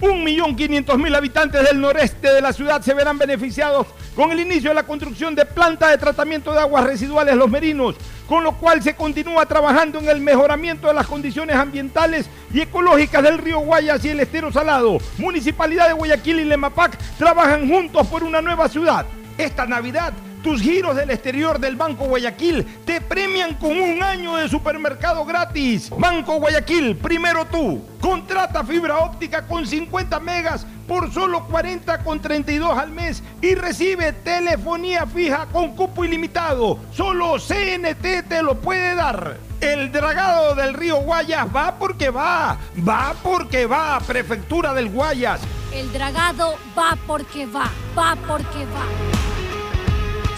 [0.00, 4.40] Un millón quinientos mil habitantes del noreste de la ciudad se verán beneficiados con el
[4.40, 8.52] inicio de la construcción de planta de tratamiento de aguas residuales Los Merinos, con lo
[8.52, 13.58] cual se continúa trabajando en el mejoramiento de las condiciones ambientales y ecológicas del río
[13.58, 14.96] Guayas y el estero salado.
[15.18, 19.04] Municipalidad de Guayaquil y Lemapac trabajan juntos por una nueva ciudad.
[19.36, 24.48] Esta Navidad tus giros del exterior del Banco Guayaquil te premian con un año de
[24.48, 25.90] supermercado gratis.
[25.90, 27.82] Banco Guayaquil, primero tú.
[28.00, 34.12] Contrata fibra óptica con 50 megas por solo 40 con 32 al mes y recibe
[34.12, 36.78] telefonía fija con cupo ilimitado.
[36.92, 39.36] Solo CNT te lo puede dar.
[39.60, 45.40] El dragado del río Guayas va porque va, va porque va, Prefectura del Guayas.
[45.74, 49.29] El dragado va porque va, va porque va.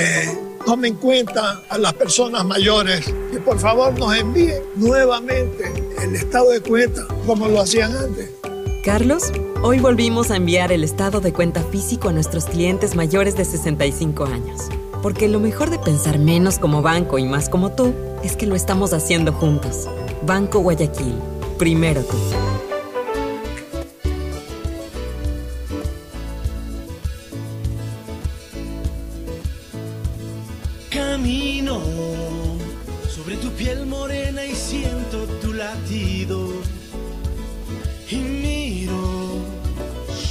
[0.00, 5.72] que tome en cuenta a las personas mayores, que por favor nos envíen nuevamente
[6.02, 8.30] el estado de cuenta como lo hacían antes.
[8.84, 9.30] Carlos,
[9.62, 14.24] hoy volvimos a enviar el estado de cuenta físico a nuestros clientes mayores de 65
[14.24, 14.62] años.
[15.02, 18.54] Porque lo mejor de pensar menos como banco y más como tú es que lo
[18.54, 19.88] estamos haciendo juntos.
[20.26, 21.14] Banco Guayaquil,
[21.58, 22.16] primero tú.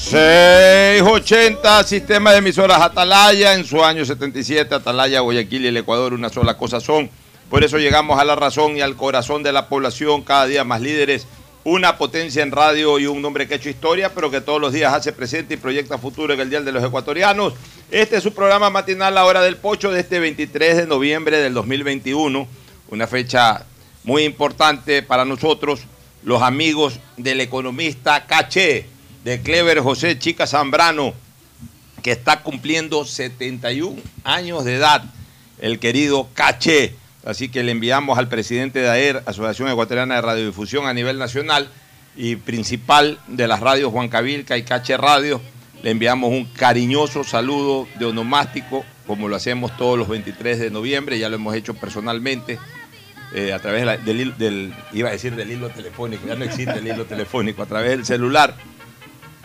[0.09, 6.29] 680, sistema de emisoras Atalaya, en su año 77, Atalaya, Guayaquil y el Ecuador, una
[6.29, 7.11] sola cosa son.
[7.47, 10.81] Por eso llegamos a la razón y al corazón de la población, cada día más
[10.81, 11.27] líderes,
[11.63, 14.73] una potencia en radio y un nombre que ha hecho historia, pero que todos los
[14.73, 17.53] días hace presente y proyecta futuro en el Día de los Ecuatorianos.
[17.91, 21.53] Este es su programa matinal, La Hora del Pocho, de este 23 de noviembre del
[21.53, 22.47] 2021,
[22.89, 23.63] una fecha
[24.03, 25.81] muy importante para nosotros,
[26.23, 28.87] los amigos del economista Caché,
[29.29, 31.13] de Clever José Chica Zambrano,
[32.01, 35.03] que está cumpliendo 71 años de edad,
[35.59, 36.95] el querido Caché.
[37.23, 41.69] Así que le enviamos al presidente de AER, Asociación Ecuatoriana de Radiodifusión a nivel nacional
[42.15, 45.39] y principal de las radios Juan Cabilca y Caché Radio,
[45.83, 51.19] le enviamos un cariñoso saludo de onomástico, como lo hacemos todos los 23 de noviembre,
[51.19, 52.57] ya lo hemos hecho personalmente
[53.35, 56.87] eh, a través del, del, iba a decir del hilo telefónico, ya no existe el
[56.87, 58.55] hilo telefónico, a través del celular.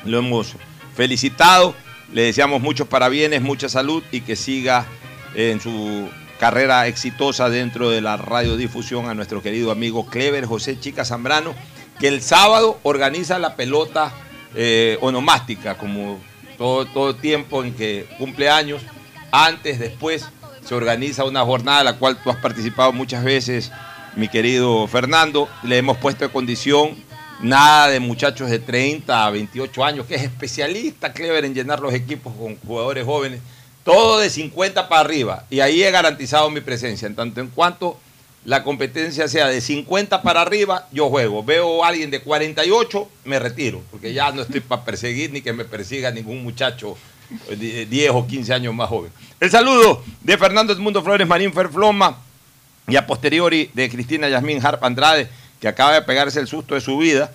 [0.04, 0.54] Lo hemos
[0.94, 1.74] felicitado,
[2.12, 4.86] le deseamos muchos parabienes, mucha salud y que siga
[5.34, 11.04] en su carrera exitosa dentro de la radiodifusión a nuestro querido amigo Clever José Chica
[11.04, 11.54] Zambrano,
[11.98, 14.12] que el sábado organiza la pelota
[14.54, 16.20] eh, onomástica, como
[16.58, 18.82] todo, todo tiempo en que cumple años,
[19.32, 20.28] antes, después
[20.64, 23.72] se organiza una jornada a la cual tú has participado muchas veces,
[24.16, 25.48] mi querido Fernando.
[25.62, 26.96] Le hemos puesto de condición
[27.44, 31.92] nada de muchachos de 30 a 28 años, que es especialista Clever en llenar los
[31.94, 33.40] equipos con jugadores jóvenes.
[33.84, 35.44] Todo de 50 para arriba.
[35.50, 37.06] Y ahí he garantizado mi presencia.
[37.06, 37.98] En tanto en cuanto
[38.46, 41.44] la competencia sea de 50 para arriba, yo juego.
[41.44, 45.52] Veo a alguien de 48, me retiro, porque ya no estoy para perseguir ni que
[45.52, 46.96] me persiga ningún muchacho
[47.58, 49.12] 10 o 15 años más joven.
[49.38, 52.18] El saludo de Fernando Edmundo Flores Marín Ferfloma,
[52.86, 55.28] y a posteriori de Cristina Yasmín Harp Andrade,
[55.60, 57.32] que acaba de pegarse el susto de su vida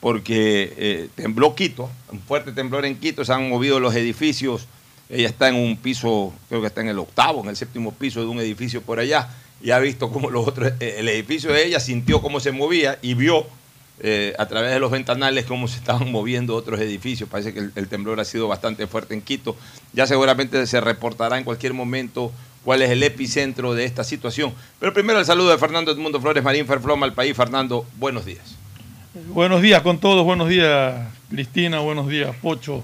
[0.00, 4.66] porque eh, tembló Quito, un fuerte temblor en Quito, se han movido los edificios,
[5.08, 8.20] ella está en un piso, creo que está en el octavo, en el séptimo piso
[8.20, 9.28] de un edificio por allá,
[9.62, 12.98] y ha visto cómo los otros, eh, el edificio de ella sintió cómo se movía
[13.00, 13.46] y vio
[14.00, 17.28] eh, a través de los ventanales cómo se estaban moviendo otros edificios.
[17.28, 19.54] Parece que el, el, temblor ha sido bastante fuerte en Quito.
[19.92, 22.32] Ya seguramente se reportará en cualquier momento
[22.64, 24.52] cuál es el epicentro de esta situación.
[24.78, 27.36] Pero primero el saludo de Fernando Edmundo Flores Marín Ferfloma al país.
[27.36, 28.56] Fernando, buenos días.
[29.28, 32.82] Buenos días con todos, buenos días Cristina, buenos días Pocho.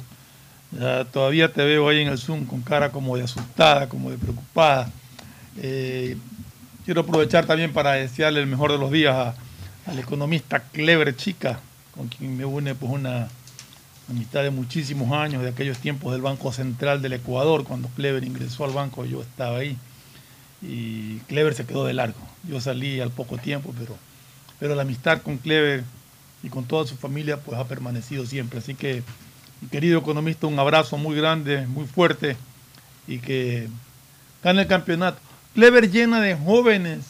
[0.71, 4.19] Ya todavía te veo ahí en el Zoom con cara como de asustada, como de
[4.19, 4.91] preocupada.
[5.57, 6.17] Eh,
[6.85, 9.35] quiero aprovechar también para desearle el mejor de los días a,
[9.91, 11.61] al economista Clever Chica,
[11.97, 13.29] con quien me une pues una
[14.09, 18.65] amistad de muchísimos años, de aquellos tiempos del Banco Central del Ecuador, cuando Clever ingresó
[18.65, 19.77] al banco yo estaba ahí
[20.63, 22.19] y Clever se quedó de largo.
[22.49, 23.97] Yo salí al poco tiempo, pero,
[24.59, 25.85] pero la amistad con Clever
[26.43, 28.59] y con toda su familia pues ha permanecido siempre.
[28.59, 29.03] Así que,
[29.61, 32.37] mi querido economista, un abrazo muy grande, muy fuerte
[33.07, 33.69] y que
[34.43, 35.19] gane el campeonato.
[35.55, 37.01] Clever llena de jóvenes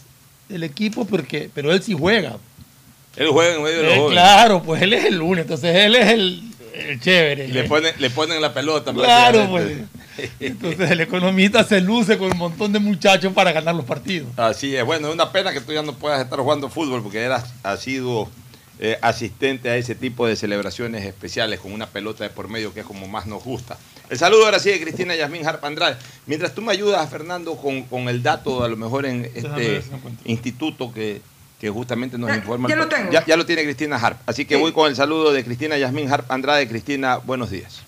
[0.48, 2.36] el equipo porque, pero él sí juega.
[3.16, 4.22] Él juega en medio de los Eh, jóvenes.
[4.22, 6.42] Claro, pues él es el único, entonces él es el,
[6.78, 7.48] el chévere.
[7.48, 8.92] Le ponen, le ponen la pelota.
[8.92, 9.78] Claro, pues.
[10.40, 14.28] Entonces el economista se luce con un montón de muchachos para ganar los partidos.
[14.36, 14.84] Así es.
[14.84, 17.80] Bueno, es una pena que tú ya no puedas estar jugando fútbol porque eras, has
[17.80, 18.28] sido
[18.80, 22.80] eh, asistente a ese tipo de celebraciones especiales con una pelota de por medio que
[22.80, 23.78] es como más nos gusta.
[24.10, 25.96] El saludo ahora sí de Cristina Yasmín Harp Andrade.
[26.26, 29.82] Mientras tú me ayudas, Fernando, con, con el dato, a lo mejor en este
[30.24, 31.20] instituto que,
[31.60, 32.68] que justamente nos Ya- informa.
[32.68, 33.10] ya lo tengo.
[33.10, 34.18] Ya, ya lo tiene Cristina Harp.
[34.26, 34.60] Así que Sí.
[34.60, 36.68] voy con el saludo de Cristina Yasmín Harp Andrade.
[36.68, 37.82] Cristina, buenos días.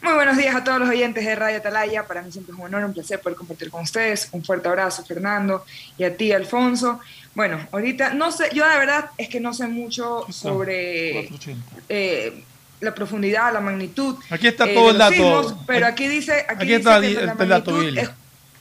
[0.00, 2.06] Muy buenos días a todos los oyentes de Radio Atalaya.
[2.06, 4.28] Para mí siempre es un honor, un placer poder compartir con ustedes.
[4.32, 5.64] Un fuerte abrazo, Fernando,
[5.96, 7.00] y a ti, Alfonso.
[7.34, 11.76] Bueno, ahorita no sé, yo la verdad es que no sé mucho sobre 480.
[11.88, 12.44] eh,
[12.80, 14.16] la profundidad, la magnitud.
[14.30, 15.12] Aquí está eh, todo el dato.
[15.14, 17.98] sismos, pero aquí dice, aquí Aquí dice está que el- la el dato, magnitud Billy.
[18.00, 18.10] es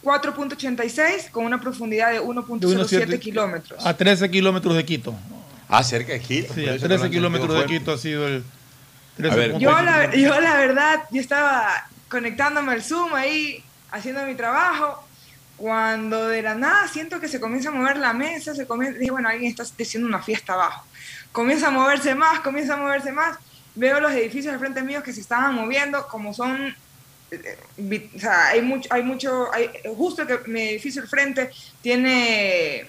[0.07, 3.85] 4.86 con una profundidad de De 1.07 1.7 kilómetros.
[3.85, 5.15] A 13 kilómetros de Quito.
[5.67, 6.53] Ah, cerca de Quito.
[6.53, 7.65] Sí, a eso que lo 13 han kilómetros de.
[7.65, 8.43] Quito ha sido el...
[9.29, 14.23] A ver, 13,8 Yo la, yo la verdad, yo estaba conectándome al Zoom ahí, haciendo
[14.25, 15.03] mi trabajo,
[15.57, 19.11] cuando de la nada siento que se comienza a mover la mesa, se comienza, dije,
[19.11, 20.85] bueno, alguien está haciendo una fiesta abajo.
[21.31, 23.37] Comienza a moverse más, comienza a moverse más.
[23.75, 26.75] Veo los edificios al frente mío que se estaban moviendo, como son,
[27.31, 31.49] o sea, hay mucho, hay mucho, hay, justo que mi edificio al frente
[31.81, 32.85] tiene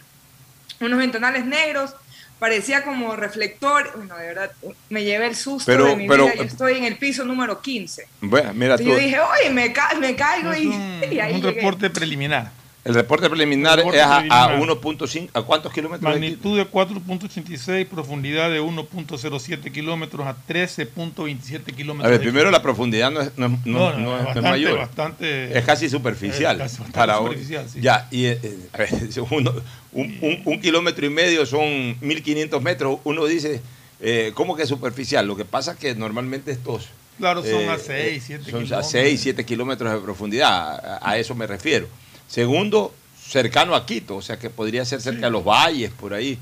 [0.81, 1.94] unos ventanales negros,
[2.38, 4.52] parecía como reflector, bueno, de verdad,
[4.90, 7.61] me llevé el susto Pero- de mi pero- vida, yo estoy en el piso número
[7.61, 8.06] 15.
[8.20, 8.85] Bueno, mira tú.
[8.85, 11.55] Yo dije, oye, me, ca- me caigo Es y, un, y ahí un llegué.
[11.56, 12.52] reporte preliminar.
[12.88, 14.76] El reporte preliminar reporte es a, a preliminar.
[14.81, 15.29] 1.5.
[15.35, 16.11] ¿A cuántos kilómetros?
[16.11, 22.06] Magnitud de 4.86, profundidad de 1.07 kilómetros a 13.27 kilómetros.
[22.06, 24.79] A ver, primero la profundidad no es, no, es- no- No, es- es mayor.
[24.79, 26.61] bastante- es casi superficial.
[26.62, 27.81] Es casi para superficial, sí.
[27.82, 28.40] Ya, y eh,
[28.73, 28.88] a ver,
[29.31, 29.52] uno-
[29.93, 33.00] un, un- un kilómetro y medio son 1500 metros.
[33.05, 33.61] Uno dice,
[34.00, 35.26] eh, ¿cómo que superficial?
[35.26, 36.88] Lo que pasa es que normalmente estos.
[37.19, 38.87] Claro, son eh, a 6, eh, 7 Son kilómetros.
[38.87, 41.00] a 6, 7 kilómetros de profundidad.
[41.02, 41.87] A, a eso me refiero.
[42.29, 42.95] Segundo,
[43.29, 46.39] cercano a Quito, o sea que podría ser cerca de los valles, por ahí.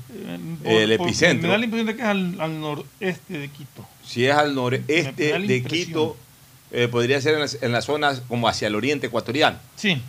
[0.63, 1.47] Eh, el por- epicentro.
[1.47, 3.85] Me da la impresión de que es al, al noreste de Quito.
[4.05, 5.63] Si es al noreste la de.
[5.63, 6.15] Quito,
[6.71, 10.01] eh, podría ser en las, en las zonas como hacia el oriente ecuatoriano, Sí,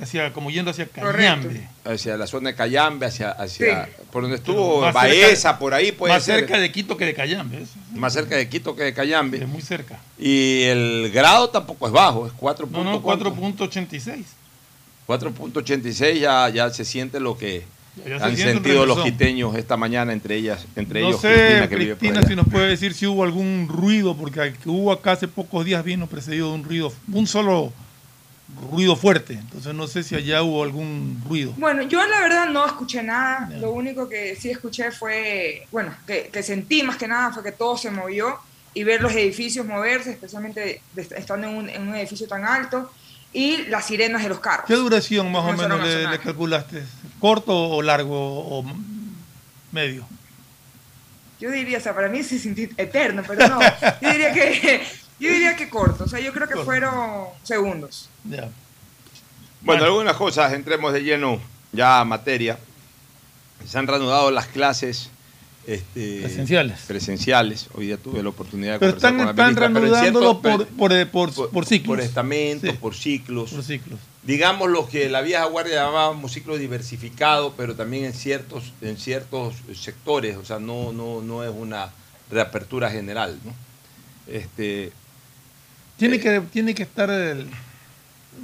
[0.00, 1.18] hacia, como yendo hacia Correcto.
[1.18, 1.68] Cañambe.
[1.84, 5.92] hacia la zona de Cayambe, hacia, hacia por donde estuvo Más Baeza, cerca- por ahí
[5.92, 6.40] puede Más ser.
[6.40, 7.58] cerca de Quito que de Cayambe.
[7.62, 7.72] eso.
[7.94, 9.46] Más cerca de Quito que de Es Cayambe.
[9.46, 10.00] muy cerca.
[10.18, 12.66] Y el grado tampoco es bajo, es 4.
[12.72, 13.30] No, no, ¿cuánto?
[13.34, 14.24] 4.86.
[15.08, 17.64] 4.86 ya, ya se siente lo que
[17.96, 21.34] Ya se han el sentido los quiteños esta mañana, entre ellas, entre No ellos sé,
[21.34, 24.56] Cristina, que vive por Cristina, si nos puede decir si hubo algún ruido, porque el
[24.56, 27.72] que hubo acá hace pocos días vino precedido de un ruido, un solo
[28.70, 29.34] ruido fuerte.
[29.34, 31.52] Entonces no sé si allá hubo algún ruido.
[31.56, 33.48] Bueno, yo la verdad no escuché nada.
[33.50, 33.58] Ya.
[33.58, 37.52] Lo único que sí escuché fue, bueno, que, que sentí más que nada fue que
[37.52, 38.36] todo se movió
[38.74, 42.90] y ver los edificios moverse, especialmente de- estando en un, en un edificio tan alto,
[43.32, 44.66] y las sirenas de los carros.
[44.66, 46.82] ¿Qué duración más o menos le, calculaste?
[47.18, 48.14] ¿Corto o largo
[48.58, 48.64] o
[49.70, 50.06] medio?
[51.40, 53.60] Yo diría, o sea, para mí se sintió eterno, pero no.
[54.00, 54.86] Yo diría que,
[55.18, 56.04] yo diría que corto.
[56.04, 56.66] O sea, yo creo que Corto.
[56.66, 58.08] fueron segundos.
[58.24, 58.42] Ya.
[58.42, 58.52] Bueno,
[59.62, 59.84] Bueno.
[59.84, 61.40] algunas cosas, entremos de lleno
[61.72, 62.58] ya a materia.
[63.66, 65.10] Se han reanudado las clases
[65.66, 66.80] este, Presenciales.
[66.86, 67.68] presenciales.
[67.74, 69.92] Hoy día tuve la oportunidad de Pero conversar están, con la están ministra, pero en
[69.92, 71.96] reanudándolo cierto- por, por, por, por ciclos.
[71.96, 73.50] Por estamentos, Sí, por ciclos.
[73.52, 74.00] por ciclos.
[74.24, 79.54] digamos lo que la vieja guardia llamábamos ciclo diversificado, pero también en ciertos, en ciertos
[79.74, 81.90] sectores, o sea, no, no, no es una
[82.30, 83.38] reapertura general.
[83.44, 83.52] ¿no?
[84.26, 84.92] Este,
[85.96, 87.40] tiene, que, tiene que estar el,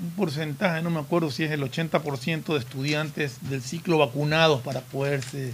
[0.00, 4.80] un porcentaje, no me acuerdo si es el 80% de estudiantes del ciclo vacunados para
[4.82, 5.52] poderse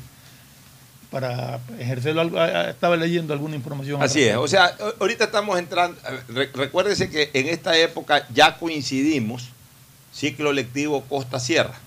[1.14, 2.23] para ejercerlo.
[2.68, 4.02] Estaba leyendo alguna información.
[4.02, 5.97] Así es, o sea, ahorita estamos entrando,
[6.54, 9.50] recuérdese que en esta época ya coincidimos
[10.12, 11.78] ciclo lectivo Costa-Sierra.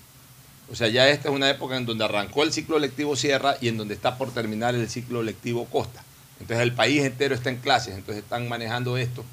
[0.72, 3.68] O sea, ya esta es una época en donde arrancó el ciclo lectivo Sierra y
[3.68, 6.02] en donde está por terminar el ciclo lectivo Costa.
[6.40, 9.26] Entonces el país entero está en clases, entonces están manejando esto.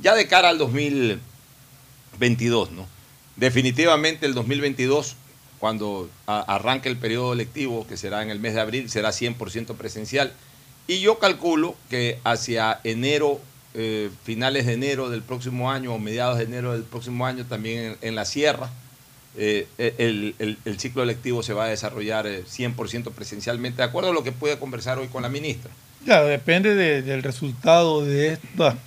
[0.00, 2.84] Ya de cara al 2022, ¿no?
[3.36, 5.14] Definitivamente el 2022
[5.66, 10.32] cuando arranque el periodo lectivo, que será en el mes de abril, será 100% presencial.
[10.86, 13.40] Y yo calculo que hacia enero,
[13.74, 17.96] eh, finales de enero del próximo año o mediados de enero del próximo año, también
[18.00, 18.70] en, la sierra,
[19.36, 24.22] eh, el, ciclo lectivo se va a desarrollar 100% eh, presencialmente, de acuerdo a lo
[24.22, 25.72] que pude conversar hoy con la ministra.
[26.04, 28.78] Claro, depende del resultado de esta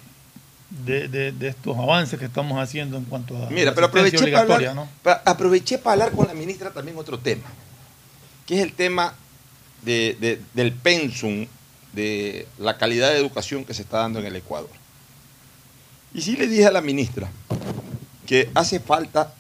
[0.69, 4.87] de, estos avances que estamos haciendo en cuanto a Mira, pero aproveché para, hablar,
[5.25, 7.47] aproveché para hablar con la ministra también otro tema,
[8.45, 9.15] que es el tema
[9.83, 11.47] de, del pensum,
[11.93, 14.69] de la calidad de educación que se está dando en el Ecuador.
[16.13, 17.29] Y sí le dije a la ministra
[18.27, 19.33] que hace falta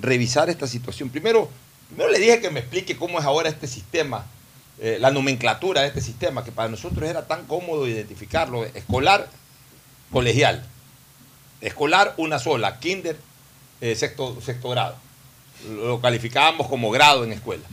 [0.00, 1.10] revisar esta situación.
[1.10, 1.48] Primero,
[1.88, 4.26] primero le dije que me explique cómo es ahora este sistema,
[4.78, 9.28] eh, la nomenclatura de este sistema, que para nosotros era tan cómodo identificarlo, escolar
[10.12, 10.62] colegial.
[11.60, 13.16] Escolar, una sola, kinder,
[13.80, 14.96] eh, sexto, sexto grado.
[15.68, 17.64] Lo calificábamos como grado en escuela.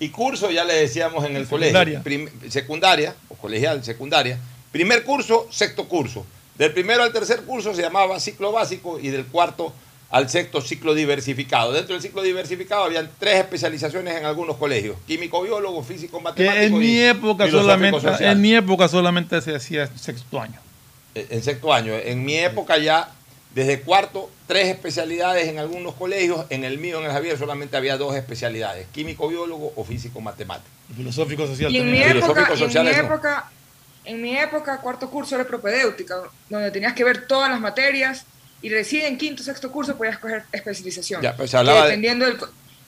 [0.00, 2.02] Y curso, ya le decíamos en el colegio,
[2.48, 4.38] secundaria, o colegial, secundaria.
[4.70, 6.24] Primer curso, sexto curso.
[6.56, 9.72] Del primero al tercer curso se llamaba ciclo básico y del cuarto
[10.10, 11.72] al sexto ciclo diversificado.
[11.72, 16.64] Dentro del ciclo diversificado habían tres especializaciones en algunos colegios: químico, biólogo, físico, matemático.
[16.64, 20.60] en mi época solamente, en mi época solamente se hacía sexto año.
[21.14, 21.94] Eh, en sexto año.
[21.94, 23.10] En mi época ya,
[23.54, 26.46] desde cuarto, tres especialidades en algunos colegios.
[26.50, 30.68] En el mío, en el Javier, solamente había dos especialidades, químico, biólogo o físico, matemático.
[30.96, 31.72] filosófico social.
[31.72, 33.50] Y en mi, época, en mi época,
[34.04, 36.16] en mi época, cuarto curso era propedéutica,
[36.48, 38.24] donde tenías que ver todas las materias
[38.60, 41.22] y recién en quinto, sexto curso podías escoger especialización.
[41.22, 42.38] Ya, pues hablaba dependiendo del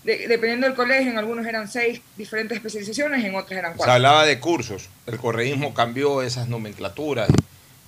[0.02, 3.92] dependiendo del colegio, en algunos eran seis diferentes especializaciones, en otros eran cuatro.
[3.92, 4.88] Se hablaba de cursos.
[5.06, 7.34] El correísmo cambió esas nomenclaturas en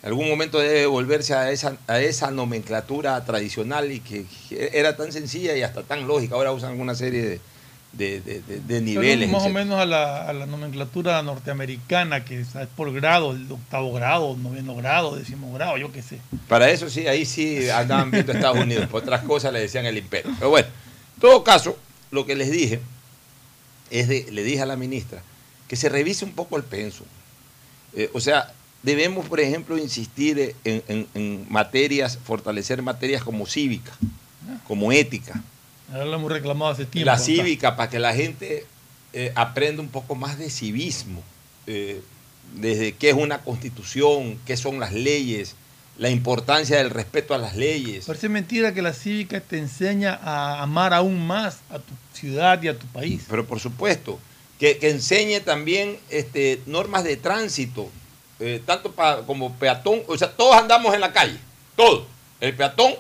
[0.03, 4.27] algún momento debe volverse a esa, a esa nomenclatura tradicional y que
[4.73, 6.35] era tan sencilla y hasta tan lógica.
[6.35, 7.41] Ahora usan alguna serie
[7.93, 9.31] de, niveles.
[9.31, 14.75] más o menos a la, nomenclatura norteamericana, que es por grado, el octavo grado, noveno
[14.75, 16.19] grado, décimo grado, yo qué sé.
[16.49, 18.89] Para eso sí, ahí sí andaban viendo Estados Unidos.
[18.89, 20.33] Por otras cosas le decían el imperio.
[20.39, 20.69] Pero bueno,
[21.15, 21.79] en todo caso,
[22.11, 22.81] lo que les dije
[23.91, 25.23] es de, le dije a la ministra
[25.69, 27.05] que se revise un poco el penso.
[27.95, 33.93] Eh, o sea, debemos, por ejemplo, insistir en, materias, fortalecer materias como cívica,
[34.67, 35.43] como ética.
[35.93, 37.07] lo hemos reclamado hace tiempo.
[37.07, 38.67] La cívica, para que la gente
[39.13, 41.23] eh, aprenda un poco más de civismo,
[41.67, 42.01] eh,
[42.55, 45.55] desde qué es una constitución, qué son las leyes,
[45.99, 48.07] la importancia del respeto a las leyes.
[48.07, 52.69] Parece mentira que la cívica te enseña a amar aún más a tu ciudad y
[52.69, 53.25] a tu país.
[53.29, 54.19] Pero por supuesto,
[54.59, 57.91] que, que enseñe también este, normas de tránsito,
[58.43, 58.95] eh, tanto
[59.27, 61.39] como peatón, o sea, todos andamos en la calle,
[61.77, 62.05] todos,
[62.41, 62.95] el peatón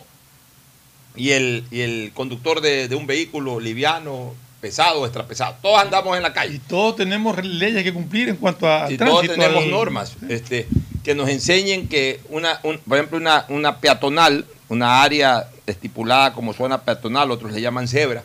[1.17, 6.33] y el, y el conductor de, un vehículo liviano, pesado, extrapesado, todos andamos en la
[6.33, 6.55] calle.
[6.55, 8.91] Y todos tenemos leyes que cumplir en cuanto a...
[8.91, 10.69] Y todos tenemos normas este,
[11.03, 16.83] que nos enseñen que, una, por ejemplo, una, una peatonal, una área estipulada como zona
[16.83, 18.23] peatonal, otros le llaman cebra,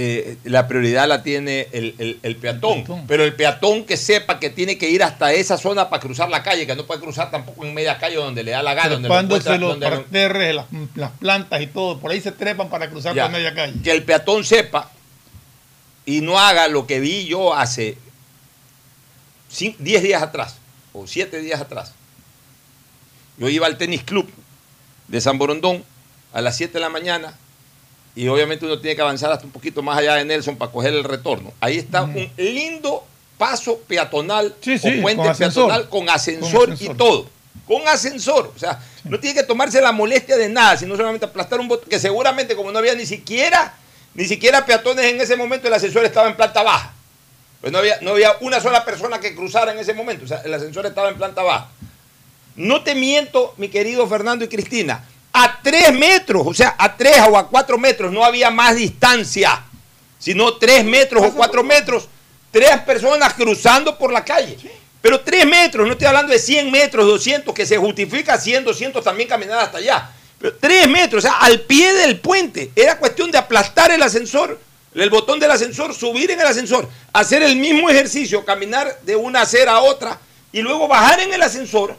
[0.00, 4.88] eh, la prioridad la tiene el, peatón, pero el peatón que sepa que tiene que
[4.88, 7.98] ir hasta esa zona para cruzar la calle, que no puede cruzar tampoco en media
[7.98, 8.90] calle donde le da la gana.
[8.90, 10.54] Donde cuando se los parterres,
[10.94, 13.74] las, plantas y todo, por ahí se trepan para cruzar por media calle.
[13.82, 14.88] Que el peatón sepa
[16.06, 17.98] y no haga lo que vi yo hace
[19.58, 20.58] 10 días atrás
[20.92, 21.92] o 7 días atrás.
[23.36, 24.30] Yo iba al tenis club
[25.08, 25.82] de San Borondón
[26.32, 27.34] a las 7 de la mañana
[28.18, 30.92] y obviamente uno tiene que avanzar hasta un poquito más allá de Nelson para coger
[30.92, 31.52] el retorno.
[31.60, 33.06] Ahí está un lindo
[33.38, 37.30] paso peatonal o puente peatonal con ascensor, y todo.
[37.64, 38.52] Con ascensor.
[38.56, 41.88] O sea, no tiene que tomarse la molestia de nada, sino solamente aplastar un botón,
[41.88, 43.74] que seguramente como no había ni siquiera,
[44.14, 46.92] ni siquiera peatones en ese momento, el ascensor estaba en planta baja.
[47.60, 50.24] Pues no había, no había una sola persona que cruzara en ese momento.
[50.24, 51.68] O sea, el ascensor estaba en planta baja.
[52.56, 55.04] No te miento, mi querido Fernando y Cristina
[55.40, 59.62] a tres metros, o sea, a tres o a cuatro metros, no había más distancia,
[60.18, 62.08] sino tres metros o cuatro metros,
[62.50, 64.56] tres personas cruzando por la calle.
[65.00, 69.04] Pero tres metros, no estoy hablando de 100 metros, 200, que se justifica 100, 200
[69.04, 70.10] también caminar hasta allá.
[70.40, 72.72] Pero tres metros, o sea, al pie del puente.
[72.74, 74.58] Era cuestión de aplastar el ascensor,
[74.92, 79.42] el botón del ascensor, subir en el ascensor, hacer el mismo ejercicio, caminar de una
[79.42, 80.18] acera a otra
[80.50, 81.94] y luego bajar en el ascensor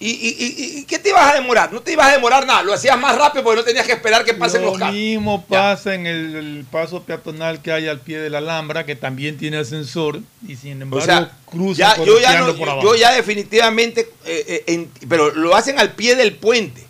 [0.00, 1.72] ¿Y, y, y, qué te ibas a demorar?
[1.72, 4.24] No te ibas a demorar nada, lo hacías más rápido porque no tenías que esperar
[4.24, 4.94] que pasen los carros.
[4.94, 8.94] Lo mismo pasa en el, paso peatonal que hay al pie de la Alhambra, que
[8.94, 12.46] también tiene ascensor y sin embargo cruza ya, yo, ya
[12.80, 16.86] yo ya definitivamente, eh, eh, pero lo hacen al pie del puente.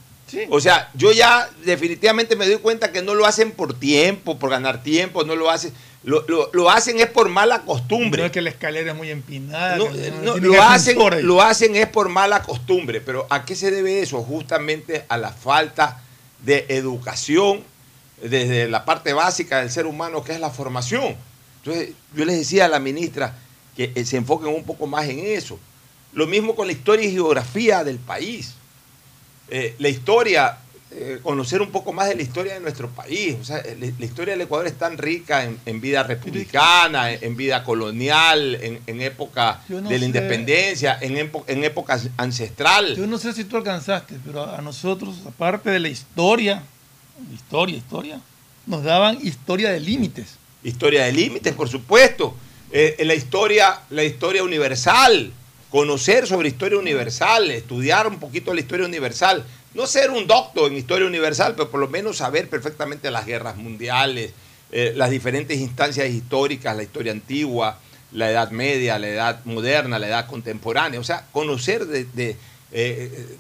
[0.51, 4.51] O sea, yo ya definitivamente me doy cuenta que no lo hacen por tiempo, por
[4.51, 5.73] ganar tiempo, no lo hacen
[6.09, 8.23] lo, lo, hacen es por mala costumbre.
[8.23, 9.77] No es que la escalera es muy empinada.
[9.77, 13.03] lo, hacen, lo hacen es por mala costumbre.
[13.03, 14.23] Pero ¿a qué se debe eso?
[14.23, 16.03] Justamente a la falta
[16.43, 17.63] de educación
[18.23, 21.15] desde la parte básica del ser humano, que es la formación.
[21.59, 23.37] Entonces, yo les decía a la ministra
[23.77, 25.59] que eh, se enfoquen un poco más en eso.
[26.15, 28.55] Lo mismo con la historia y geografía del país.
[29.51, 30.57] Eh, la historia
[30.91, 33.37] eh, conocer un poco más de la historia de nuestro país.
[33.41, 38.59] O sea, la, historia del Ecuador es tan rica en, vida republicana, en, vida colonial,
[38.63, 42.97] en, época de la independencia, en, en época ancestral.
[42.97, 46.63] Yo no sé si tú alcanzaste, pero a nosotros, aparte de la historia,
[47.35, 48.21] historia, historia,
[48.67, 50.37] nos daban historia de límites.
[50.63, 52.35] Historia de límites, por supuesto.
[52.71, 55.33] Eh, la, historia, la historia universal,
[55.71, 59.45] conocer sobre historia universal, estudiar un poquito la historia universal
[59.79, 63.57] no ser un doctor en historia universal, pero por lo menos saber perfectamente las guerras
[63.57, 64.33] mundiales,
[64.73, 67.79] eh, las diferentes instancias históricas, la historia antigua,
[68.11, 70.99] la edad media, la edad moderna, la edad contemporánea.
[70.99, 72.37] O sea, conocer, de,
[72.73, 73.37] eh,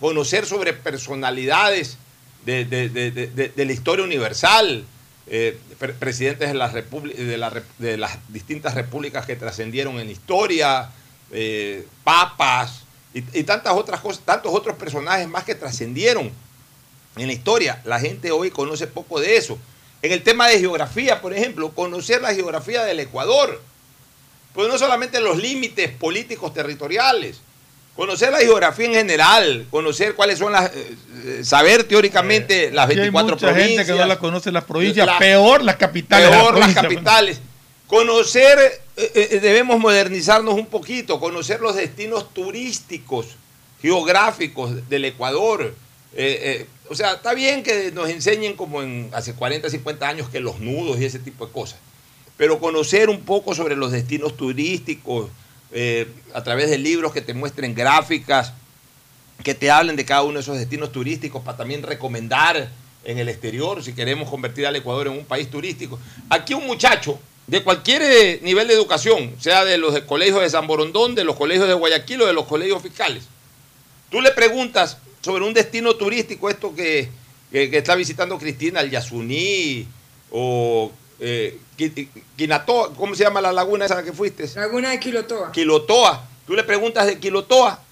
[0.00, 1.98] conocer sobre personalidades
[2.46, 4.86] de, la historia universal,
[5.26, 5.58] eh,
[5.98, 6.72] presidentes de las,
[7.78, 10.90] de, las distintas repúblicas que trascendieron en la historia,
[12.02, 16.30] papas, y, tantas otras cosas, tantos otros personajes más que trascendieron
[17.16, 17.80] en la historia.
[17.84, 19.58] La gente hoy conoce poco de eso.
[20.00, 23.60] En el tema de geografía, por ejemplo, conocer la geografía del Ecuador,
[24.54, 27.40] pues no solamente los límites políticos territoriales,
[27.94, 33.36] conocer la geografía en general, conocer cuáles son las, eh, eh, saber teóricamente las 24
[33.36, 36.30] hay mucha gente que no la conoce las provincias, peor las capitales.
[36.30, 37.40] Peor las capitales.
[37.86, 43.26] Conocer, eh, eh, debemos modernizarnos un poquito, conocer los destinos turísticos,
[43.80, 45.74] geográficos del Ecuador.
[46.14, 50.40] Eh, o sea, está bien que nos enseñen como en hace 40, 50 años que
[50.40, 51.78] los nudos y ese tipo de cosas,
[52.36, 55.30] pero conocer un poco sobre los destinos turísticos
[56.34, 58.52] a través de libros que te muestren gráficas,
[59.42, 62.68] que te hablen de cada uno de esos destinos turísticos para también recomendar
[63.04, 65.98] en el exterior si queremos convertir al Ecuador en un país turístico.
[66.28, 67.18] Aquí un muchacho
[67.52, 71.36] de cualquier eh, nivel de educación, sea de los colegios de San Borondón, de los
[71.36, 73.24] colegios de Guayaquil o de los colegios fiscales.
[74.10, 77.10] Tú le preguntas sobre un destino turístico, esto que,
[77.52, 79.86] está visitando Cristina, el Yasuní
[80.30, 81.58] o eh,
[82.36, 84.48] Quinatoa, ¿cómo se llama la laguna esa que fuiste?
[84.54, 85.52] Laguna de Quilotoa.
[85.52, 86.26] Quilotoa.
[86.46, 87.82] Tú le preguntas de Quilotoa,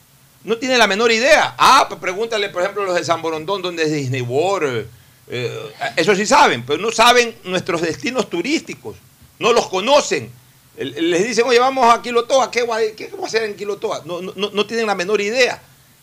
[0.44, 1.54] no tiene la menor idea.
[1.58, 4.86] Ah, pues pregúntale, por ejemplo, los de San Borondón, donde es Disney World.
[5.28, 8.96] Eh, eso sí saben, pero no saben nuestros destinos turísticos
[9.40, 10.30] no los conocen.
[10.76, 12.64] Les dicen, oye, vamos a Quilotoa, ¿qué,
[12.96, 14.02] qué vamos a hacer en Quilotoa?
[14.04, 15.60] No, no, no tienen la menor idea.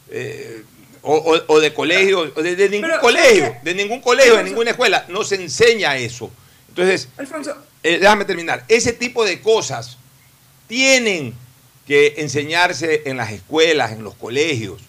[0.10, 0.64] Eh,
[1.02, 5.96] o, de colegio, de, ningún colegio, de ningún colegio, de ninguna escuela, no se enseña
[5.96, 6.30] eso.
[6.68, 7.08] Entonces,
[7.82, 8.66] eh, déjame terminar.
[8.68, 9.98] Ese tipo de cosas
[10.68, 11.34] tienen
[11.86, 14.82] que enseñarse en las escuelas, en los colegios.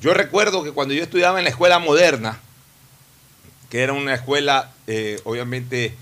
[0.00, 2.40] Yo recuerdo que cuando yo estudiaba en la escuela moderna,
[3.70, 5.94] que era una escuela, eh, obviamente,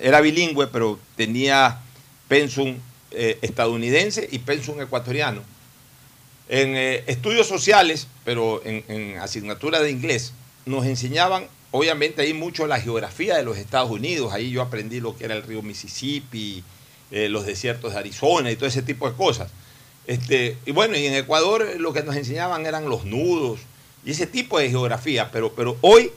[0.00, 1.80] era bilingüe, pero tenía
[2.28, 2.76] pensum
[3.10, 5.42] eh, estadounidense y pensum ecuatoriano.
[6.48, 10.32] En eh, estudios sociales, pero en, asignatura de inglés,
[10.66, 14.32] nos enseñaban, obviamente, ahí mucho la geografía de los Estados Unidos.
[14.32, 16.62] Ahí yo aprendí lo que era el río Mississippi,
[17.10, 19.50] eh, los desiertos de Arizona y todo ese tipo de cosas.
[20.06, 23.60] Este, y bueno, y en Ecuador lo que nos enseñaban eran los nudos
[24.04, 26.10] y ese tipo de geografía, pero, pero hoy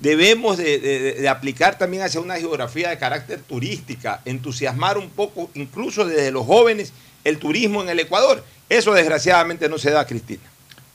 [0.00, 6.30] debemos de, aplicar también hacia una geografía de carácter turística, entusiasmar un poco, incluso desde
[6.30, 6.92] los jóvenes,
[7.24, 8.44] el turismo en el Ecuador.
[8.68, 10.42] Eso desgraciadamente no se da, Cristina.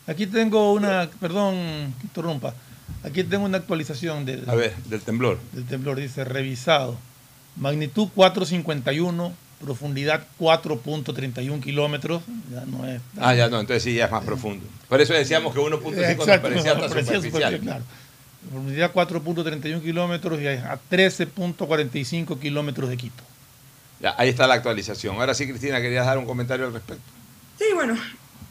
[0.08, 2.54] Aquí tengo una, perdón que interrumpa,
[3.04, 5.40] aquí tengo una actualización del, A ver, del temblor.
[5.52, 6.98] Del temblor, dice revisado.
[7.56, 12.24] Magnitud 451 profundidad 4.31 kilómetros.
[12.52, 13.02] Ya no es.
[13.18, 14.66] Ah, ya no, entonces sí, ya es más profundo.
[14.90, 17.22] Por eso decíamos que 1.5 nos parecía hasta superficial.
[17.22, 17.84] superficial, claro.
[18.50, 23.24] Profundidad 4.31 kilómetros y a 13.45 kilómetros de Quito.
[24.00, 25.16] Ya, ahí está la actualización.
[25.18, 27.04] Ahora sí, Cristina, querías dar un comentario al respecto.
[27.58, 27.96] Sí, bueno,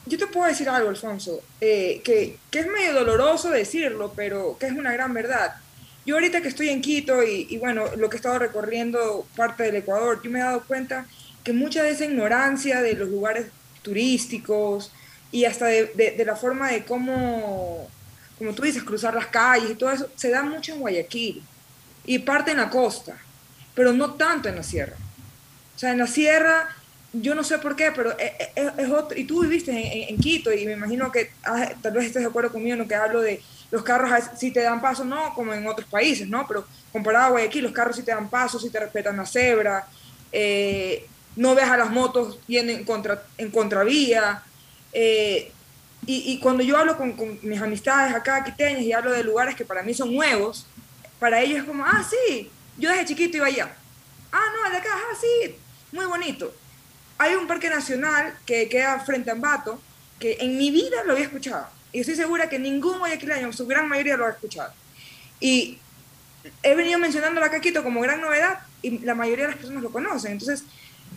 [0.07, 4.67] yo te puedo decir algo, Alfonso, eh, que, que es medio doloroso decirlo, pero que
[4.67, 5.57] es una gran verdad.
[6.07, 9.65] Yo ahorita que estoy en Quito y, y, bueno, lo que he estado recorriendo parte
[9.65, 11.07] del Ecuador, yo me he dado cuenta
[11.45, 13.47] que mucha de esa ignorancia de los lugares
[13.83, 14.93] turísticos
[15.33, 17.89] y hasta de, de, de la forma de cómo,
[18.41, 21.43] como tú dices, cruzar las calles y todo eso, se da mucho en Guayaquil
[22.07, 23.19] y parte en la costa,
[23.75, 24.97] pero no tanto en la sierra.
[25.77, 26.75] O sea, en la sierra
[27.13, 30.09] yo no sé por qué, pero es, es, es otro, y tú viviste en, en,
[30.15, 32.89] en, Quito y me imagino que ah, tal vez estés de acuerdo conmigo en lo
[32.89, 36.47] que hablo de los carros si te dan paso, no como en otros países, ¿no?
[36.49, 39.87] Pero comparado a Guayaquil, los carros sí te dan paso, sí te respetan la cebra,
[40.33, 44.43] eh, no ves a las motos yendo en, contra, en contravía.
[44.95, 45.53] Eh,
[46.11, 49.55] y, y, cuando yo hablo con, con, mis amistades acá quiteñas y hablo de lugares
[49.55, 50.67] que para mí son nuevos,
[51.19, 53.75] para ellos es como, ah, sí, yo desde chiquito iba allá.
[54.33, 55.57] Ah, no, de acá, ah, sí,
[55.93, 56.53] muy bonito
[57.21, 59.79] hay un parque nacional que queda frente a Ambato,
[60.19, 61.67] que en mi vida lo había escuchado.
[61.93, 64.73] Y estoy segura que ningún guayaquileño, su gran mayoría lo ha escuchado.
[65.39, 65.77] Y
[66.63, 69.93] he venido mencionando la Caquito como gran novedad y la mayoría de las personas lo
[69.93, 70.33] conocen.
[70.33, 70.65] Entonces,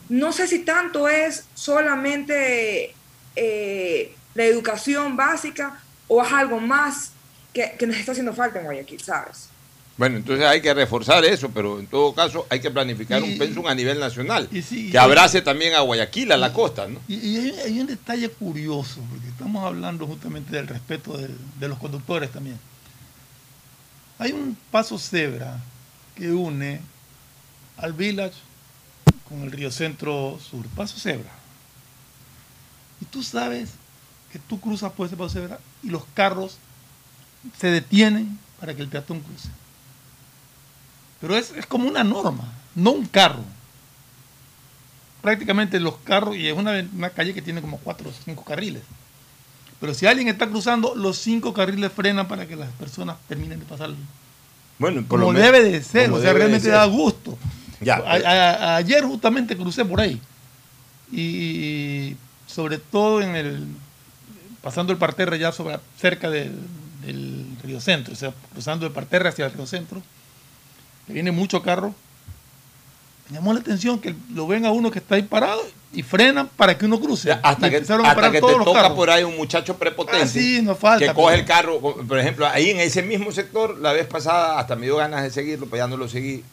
[0.09, 2.93] no sé si tanto es solamente
[3.37, 7.11] eh, la educación básica o es algo más
[7.53, 9.49] que, que nos está haciendo falta en Guayaquil, ¿sabes?
[9.95, 13.37] Bueno, entonces hay que reforzar eso, pero en todo caso hay que planificar Y- un
[13.37, 16.87] pensum a nivel nacional, y sí, que y- abrace también a Guayaquil, a la costa,
[16.87, 16.99] ¿no?
[17.07, 21.67] Y, y hay, hay un detalle curioso, porque estamos hablando justamente del respeto del- de
[21.67, 22.59] los conductores también.
[24.17, 25.59] Hay un paso cebra
[26.15, 26.81] que une
[27.77, 28.33] al village
[29.29, 31.29] con el río Centro Sur, paso cebra.
[32.99, 33.69] Y tú sabes
[34.33, 36.57] que tú cruzas por ese paso cebra y los carros
[37.57, 39.47] se detienen para que el peatón cruce.
[41.21, 43.43] Pero es, es como una norma, no un carro
[45.21, 48.81] prácticamente los carros, y es una, una calle que tiene como cuatro o cinco carriles.
[49.79, 53.65] Pero si alguien está cruzando, los cinco carriles frenan para que las personas terminen de
[53.65, 53.91] pasar.
[54.79, 57.37] Bueno, por Como lo debe de ser, o sea, realmente da gusto.
[57.79, 60.19] Ya, A- a- ayer justamente crucé por ahí.
[61.11, 62.15] Y
[62.47, 63.65] sobre todo en el.
[64.63, 66.53] Pasando el parterre ya sobre, cerca del,
[67.05, 70.01] del Río Centro, o sea, cruzando el parterre hacia el Río Centro,
[71.05, 71.93] que viene mucho carro.
[73.29, 75.61] Me llamó la atención que lo ven a uno que está ahí parado
[75.93, 77.29] y frenan para que uno cruce.
[77.29, 77.85] Ya, hasta Y que, a te
[78.41, 78.91] toca carros.
[78.97, 82.19] por ahí un muchacho prepotente Ah, sí, no falta, que coge pero- el carro, por
[82.19, 85.67] ejemplo, ahí en ese mismo sector, la vez pasada hasta me dio ganas de seguirlo,
[85.69, 86.43] pero ya no lo seguí.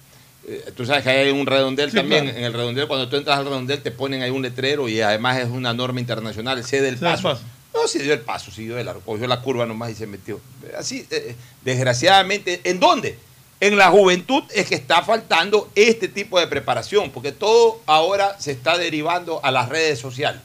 [0.48, 2.38] Eh, tú sabes que hay un redondel Sí, también, claro.
[2.38, 5.38] en el redondel, cuando tú entras al redondel te ponen ahí un letrero y además
[5.38, 7.38] es una norma internacional, cede el paso.
[7.80, 10.40] No, dio el paso, siguió de largo, cogió la curva nomás y se metió.
[10.78, 13.18] Así, eh, desgraciadamente, ¿en dónde?
[13.60, 18.52] En la juventud es que está faltando este tipo de preparación, porque todo ahora se
[18.52, 20.40] está derivando a las redes sociales.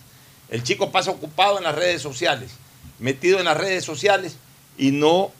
[0.49, 2.51] El chico pasa ocupado en las redes sociales,
[2.99, 4.37] metido en las redes sociales
[4.77, 5.31] y no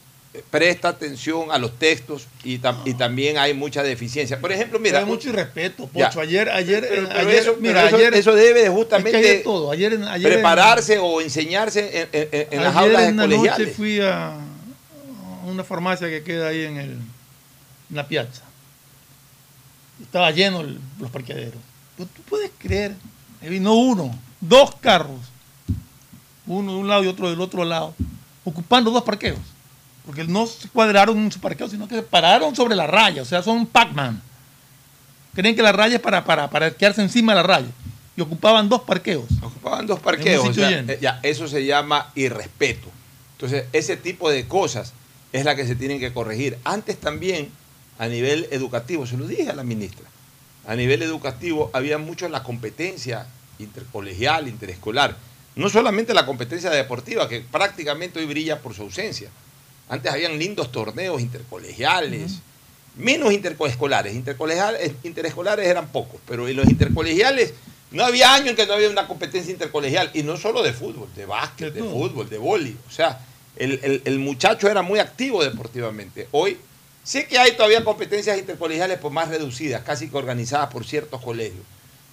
[0.52, 4.40] presta atención a los textos y, tam- y también hay mucha deficiencia.
[4.40, 6.08] Por ejemplo, mira, Hay mucho irrespeto, Ya.
[6.10, 6.20] Pocho.
[6.22, 9.22] Ayer, ayer, pero, pero ayer, eso, mira, eso- ayer, eso debe de es que justamente
[9.22, 9.72] de todo.
[9.72, 13.28] Ayer, en- ayer en- prepararse o enseñarse en, en- en las Ayer aulas en la
[13.28, 14.38] noche fui a
[15.46, 18.42] una farmacia que queda ahí en, el, en la piazza.
[20.02, 21.62] Estaba lleno el- los parqueaderos.
[21.98, 22.94] Pero tú puedes creer,
[23.42, 25.20] vino uno, dos carros,
[26.48, 27.96] uno de un lado y otro del otro lado,
[28.44, 29.40] ocupando dos parqueos.
[30.06, 33.26] Porque no se cuadraron en su parqueo, sino que se pararon sobre la raya, o
[33.26, 34.22] sea, son Pac-Man.
[35.34, 37.68] Creen que la raya es para, para, para quedarse encima de la raya.
[38.16, 39.26] Y ocupaban dos parqueos.
[39.42, 40.48] Ocupaban dos parqueos.
[40.48, 42.88] O sea, ya, eso se llama irrespeto.
[43.34, 44.94] Entonces, ese tipo de cosas
[45.34, 46.58] es la que se tienen que corregir.
[46.64, 47.52] Antes también,
[48.00, 50.06] a nivel educativo, se lo dije a la ministra,
[50.68, 53.28] a nivel educativo había mucho la competencia
[53.60, 55.18] intercolegial, interescolar.
[55.56, 59.30] No solamente la competencia deportiva, que prácticamente hoy brilla por su ausencia.
[59.90, 62.40] Antes habían lindos torneos intercolegiales,
[62.96, 64.16] menos intercoescolares.
[64.16, 67.54] Intercolegiales, interescolares eran pocos, pero en los intercolegiales
[67.92, 71.08] no había año en que no había una competencia intercolegial, y no solo de fútbol,
[71.16, 72.78] de básquet, De fútbol, de vóley.
[72.88, 73.20] O sea,
[73.58, 76.28] el, el- el muchacho era muy activo deportivamente.
[76.32, 76.58] Hoy
[77.04, 81.64] sé que hay todavía competencias intercolegiales pues, más reducidas, casi que organizadas por ciertos colegios.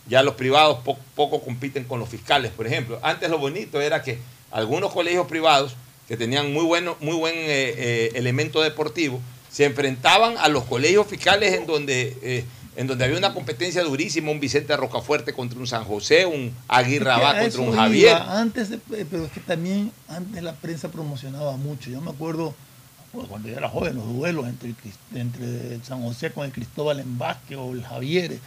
[0.09, 2.99] Ya los privados po- poco compiten con los fiscales, por ejemplo.
[3.03, 4.19] Antes lo bonito era que
[4.51, 5.75] algunos colegios privados
[6.13, 9.19] que tenían muy, bueno, muy buen eh, eh, elemento deportivo
[9.51, 12.45] se enfrentaban a los colegios fiscales en donde eh,
[12.77, 17.11] en donde había una competencia durísima, un Vicente Rocafuerte contra un San José, un Aguirre
[17.11, 18.15] Abad contra un Javier.
[18.29, 21.89] Antes, de, pero es que también antes la prensa promocionaba mucho.
[21.89, 22.55] Yo me acuerdo
[23.31, 24.75] cuando yo era joven, los duelos entre,
[25.15, 28.39] entre San José con el Cristóbal en Vázquez o el Javier.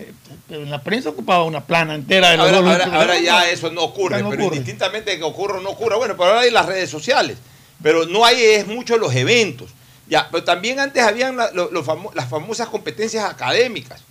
[0.00, 0.12] Eh,
[0.48, 3.82] pero en la prensa ocupaba una plana entera de los ahora, ahora, ya eso no
[3.82, 7.36] ocurre, pero indistintamente que ocurra o no ocurra, bueno, pero ahora hay las redes sociales,
[7.82, 9.70] pero no hay es mucho los eventos.
[10.08, 14.02] Ya, pero también antes habían las famosas competencias académicas.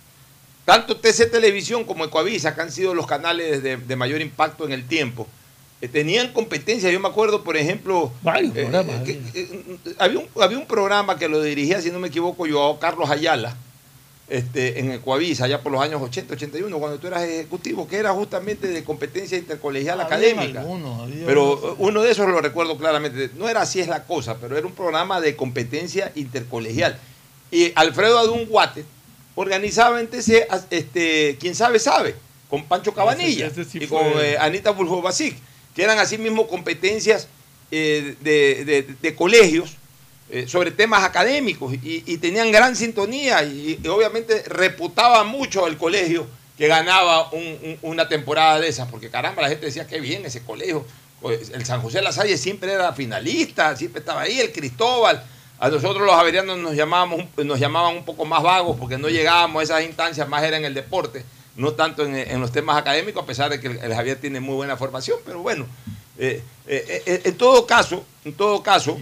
[0.64, 4.86] Tanto TC Televisión como Ecoavisa, que han sido los canales de, mayor impacto en el
[4.86, 5.26] tiempo,
[5.82, 6.90] eh, tenían competencias.
[6.90, 11.28] Yo me acuerdo, por ejemplo, Varios eh, programas, eh, había, un, había un programa que
[11.28, 13.56] lo dirigía, si no me equivoco, yo, Carlos Ayala,
[14.30, 18.12] este, en Ecuavisa, allá por los años 80, 81, cuando tú eras ejecutivo, que era
[18.12, 20.64] justamente de competencia intercolegial académica.
[21.26, 23.30] pero uno de esos lo recuerdo claramente.
[23.36, 26.96] No era así es la cosa, pero era un programa de competencia intercolegial.
[27.50, 28.84] Y Alfredo Adún Guate
[29.34, 32.14] organizaba en TC, este, quien sabe, sabe,
[32.48, 35.36] con Pancho Cabanilla y con eh, Anita Basic,
[35.74, 37.26] que eran así mismo competencias
[37.72, 39.79] eh, de colegios
[40.32, 46.24] eh, sobre temas académicos y, tenían gran sintonía y, obviamente reputaba mucho el colegio
[46.56, 47.28] que ganaba
[47.82, 50.84] una temporada de esas, porque caramba, la gente decía que bien ese colegio.
[51.20, 55.24] Pues, el San José de la Salle siempre era finalista, siempre estaba ahí, el Cristóbal.
[55.58, 59.60] A nosotros los javerianos nos, llamábamos, nos llamaban un poco más vagos porque no llegábamos
[59.60, 61.24] a esas instancias, más era en el deporte,
[61.56, 64.76] no tanto en, los temas académicos, a pesar de que el, Javier tiene muy buena
[64.76, 65.66] formación, pero bueno,
[66.18, 68.96] eh, eh, en todo caso, en todo caso,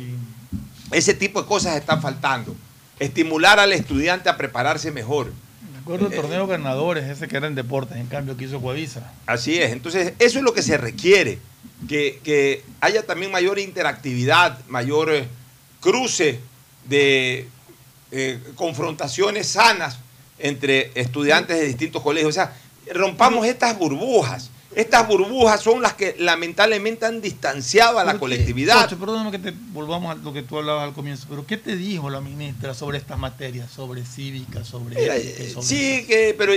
[0.91, 2.55] ese tipo de cosas están faltando.
[2.99, 5.33] Estimular al estudiante a prepararse mejor.
[5.73, 9.13] Me acuerdo del torneo ganadores, ese que era en deportes, en cambio que hizo Coavisa.
[9.27, 11.39] Así es, entonces eso es lo que se requiere,
[11.89, 15.29] que, haya también mayor interactividad, mayor eh,
[15.81, 16.41] cruce
[16.89, 17.49] de
[18.11, 19.99] eh, confrontaciones sanas
[20.39, 22.31] entre estudiantes de distintos colegios.
[22.31, 22.55] O sea,
[22.93, 24.51] rompamos estas burbujas.
[24.75, 28.89] Estas burbujas son las que lamentablemente han distanciado a la colectividad.
[28.99, 32.11] perdóname que te volvamos a lo que tú hablabas al comienzo, pero ¿qué te dijo
[32.11, 34.97] la ministra sobre estas materias, sobre cívica, sobre...
[34.99, 36.53] Eh, sí, que, pero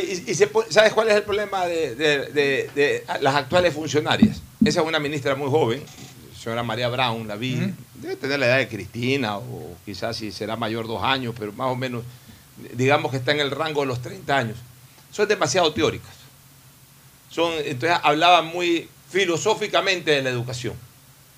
[0.70, 4.42] ¿sabes cuál es el problema de, las actuales funcionarias?
[4.64, 5.82] Esa es una ministra muy joven,
[6.38, 10.58] señora María Brown, la vi, debe tener la edad de Cristina, o quizás si será
[10.58, 12.04] mayor dos años, pero más o menos,
[12.74, 14.58] digamos que está en el rango de los 30 años.
[15.12, 16.21] Son demasiado teóricas
[17.32, 20.74] son, entonces hablaba muy filosóficamente de la educación.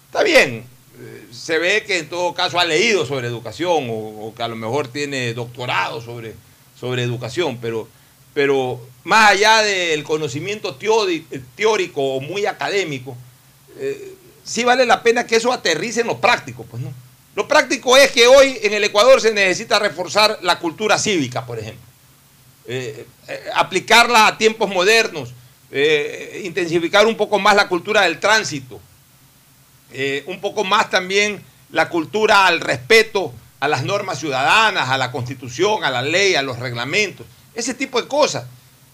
[0.08, 0.65] Está bien,
[0.99, 4.56] eh, se ve que en todo caso ha leído sobre educación o, que a lo
[4.56, 6.34] mejor tiene doctorado sobre,
[6.79, 7.88] sobre educación, pero,
[8.34, 13.15] pero más allá del conocimiento teórico o muy académico,
[13.77, 16.63] eh, sí vale la pena que eso aterrice en lo práctico.
[16.63, 16.93] Pues, ¿no?
[17.36, 21.58] Lo práctico es que hoy en el Ecuador se necesita reforzar la cultura cívica, por
[21.58, 21.82] ejemplo.
[22.65, 23.06] Eh,
[23.56, 25.34] aplicarla a tiempos modernos,
[25.75, 28.79] eh, intensificar un poco más la cultura del tránsito,
[29.91, 35.12] eh, un poco más también la cultura al respeto a las normas ciudadanas, a la
[35.12, 38.45] constitución, a la ley, a los reglamentos, ese tipo de cosas.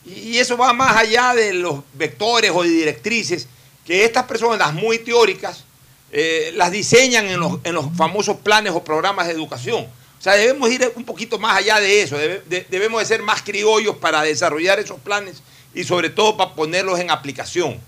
[0.05, 3.49] Y eso va más allá de los vectores o de directrices
[3.85, 5.65] que estas personas muy teóricas
[6.13, 9.83] eh, las diseñan en los, en los, famosos planes o programas de educación.
[9.83, 13.97] O sea, debemos ir un poquito más allá de eso, debemos de ser más criollos
[13.97, 17.79] para desarrollar esos planes y sobre todo para ponerlos en aplicación.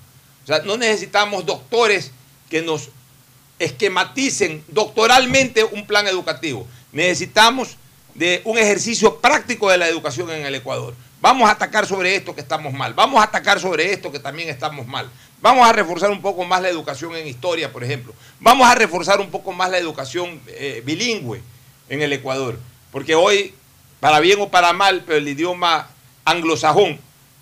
[0.43, 2.11] O sea, no necesitamos doctores
[2.49, 2.89] que nos
[3.59, 6.67] esquematicen doctoralmente un plan educativo.
[6.91, 7.77] Necesitamos
[8.15, 10.95] de un ejercicio práctico de la educación en el Ecuador.
[11.21, 12.93] Vamos a atacar sobre esto que estamos mal.
[12.93, 15.09] Vamos a atacar sobre esto que también estamos mal.
[15.39, 18.13] Vamos a reforzar un poco más la educación en historia, por ejemplo.
[18.39, 21.41] Vamos a reforzar un poco más la educación eh, bilingüe
[21.89, 22.57] en el Ecuador.
[22.91, 23.53] Porque hoy,
[23.99, 25.89] para bien o para mal, pero el idioma
[26.25, 26.99] anglosajón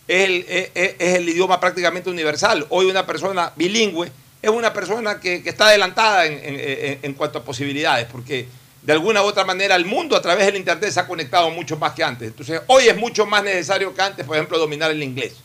[0.10, 2.66] es el, idioma prácticamente universal.
[2.70, 8.48] Hoy una persona bilingüe es una persona que, está adelantada en, cuanto a posibilidades, porque
[8.82, 11.78] de alguna u otra manera el mundo a través del Internet se ha conectado mucho
[11.78, 12.30] más que antes.
[12.30, 15.36] Entonces hoy es mucho más necesario que antes, por ejemplo, dominar el inglés.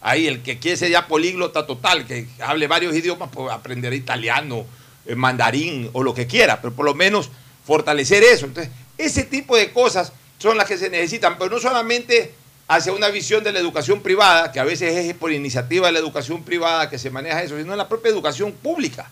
[0.00, 4.66] Ahí el que quiere ser ya políglota total, que hable varios idiomas, pues aprender italiano,
[5.06, 7.28] eh, mandarín o lo que quiera, pero por lo menos
[7.64, 8.46] fortalecer eso.
[8.46, 12.34] Entonces, ese tipo de cosas son las que se necesitan, pero no solamente
[12.76, 15.98] hacia una visión de la educación privada, que a veces es por iniciativa de la
[15.98, 19.10] educación privada que se maneja eso, sino en la propia educación pública.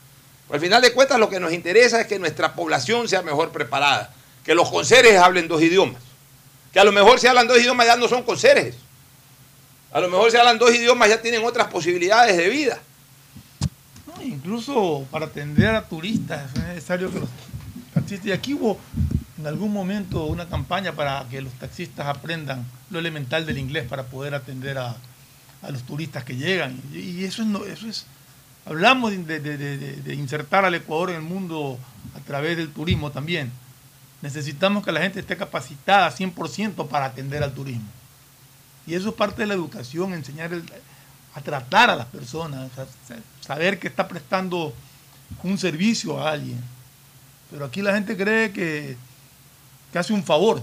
[0.51, 4.15] al final de cuentas lo que nos interesa es que nuestra población sea mejor preparada,
[4.45, 6.01] que los conserjes hablen dos idiomas,
[6.73, 8.77] que a lo mejor si hablan dos idiomas ya no son conserjes,
[9.93, 12.81] a lo mejor si hablan dos idiomas ya tienen otras posibilidades de vida.
[14.25, 17.29] incluso para atender a turistas es necesario que los
[18.25, 18.79] y aquí hubo
[19.41, 24.05] en algún momento una campaña para que los taxistas aprendan lo elemental del inglés para
[24.05, 24.95] poder atender a,
[25.71, 26.81] los turistas que llegan.
[26.93, 28.07] Y, eso, es, eso es,
[28.67, 31.79] hablamos de, insertar al Ecuador en el mundo
[32.15, 33.51] a través del turismo también.
[34.21, 37.89] Necesitamos que la gente esté capacitada 100% para atender al turismo.
[38.87, 40.51] Y eso es parte de la educación, enseñar
[41.35, 42.71] a tratar a las personas,
[43.41, 44.75] saber que está prestando
[45.43, 46.61] un servicio a alguien.
[47.51, 48.97] Pero aquí la gente cree que,
[49.93, 50.63] que hace un favor,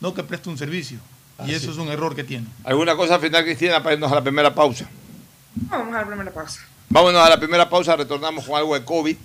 [0.00, 0.98] no que presta un servicio.
[1.46, 2.46] y eso es un error que tiene.
[2.64, 4.88] ¿Alguna cosa final, Cristina, para irnos a la primera pausa?
[5.54, 6.60] Vamos a la primera pausa.
[6.88, 9.16] Vámonos a la primera pausa, retornamos con algo de COVID,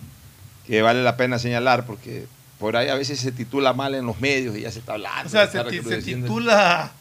[0.66, 2.26] que vale la pena señalar porque
[2.58, 5.28] por ahí a veces se titula mal en los medios y ya se está hablando.
[5.28, 6.92] O sea, se, titula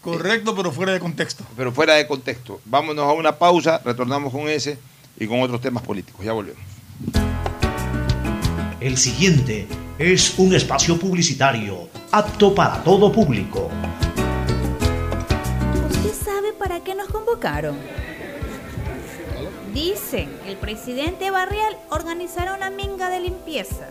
[0.00, 1.44] correcto, pero fuera de contexto.
[1.56, 2.60] Pero fuera de contexto.
[2.64, 4.78] Vámonos a una pausa, retornamos con ese
[5.18, 6.24] y con otros temas políticos.
[6.24, 6.62] Ya volvemos.
[8.80, 9.66] El siguiente
[9.98, 13.68] es un espacio publicitario apto para todo público.
[15.90, 17.76] ¿Usted sabe para qué nos convocaron?
[19.74, 23.88] Dicen, el presidente Barrial organizará una minga de limpieza.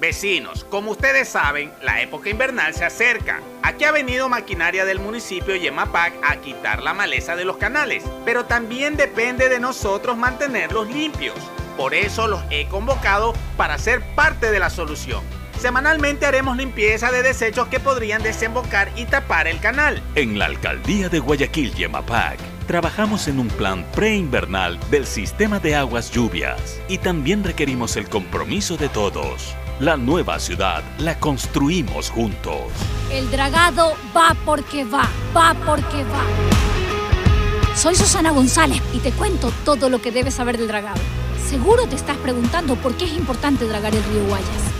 [0.00, 3.40] Vecinos, como ustedes saben, la época invernal se acerca.
[3.62, 8.44] Aquí ha venido maquinaria del municipio Yemapac a quitar la maleza de los canales, pero
[8.44, 11.36] también depende de nosotros mantenerlos limpios.
[11.76, 15.39] Por eso los he convocado para ser parte de la solución.
[15.60, 20.02] Semanalmente haremos limpieza de desechos que podrían desembocar y tapar el canal.
[20.14, 26.10] En la alcaldía de Guayaquil Yemapac trabajamos en un plan preinvernal del sistema de aguas
[26.12, 29.54] lluvias y también requerimos el compromiso de todos.
[29.80, 32.72] La nueva ciudad la construimos juntos.
[33.12, 37.76] El dragado va porque va, va porque va.
[37.76, 41.02] Soy Susana González y te cuento todo lo que debes saber del dragado.
[41.46, 44.79] Seguro te estás preguntando por qué es importante dragar el río Guayas.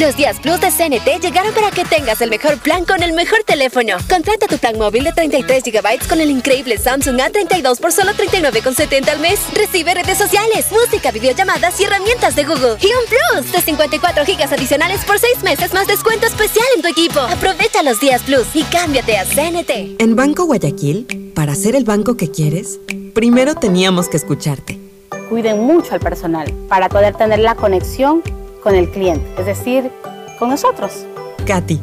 [0.00, 3.44] Los días Plus de CNT llegaron para que tengas el mejor plan con el mejor
[3.46, 3.96] teléfono.
[4.10, 9.08] Contrata tu plan móvil de 33 GB con el increíble Samsung A32 por solo 39,70
[9.08, 9.38] al mes.
[9.54, 12.76] Recibe redes sociales, música, videollamadas y herramientas de Google.
[12.82, 16.88] Y un Plus de 54 GB adicionales por 6 meses más descuento especial en tu
[16.88, 17.20] equipo.
[17.20, 20.00] Aprovecha los días Plus y cámbiate a CNT.
[20.02, 22.80] En Banco Guayaquil, para ser el banco que quieres,
[23.14, 24.80] primero teníamos que escucharte
[25.28, 28.22] cuiden mucho al personal para poder tener la conexión
[28.64, 29.92] con el cliente, es decir,
[30.38, 31.04] con nosotros.
[31.46, 31.78] Katy,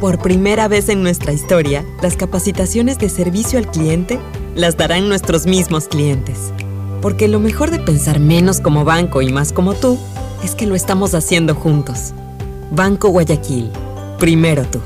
[0.00, 4.20] por primera vez en nuestra historia, las capacitaciones de servicio al cliente
[4.54, 6.52] las darán nuestros mismos clientes.
[7.02, 9.98] Porque lo mejor de pensar menos como banco y más como tú
[10.44, 12.12] es que lo estamos haciendo juntos.
[12.70, 13.70] Banco Guayaquil,
[14.18, 14.80] primero tú.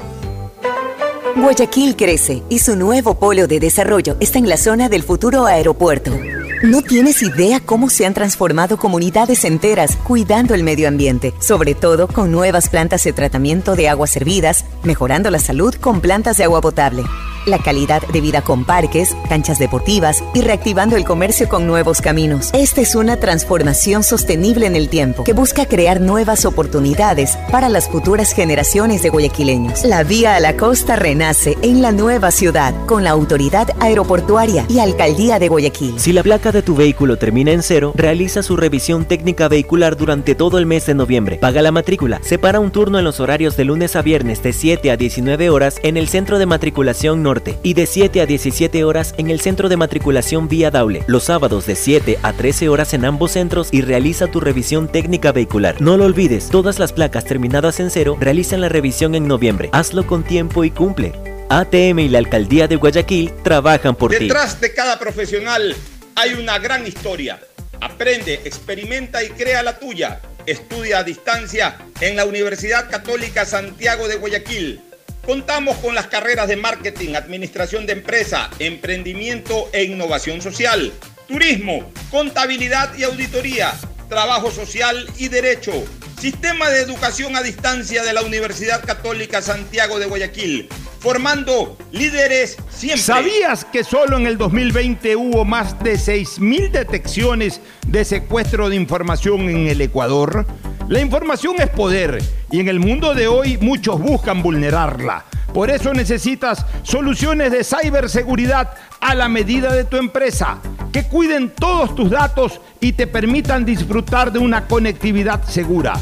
[1.36, 6.12] Guayaquil crece y su nuevo polo de desarrollo está en la zona del futuro aeropuerto
[6.62, 12.08] no tienes idea cómo se han transformado comunidades enteras cuidando el medio ambiente, sobre todo
[12.08, 16.60] con nuevas plantas de tratamiento de aguas servidas, mejorando la salud con plantas de agua
[16.60, 17.04] potable
[17.46, 22.50] la calidad de vida con parques, canchas deportivas y reactivando el comercio con nuevos caminos.
[22.52, 27.88] Esta es una transformación sostenible en el tiempo que busca crear nuevas oportunidades para las
[27.88, 29.84] futuras generaciones de guayaquileños.
[29.84, 34.80] La vía a la costa renace en la nueva ciudad con la autoridad aeroportuaria y
[34.80, 35.98] alcaldía de Guayaquil.
[35.98, 40.34] Si la placa de tu vehículo termina en cero, realiza su revisión técnica vehicular durante
[40.34, 41.36] todo el mes de noviembre.
[41.36, 42.20] Paga la matrícula.
[42.22, 45.76] Separa un turno en los horarios de lunes a viernes de 7 a 19 horas
[45.82, 49.68] en el centro de matriculación norte y de 7 a 17 horas en el centro
[49.68, 51.02] de matriculación Vía Daule.
[51.06, 55.32] Los sábados de 7 a 13 horas en ambos centros y realiza tu revisión técnica
[55.32, 55.80] vehicular.
[55.80, 59.70] No lo olvides, todas las placas terminadas en cero realizan la revisión en noviembre.
[59.72, 61.12] Hazlo con tiempo y cumple.
[61.48, 64.24] ATM y la Alcaldía de Guayaquil trabajan por ti.
[64.24, 65.76] Detrás de cada profesional
[66.14, 67.40] hay una gran historia.
[67.80, 70.20] Aprende, experimenta y crea la tuya.
[70.46, 74.80] Estudia a distancia en la Universidad Católica Santiago de Guayaquil
[75.26, 80.92] Contamos con las carreras de marketing, administración de empresa, emprendimiento e innovación social,
[81.26, 83.72] turismo, contabilidad y auditoría,
[84.08, 85.72] trabajo social y derecho.
[86.20, 93.02] Sistema de educación a distancia de la Universidad Católica Santiago de Guayaquil, formando líderes siempre.
[93.02, 99.48] ¿Sabías que solo en el 2020 hubo más de 6.000 detecciones de secuestro de información
[99.50, 100.46] en el Ecuador?
[100.88, 105.26] La información es poder y en el mundo de hoy muchos buscan vulnerarla.
[105.56, 110.58] Por eso necesitas soluciones de ciberseguridad a la medida de tu empresa,
[110.92, 115.94] que cuiden todos tus datos y te permitan disfrutar de una conectividad segura.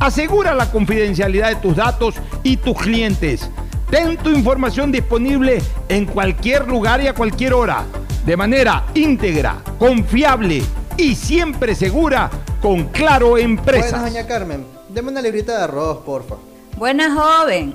[0.00, 3.50] Asegura la confidencialidad de tus datos y tus clientes.
[3.90, 7.84] Ten tu información disponible en cualquier lugar y a cualquier hora,
[8.24, 10.62] de manera íntegra, confiable
[10.96, 12.30] y siempre segura
[12.62, 13.90] con Claro Empresas.
[13.90, 14.64] Buenas, doña Carmen.
[14.88, 16.36] Deme una librita de arroz, porfa.
[16.78, 17.74] Buena joven,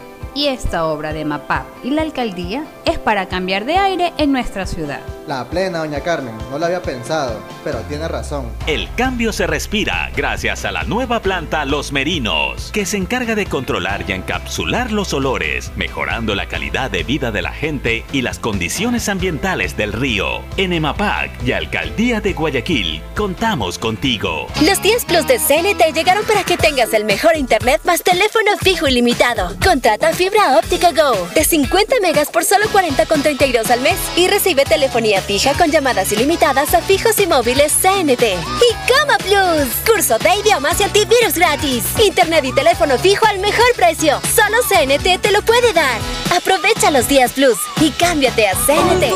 [0.33, 4.65] Y esta obra de MAPAP y la alcaldía es para cambiar de aire en nuestra
[4.65, 5.01] ciudad.
[5.27, 8.49] La plena, doña Carmen, no lo había pensado, pero tiene razón.
[8.65, 13.45] El cambio se respira gracias a la nueva planta Los Merinos, que se encarga de
[13.45, 18.39] controlar y encapsular los olores, mejorando la calidad de vida de la gente y las
[18.39, 20.41] condiciones ambientales del río.
[20.57, 24.47] En EMAPAC y Alcaldía de Guayaquil, contamos contigo.
[24.65, 28.87] Los 10 Plus de CNT llegaron para que tengas el mejor internet más teléfono fijo
[28.87, 29.55] ilimitado.
[29.63, 35.19] Contrata fibra óptica Go de 50 megas por solo 40,32 al mes y recibe telefonía
[35.19, 38.21] fija con llamadas ilimitadas a fijos y móviles CNT.
[38.21, 41.85] Y Cama Plus, curso de idiomas y antivirus gratis.
[42.05, 44.21] Internet y teléfono fijo al mejor precio.
[44.35, 45.99] Solo CNT te lo puede dar.
[46.37, 49.15] Aprovecha los días Plus y cámbiate a CNT.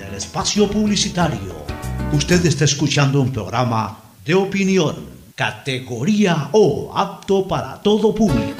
[0.21, 1.65] espacio publicitario.
[2.13, 4.95] Usted está escuchando un programa de opinión,
[5.33, 8.53] categoría O, apto para todo público.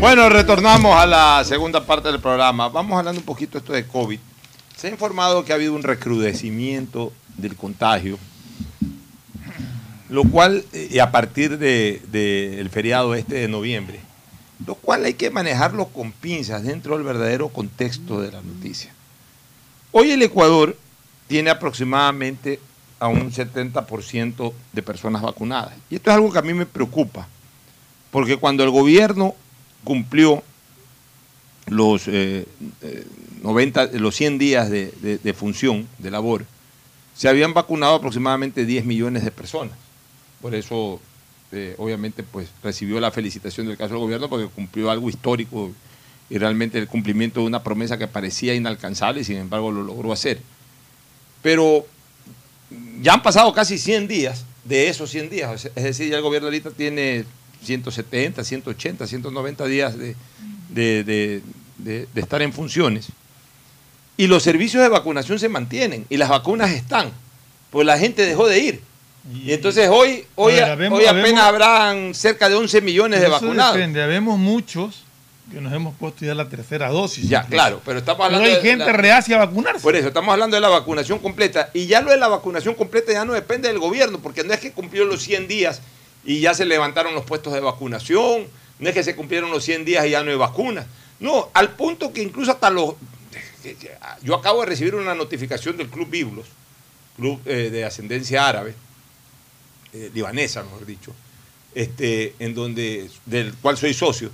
[0.00, 2.70] Bueno, retornamos a la segunda parte del programa.
[2.70, 4.18] Vamos hablando un poquito esto de COVID.
[4.74, 8.18] Se ha informado que ha habido un recrudecimiento del contagio,
[10.08, 14.00] lo cual, eh, y a partir del de, feriado este de noviembre,
[14.66, 18.94] lo cual hay que manejarlo con pinzas dentro del verdadero contexto de la noticia.
[19.92, 20.76] Hoy el Ecuador
[21.26, 22.60] tiene aproximadamente
[23.00, 25.74] a un 70% de personas vacunadas.
[25.88, 27.26] Y esto es algo que a mí me preocupa,
[28.10, 29.34] porque cuando el gobierno
[29.82, 30.42] cumplió
[31.66, 32.46] los, eh,
[32.82, 33.06] eh,
[33.42, 36.44] 90, los 100 días de, función, de labor,
[37.14, 39.76] se habían vacunado aproximadamente 10 millones de personas.
[40.40, 41.00] Por eso,
[41.52, 45.70] eh, obviamente, pues recibió la felicitación del caso del gobierno porque cumplió algo histórico
[46.30, 50.12] y realmente el cumplimiento de una promesa que parecía inalcanzable y sin embargo lo logró
[50.12, 50.38] hacer.
[51.42, 51.84] Pero
[53.02, 56.46] ya han pasado casi 100 días de esos 100 días, es decir, ya el gobierno
[56.46, 57.24] ahorita tiene
[57.64, 60.14] 170, 180, 190 días de,
[60.68, 61.42] de, de,
[61.78, 63.08] de, estar en funciones.
[64.16, 67.10] Y los servicios de vacunación se mantienen y las vacunas están,
[67.70, 68.80] pues la gente dejó de ir.
[69.34, 73.28] Y entonces hoy, hoy, ver, habemos, hoy apenas habemos, habrán cerca de 11 millones de
[73.28, 73.74] vacunados.
[73.74, 75.04] Depende, habemos muchos
[75.50, 77.28] que nos hemos puesto ya la tercera dosis.
[77.28, 77.50] Ya, incluso.
[77.50, 79.80] claro, pero estamos hablando pero hay gente la, reacia a vacunarse.
[79.80, 81.70] Por eso, estamos hablando de la vacunación completa.
[81.74, 84.60] Y ya lo de la vacunación completa ya no depende del gobierno, porque no es
[84.60, 85.82] que cumplió los 100 días
[86.24, 88.46] y ya se levantaron los puestos de vacunación,
[88.78, 90.86] no es que se cumplieron los 100 días y ya no hay vacunas.
[91.18, 92.94] No, al punto que incluso hasta los...
[94.22, 96.46] Yo acabo de recibir una notificación del Club Biblos,
[97.16, 98.74] club eh, de ascendencia árabe,
[99.92, 101.12] eh, libanesa, mejor dicho,
[101.74, 104.30] este, en donde, del cual soy socio,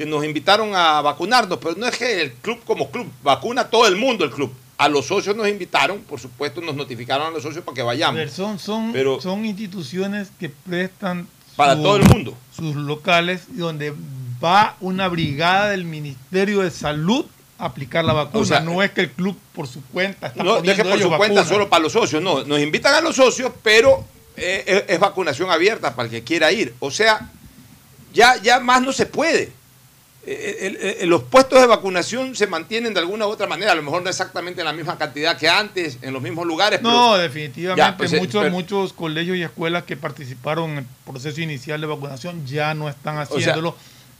[0.00, 3.86] que nos invitaron a vacunarnos, pero no es que el club como club, vacuna todo
[3.86, 7.42] el mundo el club, A los socios nos invitaron, por supuesto, nos notificaron a los
[7.42, 8.14] socios para que A vayamos.
[8.16, 12.34] ver, son, son, Pero- son instituciones que prestan Para todo el mundo.
[12.56, 13.92] sus locales y donde
[14.42, 17.26] va una brigada del Ministerio de Salud
[17.58, 18.40] a aplicar la vacuna.
[18.42, 20.82] O sea, no es que el club por su cuenta está No, no es que
[20.82, 22.42] poniendo por su cuenta solo para los socios, no.
[22.44, 24.02] Nos invitan a los socios, pero
[24.34, 26.72] eh, es, es vacunación abierta para el que quiera ir.
[26.80, 27.30] O sea,
[28.14, 29.59] ya, ya más no se puede.
[30.26, 33.82] Eh, el- los puestos de vacunación se mantienen de alguna u otra manera, a lo
[33.82, 36.82] mejor no exactamente en la misma cantidad que antes, en los mismos lugares.
[36.82, 37.80] No, pero- definitivamente.
[37.80, 41.80] Ya, pues, eh, muchos, pero- muchos colegios y escuelas que participaron en el proceso inicial
[41.80, 43.74] de vacunación ya no están sea- haciéndolo.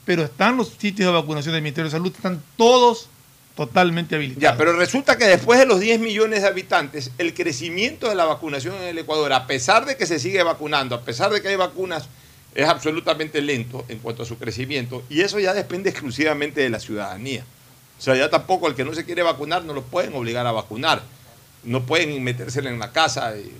[0.06, 3.08] pero están los sitios de vacunación del Ministerio de Salud, están todos
[3.54, 4.42] totalmente habilitados.
[4.42, 8.24] Ya, pero resulta que después de los 10 millones de habitantes, el crecimiento de la
[8.24, 11.48] vacunación en el Ecuador, a pesar de que se sigue vacunando, a pesar de que
[11.48, 12.08] hay vacunas,
[12.54, 15.02] es absolutamente lento en cuanto a su crecimiento.
[15.08, 17.44] Y eso ya depende exclusivamente de la ciudadanía.
[17.98, 20.52] O sea, ya tampoco el que no se quiere vacunar no lo pueden obligar a
[20.52, 21.02] vacunar.
[21.62, 23.52] No pueden metérselo en la casa, y,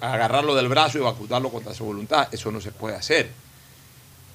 [0.00, 2.28] agarrarlo del brazo y vacunarlo contra su voluntad.
[2.32, 3.30] Eso no se puede hacer.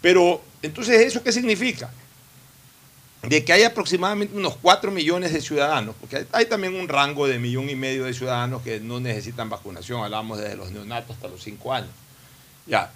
[0.01, 1.91] Pero, entonces, ¿eso qué significa?
[3.23, 7.27] de que hay aproximadamente unos 4 millones de ciudadanos, porque hay, hay también un rango
[7.27, 11.27] de millón y medio de ciudadanos que no necesitan vacunación, hablamos desde los neonatos hasta
[11.27, 11.91] los 5 años.
[12.65, 12.91] Ya,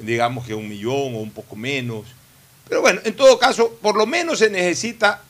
[0.00, 2.06] digamos que un millón o un poco menos.
[2.68, 5.22] Pero bueno, en todo caso, por lo menos se necesita,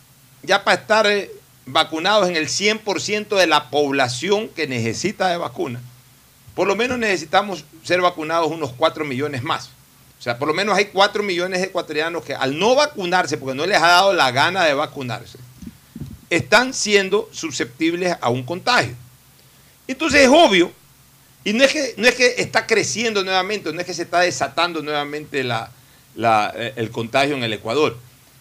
[0.43, 1.31] ya para estar eh,
[1.67, 5.81] vacunados en el 100% de la población que necesita de vacuna,
[6.55, 9.71] por lo menos necesitamos ser vacunados unos 4 millones más.
[10.19, 13.57] O sea, por lo menos hay 4 millones de ecuatorianos que al no vacunarse, porque
[13.57, 15.39] no les ha dado la gana de vacunarse,
[16.29, 18.95] están siendo susceptibles a un contagio.
[19.89, 20.73] Entonces es obvio,
[21.45, 24.21] y no es que, no es que está creciendo nuevamente, no es que se está
[24.21, 25.71] desatando nuevamente la,
[26.55, 27.97] eh, el contagio en el Ecuador,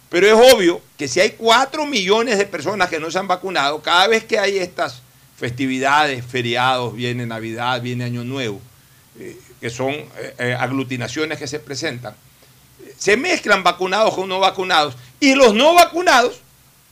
[0.09, 3.81] pero es obvio que si hay 4 millones de personas que no se han vacunado,
[3.81, 5.01] cada vez que hay estas
[5.37, 8.59] festividades, feriados, viene Navidad, viene Año Nuevo,
[9.19, 9.95] eh, que son
[10.37, 12.15] eh, aglutinaciones que se presentan,
[12.97, 16.41] se mezclan vacunados con no vacunados y los no vacunados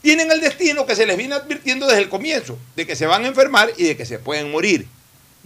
[0.01, 3.25] tienen el destino que se les viene advirtiendo desde el comienzo, de que se van
[3.25, 4.87] a enfermar y de que se pueden morir.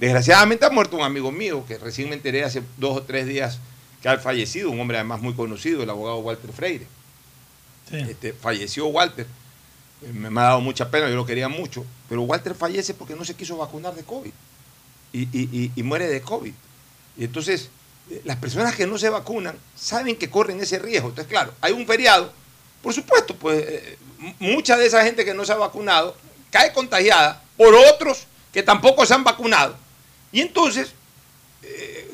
[0.02, 3.60] Desgraciadamente ha muerto un amigo mío que recién me enteré hace dos o tres días
[4.02, 6.88] que ha fallecido, un hombre además muy conocido, el abogado Walter Freire.
[7.92, 9.28] Este, falleció Walter.
[10.02, 13.16] Eh, Me, me ha dado mucha pena, yo lo quería mucho, pero Walter fallece porque
[13.16, 14.32] no se quiso vacunar de COVID
[15.14, 16.54] y, y- y- y muere de COVID.
[17.18, 17.70] Y entonces,
[18.10, 21.10] eh, las personas que no se vacunan saben que corren ese riesgo.
[21.10, 22.34] Entonces, claro, hay un feriado,
[22.82, 23.98] por supuesto, pues eh,
[24.40, 26.16] mucha de esa gente que no se ha vacunado
[26.50, 29.78] cae contagiada por otros que tampoco se han vacunado.
[30.32, 30.94] Y entonces
[31.64, 32.10] eh,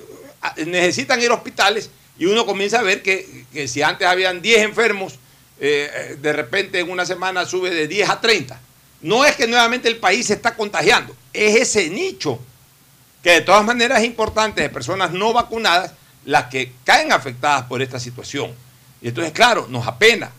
[0.65, 4.63] necesitan ir a hospitales y uno comienza a ver que, que si antes habían 10
[4.63, 5.13] enfermos,
[5.59, 8.59] eh, eh, de repente en una semana sube de 10 a 30.
[9.01, 12.39] No es que nuevamente el país se está contagiando, es ese nicho
[13.23, 15.93] que de todas maneras es importante de personas no vacunadas
[16.25, 18.53] las que caen afectadas por esta situación.
[19.01, 20.31] Y entonces, claro, nos apena.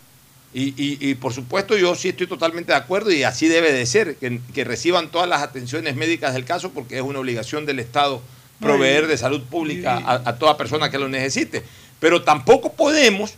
[0.55, 3.85] Y, y- y, por supuesto yo sí estoy totalmente de acuerdo y así debe de
[3.85, 7.79] ser, que, que reciban todas las atenciones médicas del caso porque es una obligación del
[7.81, 8.23] Estado
[8.59, 11.63] proveer de salud pública a, a toda persona que lo necesite.
[12.01, 13.35] Pero tampoco podemos,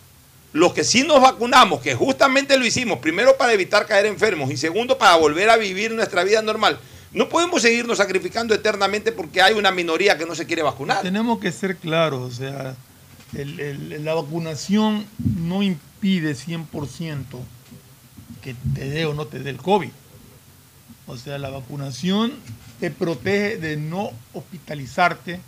[0.53, 4.57] los que sí nos vacunamos, que justamente lo hicimos, primero para evitar caer enfermos y
[4.57, 6.79] segundo para volver a vivir nuestra vida normal,
[7.13, 11.03] no podemos seguirnos sacrificando eternamente porque hay una minoría que no se quiere vacunar.
[11.03, 12.77] Tenemos que ser claros, o sea,
[13.37, 15.05] el- el- la vacunación
[15.37, 15.63] no
[16.01, 17.25] impide 100%
[18.43, 19.91] que te dé o no te dé el COVID.
[21.07, 22.33] O sea, la vacunación
[22.79, 25.41] te protege de no hospitalizarte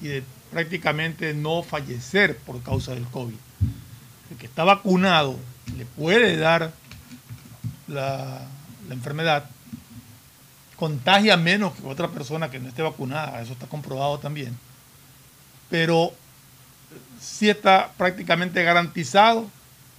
[0.00, 3.34] y de prácticamente no fallecer por causa del COVID.
[4.30, 5.36] El que está vacunado
[5.76, 6.72] le puede dar
[7.86, 8.44] la
[8.90, 9.48] enfermedad,
[10.74, 14.58] contagia menos que otra persona que no esté vacunada, eso está comprobado también.
[15.70, 16.12] Pero
[17.20, 19.48] sí está prácticamente garantizado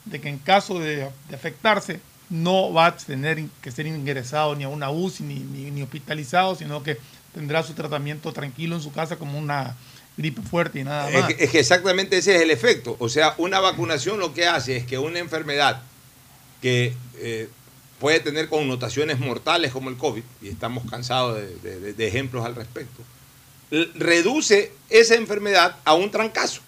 [0.10, 2.00] de que en caso de, de afectarse
[2.30, 6.56] no va a tener que ser ingresado ni a una UCI ni, ni- ni hospitalizado,
[6.56, 6.98] sino que
[7.34, 9.76] tendrá su tratamiento tranquilo en su casa como una
[10.18, 11.34] gripe fuerte y nada Es más.
[11.34, 12.96] que, es que exactamente ese es el efecto.
[13.00, 15.82] O sea, una vacunación lo que hace es que una enfermedad
[16.62, 17.48] que eh,
[18.00, 23.04] puede tener connotaciones mortales como el COVID, y estamos cansados de, de- ejemplos al respecto,
[23.96, 26.62] reduce esa enfermedad a un trancazo.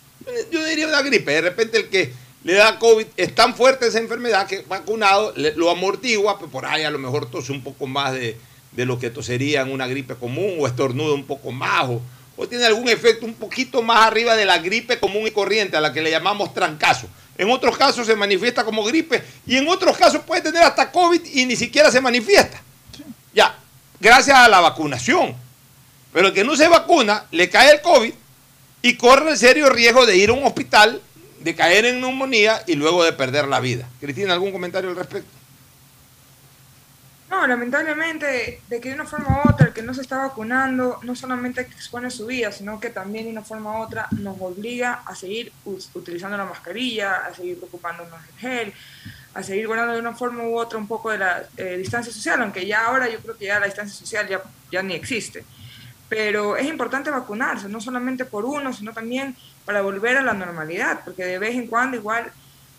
[0.52, 1.32] Yo diría una gripe.
[1.32, 2.14] De repente el que
[2.44, 6.84] le da COVID es tan fuerte esa enfermedad que vacunado lo amortigua, pero por ahí
[6.84, 8.38] a lo mejor tose un poco más de,
[8.72, 12.02] de lo que tosería en una gripe común o estornuda un poco más o,
[12.38, 15.82] o tiene algún efecto un poquito más arriba de la gripe común y corriente a
[15.82, 17.08] la que le llamamos trancazo.
[17.38, 21.22] En otros casos se manifiesta como gripe y en otros casos puede tener hasta COVID
[21.34, 22.62] y ni siquiera se manifiesta.
[23.34, 23.58] Ya,
[24.00, 25.36] gracias a la vacunación.
[26.14, 28.14] Pero el que no se vacuna, le cae el COVID
[28.82, 31.02] y corre el serio riesgo de ir a un hospital,
[31.42, 33.88] de caer en neumonía y luego de perder la vida.
[34.00, 35.40] Cristina, ¿algún comentario al respecto?
[37.30, 41.00] No, lamentablemente, de que de una forma u otra, el que no se está vacunando,
[41.04, 45.04] no solamente expone su vida, sino que también de una forma u otra nos obliga
[45.06, 45.52] a seguir
[45.94, 48.74] utilizando la mascarilla, a seguir preocupándonos del gel,
[49.36, 52.42] a seguir guardando de una forma u otra un poco de la eh, distancia social,
[52.42, 55.46] aunque ya ahora yo creo que ya la distancia social ya, ya ni existe.
[56.10, 59.36] Pero es importante vacunarse, no solamente por uno, sino también
[59.70, 62.32] para volver a la normalidad, porque de vez en cuando igual,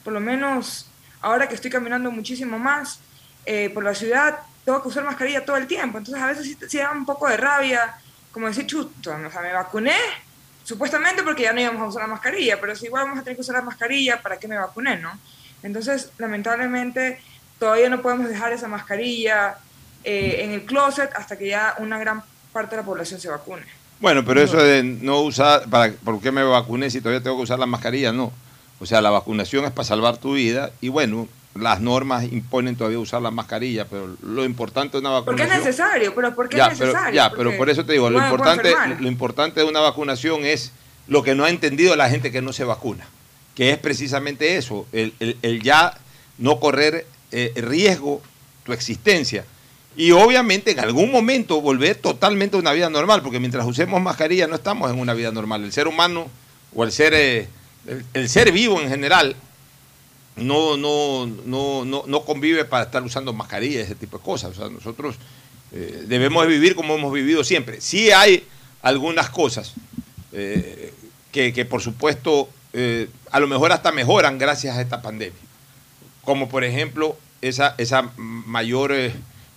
[0.03, 2.99] por lo menos ahora que estoy caminando muchísimo más
[3.47, 6.59] eh, por la ciudad, tengo que usar mascarilla todo el tiempo, entonces a veces sí,
[6.67, 7.95] sí da un poco de rabia,
[8.33, 9.95] como decir, chuto, o sea, me vacuné,
[10.65, 13.37] supuestamente porque ya no íbamos a usar la mascarilla, pero si igual vamos a tener
[13.37, 15.17] que usar la mascarilla, ¿para qué me vacuné, no?
[15.63, 17.23] Entonces, lamentablemente,
[17.61, 19.59] todavía no podemos dejar esa mascarilla
[20.03, 23.80] eh, en el closet hasta que ya una gran parte de la población se vacune.
[24.01, 27.43] Bueno, pero eso de no usar, para, ¿por qué me vacuné si todavía tengo que
[27.43, 28.13] usar la mascarilla?
[28.13, 28.33] No.
[28.81, 32.99] O sea, la vacunación es para salvar tu vida y bueno, las normas imponen todavía
[32.99, 35.59] usar la mascarilla, pero lo importante de una Porque vacunación...
[35.61, 37.15] es necesario, pero ¿por qué ya, es pero, necesario?
[37.15, 40.73] ya, Porque pero por eso te digo, lo importante, lo importante de una vacunación es
[41.09, 43.05] lo que no ha entendido la gente que no se vacuna,
[43.55, 45.93] que es precisamente eso, el, el- el ya
[46.39, 48.23] no correr eh, riesgo
[48.65, 49.45] tu existencia.
[49.97, 54.47] Y obviamente en algún momento volver totalmente a una vida normal, porque mientras usemos mascarilla
[54.47, 55.65] no estamos en una vida normal.
[55.65, 56.29] El ser humano
[56.75, 57.49] o el ser, eh,
[58.15, 59.37] el, ser vivo en general
[60.37, 64.53] no, no, no, no, no convive para estar usando mascarilla, ese tipo de cosas.
[64.53, 65.17] O sea, nosotros
[65.73, 67.81] eh, debemos de vivir como hemos vivido siempre.
[67.81, 68.45] Sí hay
[68.83, 69.75] algunas cosas
[70.33, 70.93] eh,
[71.33, 75.39] que, que, por supuesto, eh, a lo mejor hasta mejoran gracias a esta pandemia.
[76.23, 78.93] Como por ejemplo esa, esa mayor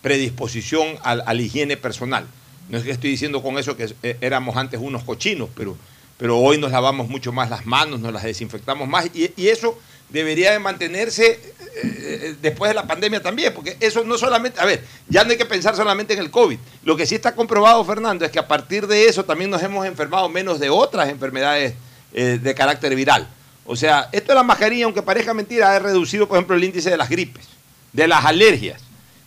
[0.03, 2.27] predisposición a, la higiene personal.
[2.69, 5.75] No es que estoy diciendo con eso que eh, éramos antes unos cochinos, pero,
[6.17, 9.79] pero hoy nos lavamos mucho más las manos, nos las desinfectamos más y, eso
[10.09, 11.39] debería de mantenerse
[11.83, 15.37] eh, después de la pandemia también, porque eso no solamente, a ver, ya no hay
[15.37, 16.59] que pensar solamente en el COVID.
[16.83, 19.87] Lo que sí está comprobado, Fernando, es que a partir de eso también nos hemos
[19.87, 21.73] enfermado menos de otras enfermedades
[22.13, 23.27] eh, de carácter viral.
[23.65, 26.89] O sea, esto de la mascarilla, aunque parezca mentira, ha reducido, por ejemplo, el índice
[26.89, 27.47] de las gripes,
[27.93, 28.81] de las alergias,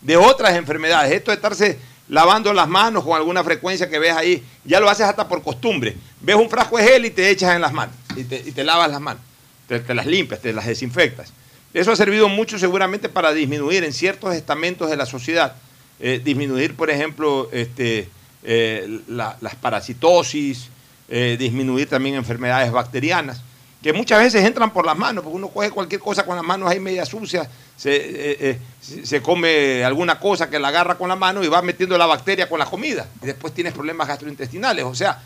[0.06, 1.12] de otras enfermedades.
[1.12, 1.78] Esto de estarse
[2.08, 5.96] lavando las manos con alguna frecuencia que ves ahí, ya lo haces hasta por costumbre.
[6.20, 8.62] Ves un frasco de gel y te echas en las manos, y te, y te
[8.62, 9.20] lavas las manos,
[9.66, 11.32] te, las limpias, te las desinfectas.
[11.74, 15.56] Eso ha servido mucho seguramente para disminuir en ciertos estamentos de la sociedad,
[15.98, 18.08] eh, disminuir, por ejemplo, este,
[18.44, 20.68] eh, la- las parasitosis,
[21.08, 23.42] eh, disminuir también enfermedades bacterianas,
[23.82, 26.68] que muchas veces entran por las manos, porque uno coge cualquier cosa con las manos
[26.68, 31.08] ahí media sucias, se, eh, eh, se- se come alguna cosa que la agarra con
[31.08, 34.84] la mano y va metiendo la bacteria con la comida, y después tienes problemas gastrointestinales.
[34.84, 35.22] O sea,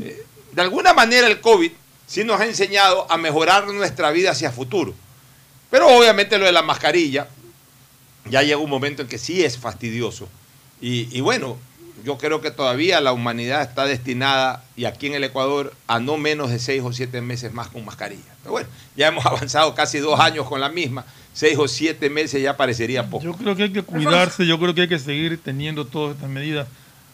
[0.00, 1.72] eh, de alguna manera el COVID
[2.06, 4.94] sí nos ha enseñado a mejorar nuestra vida hacia futuro.
[5.70, 7.26] Pero obviamente lo de la mascarilla,
[8.26, 10.28] ya llega un momento en que sí es fastidioso.
[10.80, 11.56] Y bueno,
[12.04, 16.18] yo creo que todavía la humanidad está destinada, y aquí en el Ecuador, a no
[16.18, 18.22] menos de seis o siete meses más con mascarilla.
[18.42, 22.42] Pero bueno, ya hemos avanzado casi dos años con la misma, seis o siete meses
[22.42, 23.24] ya parecería poco.
[23.24, 26.28] Yo creo que hay que cuidarse, yo creo que hay que seguir teniendo todas estas
[26.28, 26.68] medidas.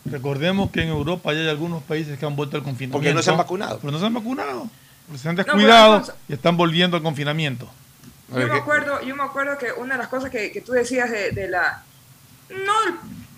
[0.05, 2.99] Recordemos que en Europa ya hay algunos países que han vuelto al confinamiento.
[2.99, 3.79] Porque no se han vacunado.
[3.79, 4.69] Pero no se han vacunado.
[5.07, 7.71] Porque se han descuidado y están volviendo al confinamiento.
[8.29, 11.11] Yo me acuerdo, yo me acuerdo que una de las cosas que, que tú decías
[11.11, 11.85] de, de la
[12.51, 12.73] no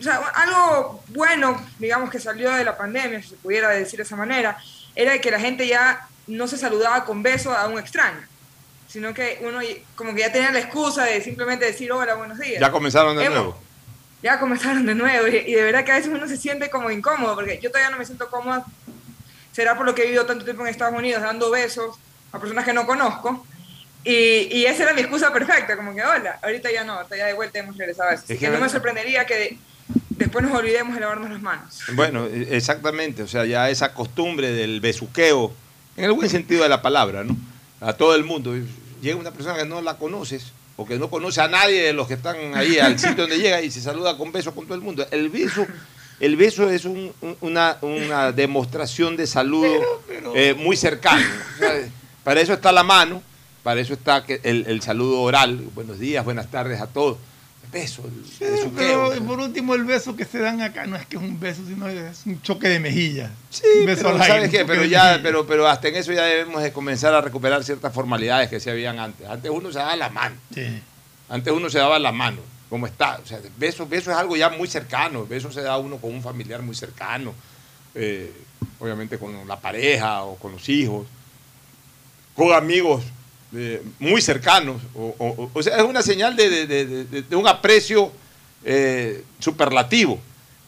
[0.02, 4.02] o sea, algo bueno, digamos que salió de la pandemia, si se pudiera decir de
[4.02, 4.58] esa manera,
[4.94, 8.20] era que la gente ya no se saludaba con beso a un extraño,
[8.88, 9.60] sino que uno
[9.94, 12.60] como que ya tenía la excusa de simplemente decir hola, buenos días.
[12.60, 13.62] Ya comenzaron de Hemos- nuevo.
[14.22, 16.90] ya comenzaron de nuevo y, y de verdad que a veces uno se siente como
[16.90, 18.64] incómodo porque yo todavía no me siento cómoda
[19.52, 21.96] será por lo que he vivido tanto tiempo en Estados Unidos dando besos
[22.32, 23.46] a personas que no conozco
[24.04, 27.34] y, y esa era mi excusa perfecta como que hola ahorita ya no ya de
[27.34, 29.58] vuelta hemos regresado a eso Es que que no me sorprendería que
[30.22, 34.50] después nos olvidemos de lavarnos las manos Bueno, e- exactamente, o sea, ya esa costumbre
[34.52, 35.52] del besuqueo,
[35.96, 37.36] en el buen sentido de la palabra, ¿no?
[37.80, 38.54] A todo el mundo.
[39.02, 42.06] Llega una persona que no la conoces o que no conoce a nadie de los
[42.08, 44.80] que están ahí al sitio donde llega y se saluda con beso con todo el
[44.80, 45.06] mundo.
[45.10, 45.66] El beso,
[46.20, 49.66] el beso es un- un- una, una demostración de saludo
[50.34, 51.24] eh, muy cercano.
[51.56, 51.74] O sea,
[52.24, 53.20] para eso está la mano,
[53.62, 55.60] para eso está el, el saludo oral.
[55.74, 57.18] Buenos días, buenas tardes a todos.
[57.72, 58.72] El beso, el besuqueo.
[58.76, 61.40] Pero y por último, el beso que se dan acá no es que es un
[61.40, 63.30] beso, sino es un choque de mejilla.
[63.50, 64.64] Sí, Un beso pero aire, ¿sabes qué?
[64.64, 68.50] Pero ya, pero, pero hasta en eso ya debemos de comenzar a recuperar ciertas formalidades
[68.50, 69.26] que se habían antes.
[69.28, 70.36] Antes uno se daba la mano.
[70.54, 70.82] Sí.
[71.28, 72.38] Antes uno se daba la mano.
[72.68, 73.18] cómo está.
[73.22, 75.26] O sea, besos, besos es algo ya muy cercano.
[75.26, 77.34] Besos se da uno con un familiar muy cercano.
[77.94, 78.32] eh,
[78.78, 81.06] obviamente con la pareja o con los hijos.
[82.34, 83.02] Con amigos
[83.98, 84.80] muy cercanos.
[84.94, 88.10] O, o- o sea, es una señal de, de- de- de- un aprecio
[88.64, 90.18] eh, superlativo.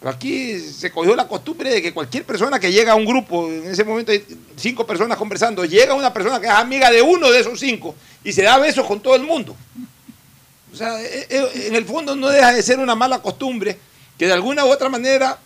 [0.00, 3.48] Pero aquí se cogió la costumbre de que cualquier persona que llega a un grupo,
[3.48, 4.22] en ese momento hay
[4.56, 8.32] cinco personas conversando, llega una persona que es amiga de uno de esos cinco y
[8.32, 9.56] se da besos con todo el mundo.
[10.72, 13.78] O sea, eh, eh, en el fondo no deja de ser una mala costumbre
[14.18, 15.38] que de alguna u otra manera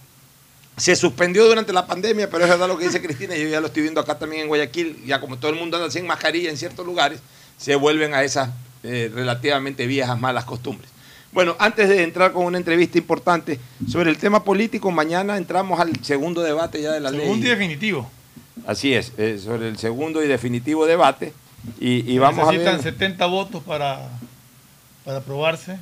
[0.79, 3.61] se suspendió durante la pandemia, pero es verdad lo que dice Cristina, y yo ya
[3.61, 6.51] lo estoy viendo acá también en Guayaquil, ya como todo el mundo anda sin mascarilla
[6.51, 7.20] en ciertos lugares,
[7.57, 8.51] se vuelven a esas
[8.85, 10.91] eh, relativamente viejas malas costumbres.
[11.33, 13.61] Bueno, antes de entrar con una entrevista importante
[13.91, 17.51] sobre el tema político, mañana entramos al segundo debate ya de la Segundo y ley.
[17.51, 18.11] definitivo.
[18.66, 21.33] Así es, eh, sobre el segundo y definitivo debate.
[21.81, 22.93] Y, y vamos a Necesitan ver.
[22.93, 24.09] 70 votos para,
[25.05, 25.76] para aprobarse.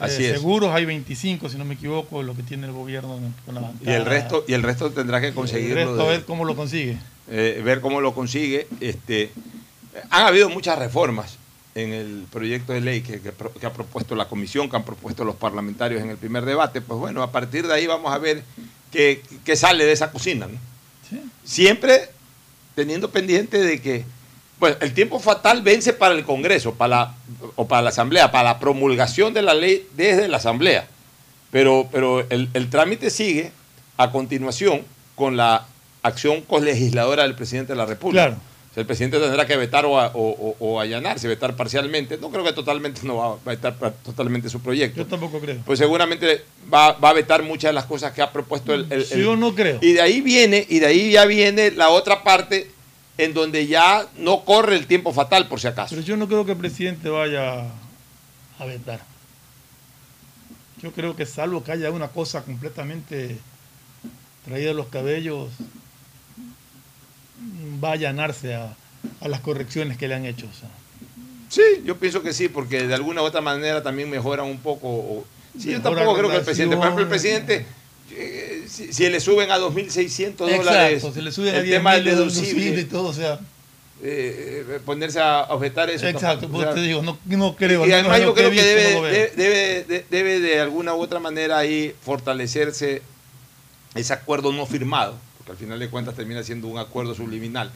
[0.00, 0.32] Así Eh.
[0.32, 3.90] Seguros hay 25, si no me equivoco, lo que tiene el gobierno con la bancada.
[3.92, 5.74] Y el resto, y el resto tendrá que El conseguirlo.
[5.76, 6.96] resto a de- ver cómo lo consigue.
[7.30, 8.66] eh, ver cómo lo consigue.
[8.80, 9.30] Este,
[10.10, 11.36] han habido muchas reformas
[11.76, 14.84] en el proyecto de ley que, que pro- que ha propuesto la comisión, que han
[14.84, 16.80] propuesto los parlamentarios en el primer debate.
[16.80, 18.42] Pues bueno, a partir de ahí vamos a ver
[18.90, 20.46] qué, qué sale de esa cocina.
[20.48, 20.58] ¿no?
[21.44, 22.08] Siempre
[22.74, 24.04] teniendo pendiente de que
[24.60, 27.14] bueno, el tiempo fatal vence para el Congreso para la-
[27.56, 30.86] o para la Asamblea, para la promulgación de la ley desde la Asamblea.
[31.50, 33.50] Pero, pero el, el trámite sigue
[33.96, 34.82] a continuación
[35.16, 35.66] con la
[36.02, 38.26] acción colegisladora del presidente de la República.
[38.26, 38.40] Claro.
[38.70, 42.18] O sea, el presidente tendrá que vetar o, a- o- o- allanarse, vetar parcialmente.
[42.18, 44.98] No creo que totalmente no va a vetar totalmente su proyecto.
[44.98, 45.56] Yo tampoco creo.
[45.66, 46.42] Pues seguramente
[46.72, 49.34] va, va a vetar muchas de las cosas que ha propuesto el, el- el- Yo
[49.34, 49.78] no creo.
[49.82, 52.70] y de ahí viene, y de ahí ya viene la otra parte
[53.24, 55.94] en donde ya no corre el tiempo fatal, por si acaso.
[55.94, 57.66] Pero yo no creo que el presidente vaya
[58.58, 59.00] a vetar.
[60.82, 63.38] Yo creo que salvo que haya una cosa completamente
[64.44, 65.50] traída de los cabellos,
[67.82, 68.74] va a allanarse a,
[69.20, 70.46] a las correcciones que le han hecho.
[70.46, 70.70] o sea.
[71.50, 75.24] Sí, yo pienso que sí, porque de alguna u otra manera también mejoran un poco.
[75.58, 77.66] sí, yo tampoco creo que el presidente, por ejemplo, el presidente,
[78.68, 81.94] si, si le suben a 2.600 dólares, Exacto, se le suben a el 10 tema
[81.94, 83.40] del deducible, y todo, o sea.
[84.02, 86.06] eh, eh, ponerse a objetar eso.
[86.06, 87.86] Exacto, o pues sea, te digo, no, no creo.
[87.86, 89.02] Y además yo creo que visto, debe, no
[89.36, 93.02] debe, de, debe de alguna u otra manera ahí fortalecerse
[93.94, 97.70] ese acuerdo no firmado, porque al final de cuentas termina siendo un acuerdo subliminal.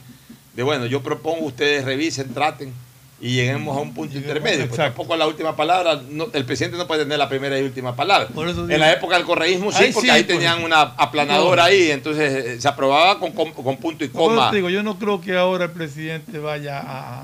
[0.53, 2.73] De bueno, yo propongo, ustedes revisen, traten
[3.21, 4.63] y lleguemos a un punto intermedio.
[4.65, 4.83] Exacto.
[4.83, 8.27] tampoco la última palabra, no- el presidente no puede tener la primera y última palabra.
[8.35, 10.37] En la época del correísmo sí, Ahí porque sí, ahí pues.
[10.37, 11.67] tenían una aplanadora No.
[11.69, 14.49] ahí, entonces eh, se aprobaba con, con- con punto y coma.
[14.49, 17.23] te digo, yo no creo que ahora el presidente vaya a, a-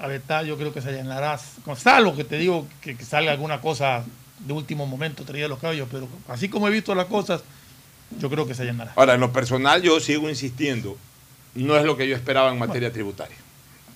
[0.00, 3.32] a vetar, yo creo que se allanará, con- salvo que te digo que, que salga
[3.32, 4.04] alguna cosa
[4.38, 7.42] de último momento, traída de los cabellos, pero así como he visto las cosas,
[8.20, 8.92] yo creo que se allanará.
[8.94, 10.96] Ahora, en lo personal yo sigo insistiendo,
[11.56, 13.36] no es lo que yo esperaba en materia tributaria.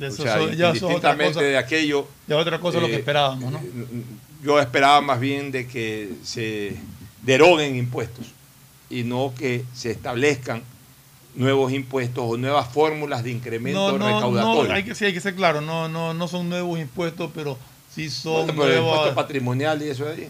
[0.07, 1.45] O eso sea, ya indistintamente cosa.
[1.47, 2.07] de aquello.
[2.27, 3.61] Ya otra cosa lo que eh, esperábamos, ¿no?
[4.43, 6.77] Yo esperaba más bien de que se
[7.23, 8.27] deroguen impuestos
[8.91, 10.63] y no que se establezcan
[11.35, 14.69] nuevos impuestos o nuevas fórmulas de incremento No, no, recaudatorio.
[14.69, 17.57] no, hay que, sí, hay que ser claro, no, no, no son nuevos impuestos, pero
[17.95, 20.29] sí son pero el nuevas- impuesto patrimonial y eso de ahí.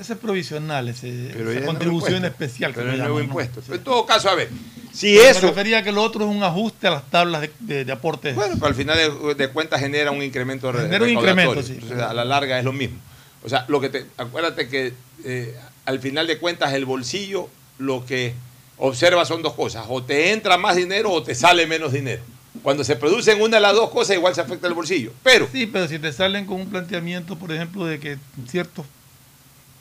[0.00, 2.72] Ese es provisional, ese, Pero esa es contribución especial.
[2.74, 3.60] Pero es nuevo impuesto.
[3.64, 4.50] Pero en todo caso, a ver,
[4.94, 5.40] si Pero eso.
[5.42, 7.92] Me refería a que lo otro es un ajuste a las tablas de, de, de
[7.92, 8.34] aportes.
[8.34, 11.72] Bueno, pero al final de, de cuentas genera un incremento re- Genera un incremento, sí.
[11.74, 12.98] Entonces, a la larga es lo mismo.
[13.42, 18.06] O sea, lo que te, acuérdate que eh, al final de cuentas el bolsillo lo
[18.06, 18.34] que
[18.78, 19.84] observa son dos cosas.
[19.88, 22.22] O te entra más dinero o te sale menos dinero.
[22.62, 25.12] Cuando se producen una de las dos cosas, igual se afecta el bolsillo.
[25.24, 28.86] Pero Sí, pero si te salen con un planteamiento, por ejemplo, de que en ciertas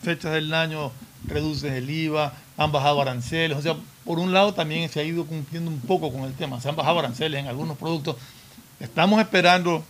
[0.03, 0.91] fechas del año
[1.27, 3.75] reduces el IVA, han bajado aranceles, o sea,
[4.05, 6.75] por un lado también se ha ido cumpliendo un poco con el tema, se han
[6.75, 8.17] bajado aranceles en algunos productos.
[8.79, 9.83] Estamos esperando.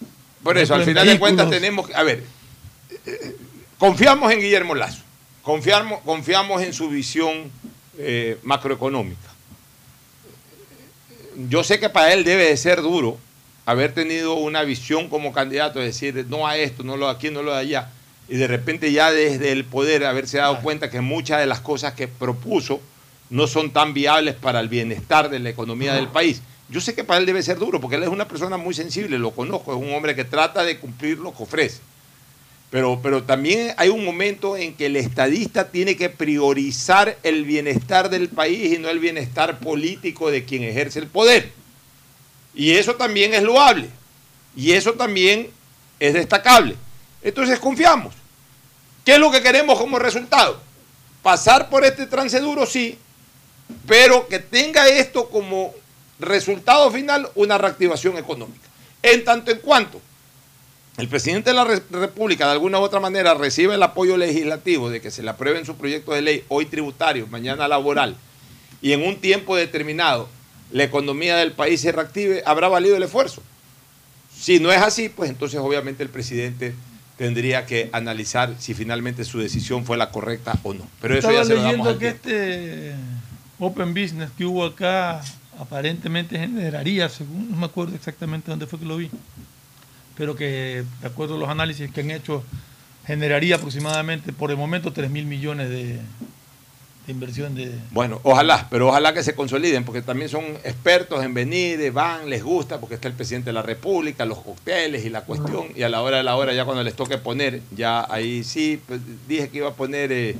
[0.43, 2.24] Por eso, al final de cuentas tenemos que, a ver,
[3.05, 3.36] eh,
[3.78, 5.01] confiamos en Guillermo Lazo,
[5.41, 7.51] confiamos, confiamos en su visión
[7.97, 9.30] eh, macroeconómica.
[11.49, 13.18] Yo sé que para él debe de ser duro
[13.66, 17.30] haber tenido una visión como candidato, es decir, no a esto, no lo de aquí,
[17.32, 17.89] no lo de allá,
[18.28, 21.93] y de repente ya desde el poder haberse dado cuenta que muchas de las cosas
[21.93, 22.82] que propuso
[23.30, 26.41] no son tan viables para el bienestar de la economía del país.
[26.69, 29.19] Yo sé que para él debe ser duro, porque él es una persona muy sensible,
[29.19, 31.82] lo conozco, es un hombre que trata de cumplir lo que ofrece.
[32.71, 38.09] Pero, pero también hay un momento en que el estadista tiene que priorizar el bienestar
[38.09, 41.51] del país y no el bienestar político de quien ejerce el poder.
[42.55, 43.89] Y eso también es loable.
[44.55, 45.49] Y eso también
[45.99, 46.76] es destacable.
[47.21, 48.15] Entonces confiamos.
[49.05, 50.59] ¿Qué es lo que queremos como resultado?
[51.21, 52.97] Pasar por este trance duro, sí,
[53.88, 55.74] pero que tenga esto como
[56.20, 58.68] resultado final una reactivación económica.
[59.01, 60.01] En tanto en cuanto
[60.97, 65.01] el presidente de la República de alguna u otra manera recibe el apoyo legislativo de
[65.01, 68.16] que se le aprueben sus proyectos de ley, hoy tributario, mañana laboral,
[68.82, 70.30] y en un tiempo determinado
[70.72, 73.41] la economía del país se reactive, habrá valido el esfuerzo.
[74.38, 76.76] Si no es así, pues entonces obviamente el presidente
[77.18, 80.88] tendría que analizar si finalmente su decisión fue la correcta o no.
[81.01, 82.93] Pero eso ya se lo damos al que este
[83.64, 85.22] Open Business que hubo acá
[85.59, 89.09] aparentemente generaría, según no me acuerdo exactamente dónde fue que lo vi,
[90.18, 92.43] pero que de acuerdo a los análisis que han hecho,
[93.05, 95.99] generaría aproximadamente por el momento 3 mil millones de,
[97.05, 97.72] de inversión de...
[97.91, 102.43] Bueno, ojalá, pero ojalá que se consoliden, porque también son expertos en venir, van, les
[102.43, 105.89] gusta, porque está el presidente de la República, los cócteles y la cuestión, y a
[105.89, 109.49] la hora de la hora, ya cuando les toque poner, ya ahí sí, pues, dije
[109.49, 110.38] que iba a poner eh,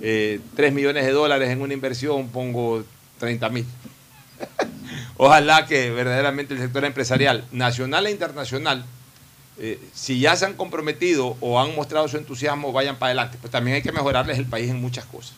[0.00, 2.84] eh, 3 millones de dólares en una inversión, pongo
[3.18, 3.66] 30 mil.
[5.16, 8.84] ojalá que verdaderamente el sector empresarial, nacional e internacional,
[9.58, 13.38] eh, si ya se han comprometido o han mostrado su entusiasmo, vayan para adelante.
[13.40, 15.34] Pues también hay que mejorarles el país en muchas cosas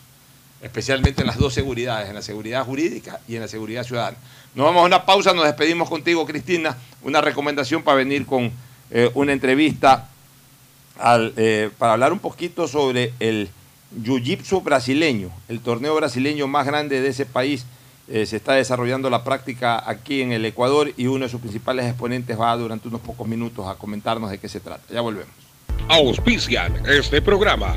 [0.61, 4.17] especialmente en las dos seguridades, en la seguridad jurídica y en la seguridad ciudadana.
[4.55, 6.75] Nos vamos a una pausa, nos despedimos contigo, Cristina.
[7.03, 8.51] Una recomendación para venir con
[8.89, 10.09] eh, una entrevista
[11.35, 13.49] eh, para hablar un poquito sobre el
[13.95, 17.65] Jiu-Jitsu brasileño, el torneo brasileño más grande de ese país.
[18.09, 21.85] Eh, se está desarrollando la práctica aquí en el Ecuador y uno de sus principales
[21.85, 24.81] exponentes va durante unos pocos minutos a comentarnos de qué se trata.
[24.93, 25.33] Ya volvemos.
[25.89, 27.75] Auspician este programa.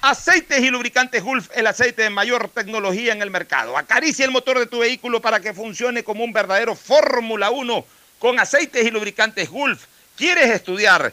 [0.00, 3.76] Aceites y lubricantes Gulf, el aceite de mayor tecnología en el mercado.
[3.76, 7.84] Acaricia el motor de tu vehículo para que funcione como un verdadero Fórmula 1
[8.18, 9.86] con aceites y lubricantes Gulf.
[10.16, 11.12] ¿Quieres estudiar,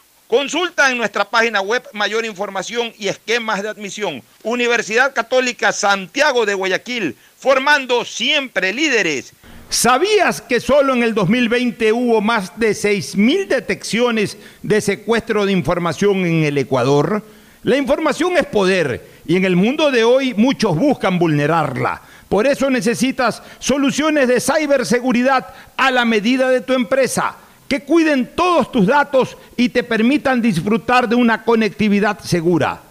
[0.31, 4.23] Consulta en nuestra página web mayor información y esquemas de admisión.
[4.43, 9.33] Universidad Católica Santiago de Guayaquil, formando siempre líderes.
[9.69, 16.25] ¿Sabías que solo en el 2020 hubo más de 6.000 detecciones de secuestro de información
[16.25, 17.25] en el Ecuador?
[17.63, 22.03] La información es poder y en el mundo de hoy muchos buscan vulnerarla.
[22.29, 27.35] Por eso necesitas soluciones de ciberseguridad a la medida de tu empresa,
[27.71, 32.81] que cuiden todos tus datos y te permitan disfrutar de una conectividad segura.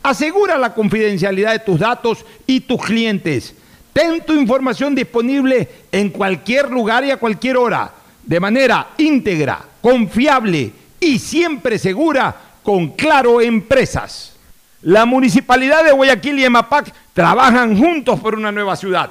[0.00, 3.52] Asegura la confidencialidad de tus datos y tus clientes.
[3.92, 7.90] Ten tu información disponible en cualquier lugar y a cualquier hora,
[8.22, 10.70] de manera íntegra, confiable
[11.00, 12.32] y siempre segura
[12.62, 14.36] con Claro Empresas.
[14.82, 19.10] La municipalidad de Guayaquil y EMAPAC trabajan juntos por una nueva ciudad.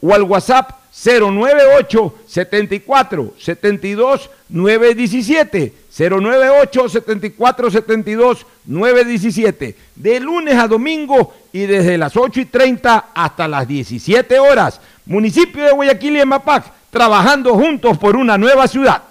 [0.00, 0.70] o al WhatsApp
[1.04, 12.16] 098 74 72 917 098 74 72 917 de lunes a domingo y desde las
[12.16, 14.80] 8 y 30 hasta las 17 horas.
[15.06, 19.02] Municipio de Guayaquil y Mapac trabajando juntos por una nueva ciudad.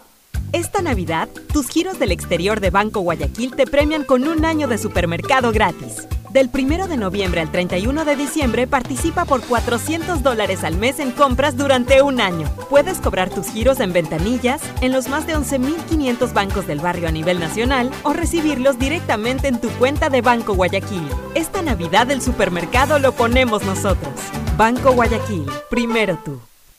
[0.54, 4.78] Esta Navidad, tus giros del exterior de Banco Guayaquil te premian con un año de
[4.78, 6.08] supermercado gratis.
[6.38, 11.10] Del 1 de noviembre al 31 de diciembre participa por 400 dólares al mes en
[11.10, 12.48] compras durante un año.
[12.70, 17.12] Puedes cobrar tus giros en ventanillas, en los más de 11.500 bancos del barrio a
[17.12, 21.10] nivel nacional o recibirlos directamente en tu cuenta de Banco Guayaquil.
[21.34, 24.14] Esta Navidad el supermercado lo ponemos nosotros.
[24.58, 26.40] Banco Guayaquil, primero tú.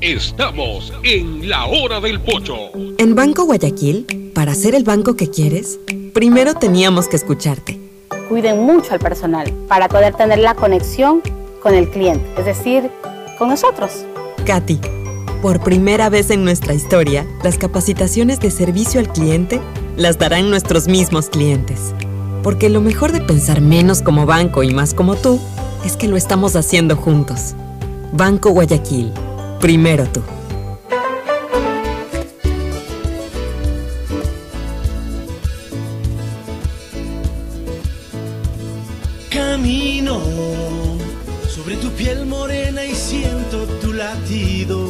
[0.00, 2.70] Estamos en la hora del pocho.
[2.98, 5.78] En Banco Guayaquil, para ser el banco que quieres,
[6.12, 7.80] primero teníamos que escucharte.
[8.28, 11.22] Cuiden mucho al personal para poder tener la conexión
[11.62, 12.90] con el cliente, es decir,
[13.38, 14.04] con nosotros.
[14.44, 14.78] Katy,
[15.42, 19.60] por primera vez en nuestra historia, las capacitaciones de servicio al cliente
[19.96, 21.94] las darán nuestros mismos clientes.
[22.42, 25.40] Porque lo mejor de pensar menos como banco y más como tú
[25.84, 27.54] es que lo estamos haciendo juntos.
[28.12, 29.12] Banco Guayaquil.
[29.60, 30.22] Primero tú.
[39.30, 40.20] Camino
[41.48, 44.88] sobre tu piel morena y siento tu latido.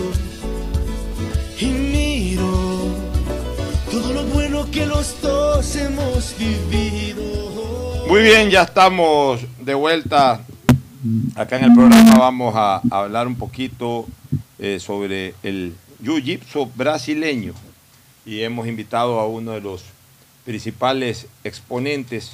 [1.59, 2.89] Y miro
[3.91, 8.07] todo lo bueno que los dos hemos vivido.
[8.09, 10.41] Muy bien, ya estamos de vuelta
[11.35, 12.17] acá en el programa.
[12.19, 14.07] Vamos a hablar un poquito
[14.59, 17.55] eh, sobre el jiu-jitsu brasileño
[18.25, 19.83] y hemos invitado a uno de los
[20.45, 22.33] principales exponentes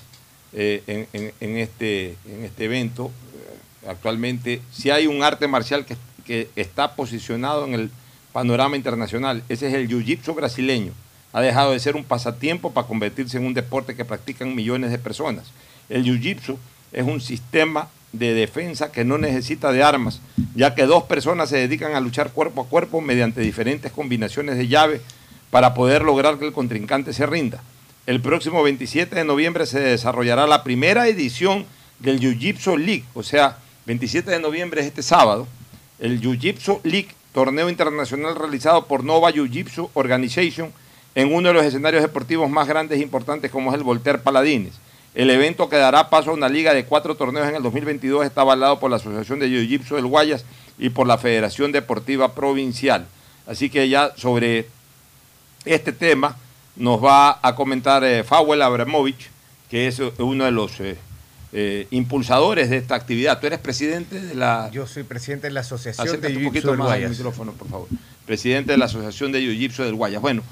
[0.52, 3.10] eh, en, en- este, en este evento.
[3.34, 7.90] Eh, Actualmente, si hay un arte marcial que, que está posicionado en el
[8.32, 10.92] panorama internacional, ese es el jiu-jitsu brasileño.
[11.32, 14.98] Ha dejado de ser un pasatiempo para convertirse en un deporte que practican millones de
[14.98, 15.46] personas.
[15.88, 16.56] El jiu-jitsu
[16.92, 20.20] es un sistema de defensa que no necesita de armas,
[20.54, 24.68] ya que dos personas se dedican a luchar cuerpo a cuerpo mediante diferentes combinaciones de
[24.68, 25.00] llave
[25.50, 27.62] para poder lograr que el contrincante se rinda.
[28.06, 31.64] El próximo 27 de noviembre se desarrollará la primera edición
[32.00, 35.46] del Jiu-Jitsu League, o sea, 27 de noviembre es este sábado,
[35.98, 40.72] el Jiu-Jitsu League, torneo internacional realizado por Nova Jiu-Jitsu Organization
[41.14, 44.72] en uno de los escenarios deportivos más grandes e importantes como es el Voltaire Paladines.
[45.14, 48.40] El evento que dará paso a una liga de cuatro torneos en el 2022 está
[48.40, 50.44] avalado por la Asociación de Jiu-Jitsu del Guayas
[50.78, 53.06] y por la Federación Deportiva Provincial.
[53.46, 54.68] Así que ya sobre
[55.66, 56.36] este tema
[56.76, 59.28] nos va a comentar eh, Fawel Abramovich,
[59.68, 60.96] que es eh, uno de los eh,
[61.52, 63.38] eh, impulsadores de esta actividad.
[63.38, 64.70] Tú eres presidente de la...
[64.72, 67.10] Yo soy presidente de la Asociación Acércate de un Jiu-Jitsu poquito del más al Guayas.
[67.10, 67.88] micrófono, por favor.
[68.24, 70.22] Presidente de la Asociación de Jiu-Jitsu del Guayas.
[70.22, 70.42] Bueno,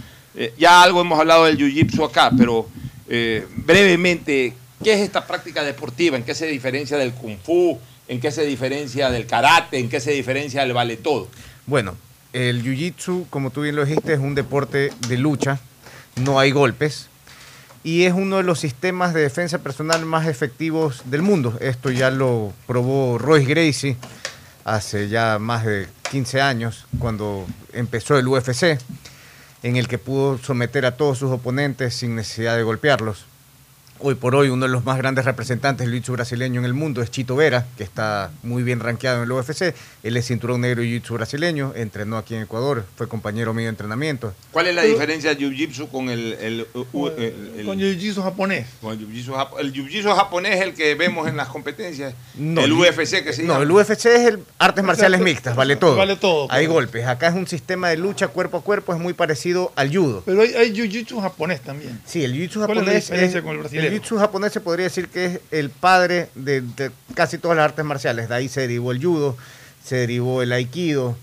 [0.59, 2.69] ya algo hemos hablado del Jiu-Jitsu acá, pero
[3.11, 6.17] eh, brevemente, ¿qué es esta práctica deportiva?
[6.17, 7.79] ¿En qué se diferencia del Kung Fu?
[8.09, 9.79] ¿En qué se diferencia del karate?
[9.79, 11.29] ¿En qué se diferencia del vale todo?
[11.67, 11.97] Bueno,
[12.33, 15.59] el Jiu-Jitsu, como tú bien lo dijiste, es un deporte de lucha,
[16.17, 17.09] no hay golpes
[17.83, 21.57] y es uno de los sistemas de defensa personal más efectivos del mundo.
[21.61, 23.97] Esto ya lo probó Royce Gracie
[24.65, 28.79] hace ya más de 15 años, cuando empezó el UFC,
[29.63, 33.30] en el que pudo someter a todos sus oponentes sin necesidad de golpearlos.
[34.03, 37.03] Hoy por hoy uno de los más grandes representantes del jiu-jitsu brasileño en el mundo
[37.03, 39.75] es Chito Vera, que está muy bien rankeado en el UFC.
[40.03, 43.69] Él es cinturón negro de jiu-jitsu brasileño, entrenó aquí en Ecuador, fue compañero mío de
[43.71, 44.33] entrenamiento.
[44.53, 46.33] ¿Cuál es la diferencia del Jiu-Jitsu con el...
[46.41, 46.67] el,
[47.19, 48.67] el- el- Con Jiu-Jitsu japonés.
[48.81, 52.15] con el Jiu-Jitsu el Jiu-Jitsu japonés es el que vemos en las competencias.
[52.37, 53.65] No, el UFC que se No, llama.
[53.65, 55.97] el UFC es el artes marciales mixtas, vale todo.
[55.97, 57.07] Vale todo, Hay golpes.
[57.07, 60.23] Acá es un sistema de lucha cuerpo a cuerpo, es muy parecido al judo.
[60.25, 62.01] Pero hay, hay Jiu-Jitsu japonés también.
[62.07, 63.90] Sí, el jiu-jitsu ¿Cuál es la japonés diferencia es- con el el brasileño?
[63.91, 67.85] Jiu-jitsu japonés se podría decir que es el padre de, de casi todas las artes
[67.85, 68.29] marciales.
[68.29, 69.37] De ahí se derivó el judo,
[69.85, 71.17] se derivó el aikido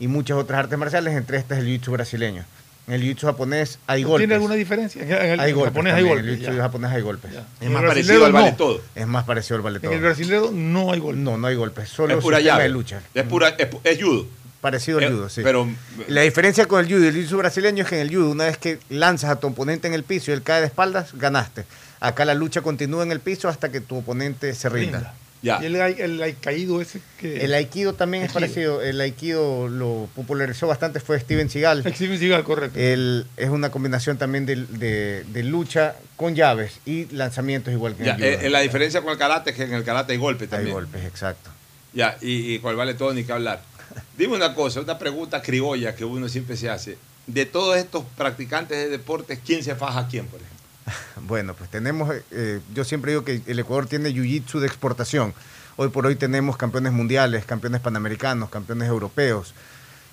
[0.00, 2.44] y muchas otras artes marciales, entre estas el jiu-jitsu brasileño.
[2.86, 4.20] En el jiu-jitsu japonés hay golpes.
[4.22, 5.02] ¿Tiene alguna diferencia?
[5.02, 6.24] En el, hay golpes japonés hay golpes.
[6.24, 7.32] En el jiu-jitsu japonés hay golpes.
[7.32, 7.40] Ya.
[7.40, 8.56] Es En más parecido al vale no.
[8.56, 8.80] todo.
[8.94, 9.92] Es más parecido al vale En todo.
[9.92, 11.22] el brasileño no hay golpes.
[11.22, 12.62] No, no hay golpes, solo es pura llave.
[12.62, 13.02] de lucha.
[13.14, 14.26] Es, pura, es, pu- es judo.
[14.62, 15.42] Parecido al Eh, judo, sí.
[15.44, 15.68] Pero
[16.08, 18.44] La diferencia con el judo y el jiu-jitsu brasileño es que en el judo, una
[18.46, 21.64] vez que lanzas a tu oponente en el piso y él cae de espaldas, ganaste.
[22.00, 24.98] Acá la lucha continúa en el piso hasta que tu oponente se rinda.
[24.98, 25.14] Rinda.
[25.40, 25.60] Ya.
[25.62, 27.44] Y el, el, ai- caído ese que...
[27.44, 28.40] El aikido también es Aikido.
[28.40, 28.82] parecido.
[28.82, 31.84] El aikido lo popularizó bastante, fue Steven Seagal.
[31.94, 32.76] Steven Seagal, correcto.
[32.76, 38.02] Él es una combinación también de, de- de lucha con llaves y lanzamientos igual que
[38.02, 38.46] en el judo.
[38.46, 40.74] eh, la diferencia con el karate es que en el karate hay golpes Hay también.
[40.74, 41.50] golpes, exacto.
[41.92, 43.60] Ya, y, y con el vale todo ni que hablar.
[44.16, 46.98] Dime una cosa, una pregunta criolla que uno siempre se hace.
[47.28, 50.57] De todos estos practicantes de deportes, ¿quién se faja a quién, por ejemplo?
[51.26, 55.34] Bueno, pues tenemos, eh, yo siempre digo que el Ecuador tiene jiu-jitsu de exportación.
[55.76, 59.54] Hoy por hoy tenemos campeones mundiales, campeones panamericanos, campeones europeos.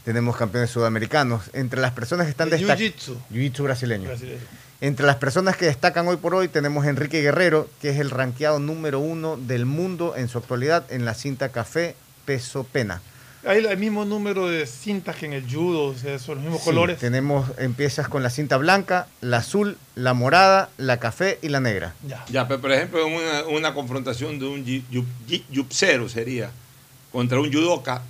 [0.04, 1.50] tenemos campeones sudamericanos.
[1.54, 3.18] Entre las personas que están De destac- jiu-jitsu.
[3.32, 4.08] Jiu-jitsu brasileño.
[4.10, 4.40] Brasileño.
[4.82, 8.12] Entre las personas que destacan hoy por hoy tenemos a Enrique Guerrero, que es el
[8.12, 11.96] ranqueado número uno del mundo en su actualidad en la cinta café
[12.26, 13.02] peso pena.
[13.46, 16.62] Hay el mismo número de cintas que en el judo, o sea, son los mismos
[16.62, 16.98] Sí, colores.
[16.98, 21.94] Tenemos, empiezas con la cinta blanca, la azul, la morada, la café y la negra.
[22.30, 24.66] Ya, pero por ejemplo, en una, una confrontación de un
[25.52, 26.50] yupsero sería
[27.12, 28.02] contra un judoka.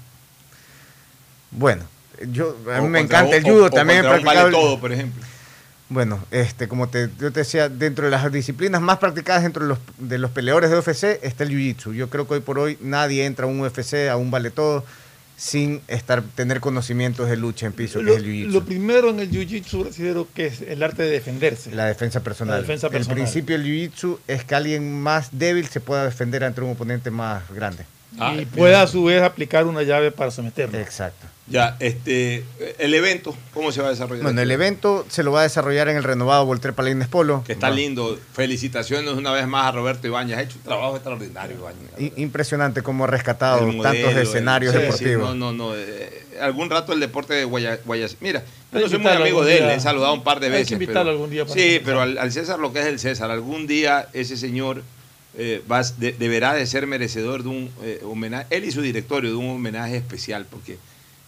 [1.51, 1.83] Bueno,
[2.31, 4.37] yo, a o mí me contra encanta un- el judo, o- o también he practicado
[4.39, 5.23] vale todo, por ejemplo.
[5.87, 9.69] Bueno, este, como te, yo te decía, dentro de las disciplinas más practicadas dentro de
[9.69, 11.93] los, de los peleadores de UFC está el Jiu-Jitsu.
[11.93, 14.83] Yo creo que hoy por hoy nadie entra a un UFC, a un vale todo,
[15.37, 18.51] sin estar, tener conocimientos de lucha en piso, que Lo, es el Jiu-Jitsu.
[18.51, 21.71] lo primero en el jiu-jitsu brasileño que es el arte de defenderse.
[21.75, 22.55] La defensa personal.
[22.55, 26.61] La defensa El principio del Jiu-Jitsu es que alguien más débil se pueda defender ante
[26.61, 27.85] un oponente más grande.
[28.39, 30.79] y pueda a su vez aplicar una llave para someterlo.
[30.79, 31.27] Exacto.
[31.47, 32.43] Ya, este,
[32.79, 34.23] el evento, ¿cómo se va a desarrollar?
[34.23, 37.43] Bueno, el evento se lo va a desarrollar en el renovado Voltaire Palines Polo.
[37.45, 38.17] Que está lindo.
[38.33, 40.37] Felicitaciones una vez más a Roberto Ibáñez.
[40.37, 42.15] Ha hecho un trabajo extraordinario, Ibáñez.
[42.17, 45.35] I- Impresionante cómo ha rescatado modelo, tantos escenarios sí, deportivos.
[45.35, 45.75] no, no, no.
[45.75, 48.43] eh, algún rato el deporte de Guaya, Guayas- Mira,
[48.73, 49.67] yo no soy muy amigo de él, día.
[49.67, 50.71] le he saludado un par de Hay que veces.
[50.71, 53.29] invitarlo pero- algún día para Sí, pero al, al César lo que es el César,
[53.29, 54.81] algún día ese señor
[55.37, 59.29] eh, va, de- deberá de ser merecedor de un eh, homenaje, él y su directorio,
[59.29, 60.77] de un homenaje especial, porque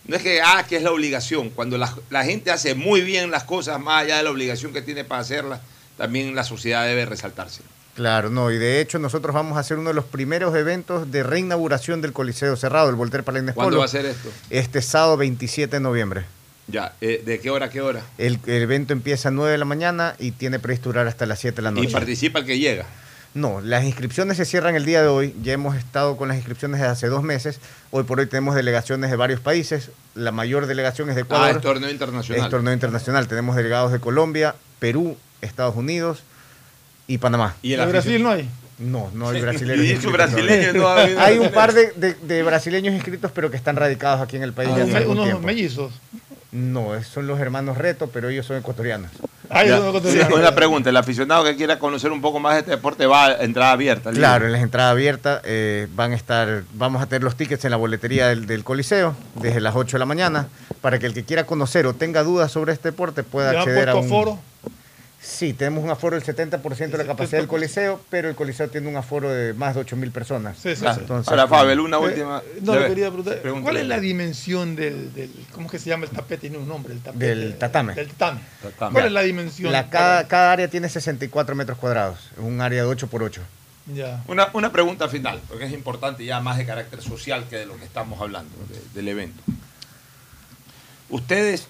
[0.07, 3.29] no es que, ah, que es la obligación, cuando la, la gente hace muy bien
[3.29, 5.59] las cosas, más allá de la obligación que tiene para hacerlas,
[5.97, 7.61] también la sociedad debe resaltarse.
[7.95, 11.23] Claro, no, y de hecho nosotros vamos a hacer uno de los primeros eventos de
[11.23, 14.29] reinauguración del Coliseo Cerrado, el Voltaire Palines ¿Cuándo va a ser esto?
[14.51, 16.25] Este sábado 27 de noviembre.
[16.67, 18.03] Ya, eh, ¿de qué hora a qué hora?
[18.19, 21.39] El, el evento empieza a 9 de la mañana y tiene previsto durar hasta las
[21.39, 21.89] 7 de la noche.
[21.89, 22.85] Y participa el que llega.
[23.34, 25.36] No, las inscripciones se cierran el día de hoy.
[25.43, 27.59] Ya hemos estado con las inscripciones desde hace dos meses.
[27.91, 29.91] Hoy por hoy tenemos delegaciones de varios países.
[30.15, 31.47] La mayor delegación es de Ecuador.
[31.47, 32.43] Ah, es torneo internacional.
[32.45, 33.28] Es torneo internacional.
[33.28, 36.23] Tenemos delegados de Colombia, Perú, Estados Unidos
[37.05, 37.55] y Panamá.
[37.61, 38.49] ¿Y el ¿De Brasil no hay?
[38.80, 39.86] No, no hay Sí, brasileños.
[39.86, 43.57] y inscritos no ha habido Hay un par de, de- de brasileños inscritos, pero que
[43.57, 44.71] están radicados aquí en el país.
[44.73, 45.45] Ah, ya hace unos tiempo.
[45.45, 45.93] mellizos.
[46.51, 49.11] No, es- son los hermanos Reto, pero ellos son ecuatorianos.
[49.49, 50.27] Ah, Ya, son ecuatorianos.
[50.27, 53.25] sí, una pregunta, el aficionado que quiera conocer un poco más de este deporte va
[53.25, 54.09] a entrada abierta.
[54.11, 54.21] libre.
[54.21, 57.71] Claro, en la entrada abierta eh, van a estar, vamos a tener los tickets en
[57.71, 60.47] la boletería del, del Coliseo desde las 8 de la mañana
[60.81, 63.63] para que el que quiera conocer o tenga dudas sobre este deporte pueda ¿Le han
[63.63, 64.39] acceder a un aforo?
[65.20, 66.61] Sí, tenemos un aforo del 70%
[66.91, 69.95] de la capacidad del Coliseo, pero el Coliseo tiene un aforo de más de 8
[69.95, 70.57] mil personas.
[70.61, 70.99] Sí, sí, Ah, sí.
[71.01, 72.43] entonces, Ahora, Fabel, una Eh, última.
[72.61, 73.63] no, Debe- le quería preguntar, pregúntale.
[73.63, 76.38] ¿cuál es la dimensión del, del- ¿cómo es que se llama el tapete?
[76.41, 77.26] Tiene un nombre, el tapete.
[77.26, 77.95] Del tatame.
[77.95, 78.41] Del tatame.
[78.61, 78.91] Tatame.
[78.93, 79.07] ¿Cuál Ya.
[79.07, 79.72] es la dimensión?
[79.72, 83.41] La, cada, cada área tiene 64 metros cuadrados, es un área de 8 por 8.
[83.93, 84.22] Ya.
[84.28, 87.76] Una, una pregunta final, porque es importante ya más de carácter social que de lo
[87.78, 89.41] que estamos hablando, de- del evento.
[91.09, 91.68] Ustedes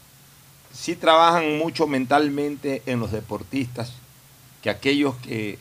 [0.77, 3.93] sí trabajan mucho mentalmente en los deportistas,
[4.61, 5.57] que aquellos que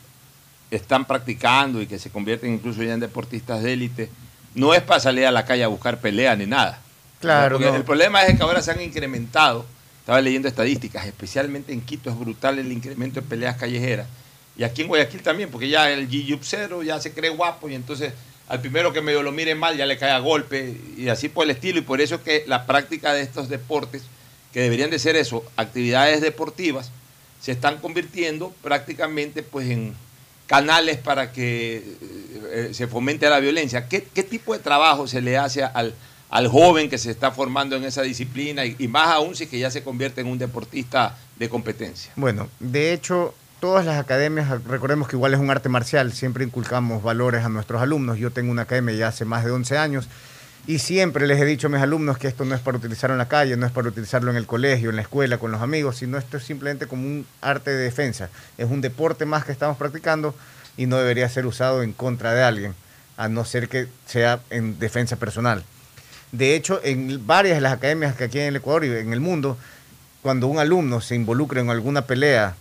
[0.71, 4.09] están practicando y que se convierten incluso ya en deportistas de élite,
[4.53, 6.81] no es para salir a la calle a buscar pelea ni nada.
[7.19, 7.77] Claro, Porque no.
[7.77, 9.65] el problema es que ahora se han incrementado,
[9.99, 14.07] estaba leyendo estadísticas, especialmente en Quito es brutal el incremento de peleas callejeras.
[14.57, 18.13] Y aquí en Guayaquil también, porque ya el G-Cero ya se cree guapo y entonces
[18.47, 21.43] al primero que medio lo mire mal ya le cae a golpe y así por
[21.45, 21.79] el estilo.
[21.79, 24.03] Y por eso es que la práctica de estos deportes,
[24.53, 26.91] que deberían de ser eso, actividades deportivas,
[27.41, 29.93] se están convirtiendo prácticamente pues en
[30.47, 31.97] canales para que eh,
[32.51, 33.87] eh, se fomente la violencia.
[33.87, 35.93] ¿Qué, qué tipo de trabajo se le hace al,
[36.29, 39.71] al joven que se está formando en esa disciplina y, más aún si que ya
[39.71, 42.11] se convierte en un deportista de competencia?
[42.15, 47.03] Bueno, de hecho, todas las academias, recordemos que igual es un arte marcial, siempre inculcamos
[47.03, 48.17] valores a nuestros alumnos.
[48.17, 50.07] Yo tengo una academia ya hace más de 11 años
[50.67, 53.19] y siempre les he dicho a mis alumnos que esto no es para utilizarlo en
[53.19, 55.95] la calle, no es para utilizarlo en el colegio, en la escuela, con los amigos,
[55.95, 58.29] sino esto es simplemente como un arte de defensa.
[58.57, 60.35] Es un deporte más que estamos practicando
[60.75, 62.75] y no debería ser usado en contra de alguien,
[63.15, 65.63] a no ser que sea en defensa personal.
[66.33, 69.21] De hecho, en varias de las academias que aquí en el Ecuador y en el
[69.21, 69.57] mundo,
[70.21, 72.55] cuando un alumno se involucra en alguna pelea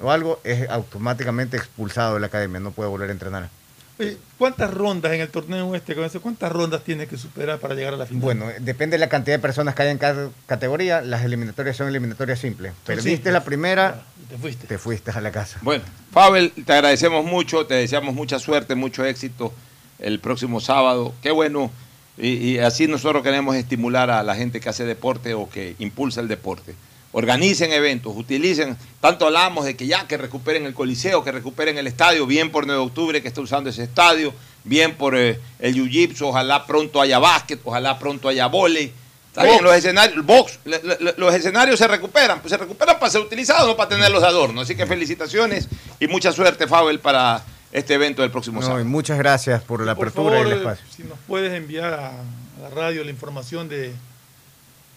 [0.00, 3.61] o algo, es automáticamente expulsado de la academia, no puede volver a entrenar.
[4.02, 6.20] Oye, ¿Cuántas rondas en el torneo este con eso?
[6.20, 8.22] ¿Cuántas rondas tiene que superar para llegar a la final?
[8.22, 11.86] Bueno, depende de la cantidad de personas que hay en cada categoría, las eliminatorias son
[11.86, 12.72] eliminatorias simples.
[12.84, 14.66] Perdiste la primera, te fuiste.
[14.66, 15.60] te fuiste a la casa.
[15.62, 19.52] Bueno, Fabel, te agradecemos mucho, te deseamos mucha suerte, mucho éxito
[20.00, 21.14] el próximo sábado.
[21.22, 21.70] Qué bueno.
[22.18, 26.20] Y, y así nosotros queremos estimular a la gente que hace deporte o que impulsa
[26.20, 26.74] el deporte.
[27.14, 31.86] Organicen eventos, utilicen, tanto hablamos de que ya que recuperen el Coliseo, que recuperen el
[31.86, 34.32] estadio, bien por 9 de octubre que está usando ese estadio,
[34.64, 38.92] bien por eh, el Jiu-Jitsu, ojalá pronto haya básquet, ojalá pronto haya volei,
[39.28, 43.10] Está bien, los escenarios, box, le- le- los escenarios se recuperan, pues se recuperan para
[43.10, 44.60] ser utilizados, no para tenerlos de adorno.
[44.60, 45.68] Así que felicitaciones
[46.00, 48.84] y mucha suerte, Fabel, para este evento del próximo No, sábado.
[48.84, 50.84] muchas gracias por la Por apertura y el espacio.
[50.94, 53.94] si nos puedes enviar a, a la radio la información de,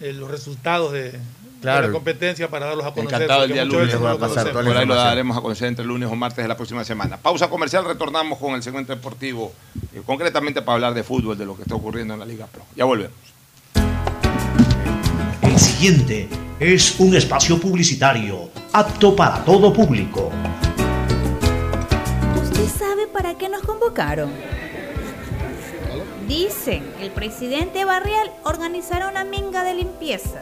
[0.02, 1.18] de los resultados de
[1.66, 1.88] Claro.
[1.88, 3.16] la competencia para darlos a conocer.
[3.16, 3.88] Encantado el día lunes.
[3.88, 4.64] veces no lo conocemos.
[4.64, 7.18] Por ahí lo daremos a conocer entre lunes o martes de la próxima semana.
[7.18, 9.54] Pausa comercial, retornamos con el segmento deportivo,
[9.94, 12.64] eh, concretamente para hablar de fútbol, de lo que está ocurriendo en la Liga Pro.
[12.76, 13.16] Ya volvemos.
[15.42, 16.28] El siguiente
[16.60, 20.32] es un espacio publicitario apto para todo público.
[22.42, 24.32] ¿Usted sabe para qué nos convocaron?
[26.28, 30.42] Dicen, el presidente Barrial organizará una minga de limpieza.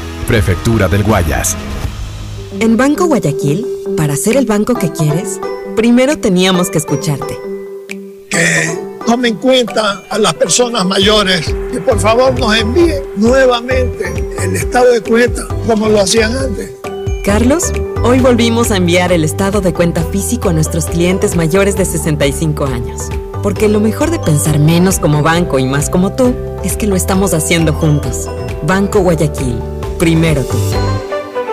[0.27, 1.55] Prefectura del Guayas.
[2.59, 3.65] En Banco Guayaquil,
[3.97, 5.39] para ser el banco que quieres,
[5.75, 7.37] primero teníamos que escucharte.
[9.05, 14.05] Tome en cuenta a las personas mayores que por favor nos envíen nuevamente
[14.41, 16.71] el estado de cuenta como lo hacían antes.
[17.25, 17.71] Carlos,
[18.03, 22.65] hoy volvimos a enviar el estado de cuenta físico a nuestros clientes mayores de 65
[22.65, 23.09] años.
[23.43, 26.33] Porque lo mejor de pensar menos como banco y más como tú
[26.63, 28.29] es que lo estamos haciendo juntos.
[28.65, 29.59] Banco Guayaquil,
[30.01, 30.57] primero tú.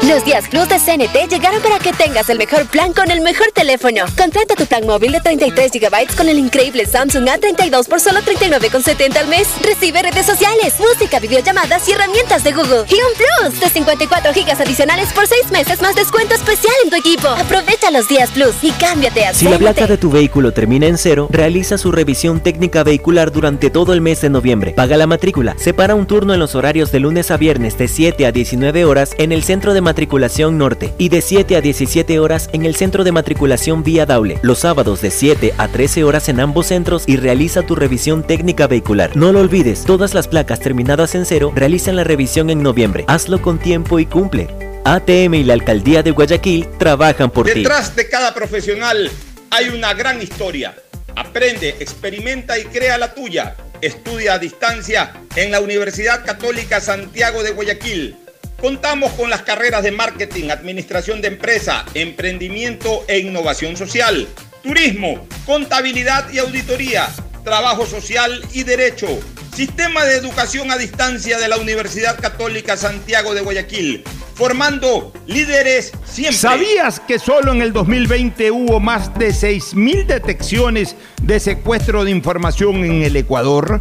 [0.07, 3.49] Los días Plus de CNT llegaron para que tengas el mejor plan con el mejor
[3.53, 4.05] teléfono.
[4.17, 9.17] Contrata tu plan móvil de 33 GB con el increíble Samsung A32 por solo 39,70
[9.17, 9.49] al mes.
[9.61, 12.85] Recibe redes sociales, música, videollamadas y herramientas de Google.
[12.89, 16.97] Y un Plus de 54 GB adicionales por 6 meses más descuento especial en tu
[16.97, 17.29] equipo.
[17.29, 19.59] Aprovecha los días Plus y cámbiate a Si la CNT.
[19.59, 24.01] placa de tu vehículo termina en cero, realiza su revisión técnica vehicular durante todo el
[24.01, 24.73] mes de noviembre.
[24.73, 25.57] Paga la matrícula.
[25.59, 29.15] Separa un turno en los horarios de lunes a viernes de 7 a 19 horas
[29.19, 33.05] en el centro de matriculación norte y de 7 a 17 horas en el centro
[33.05, 34.39] de matriculación vía Daule.
[34.43, 38.67] Los sábados de 7 a 13 horas en ambos centros y realiza tu revisión técnica
[38.67, 39.17] vehicular.
[39.17, 43.07] No lo olvides, todas las placas terminadas en cero realizan la revisión en noviembre.
[43.09, 44.49] Hazlo con tiempo y cumple.
[44.85, 47.55] ATM y la Alcaldía de Guayaquil trabajan por ti.
[47.55, 49.11] Detrás de cada profesional
[49.49, 50.75] hay una gran historia.
[51.17, 53.57] Aprende, experimenta y crea la tuya.
[53.81, 58.28] Estudia a distancia en la Universidad Católica Santiago de Guayaquil.
[58.61, 64.27] Contamos con las carreras de marketing, administración de empresa, emprendimiento e innovación social,
[64.65, 67.09] turismo, contabilidad y auditoría,
[67.45, 69.07] trabajo social y derecho.
[69.55, 74.03] Sistema de educación a distancia de la Universidad Católica Santiago de Guayaquil,
[74.35, 76.37] formando líderes siempre.
[76.37, 82.85] ¿Sabías que solo en el 2020 hubo más de 6.000 detecciones de secuestro de información
[82.85, 83.81] en el Ecuador?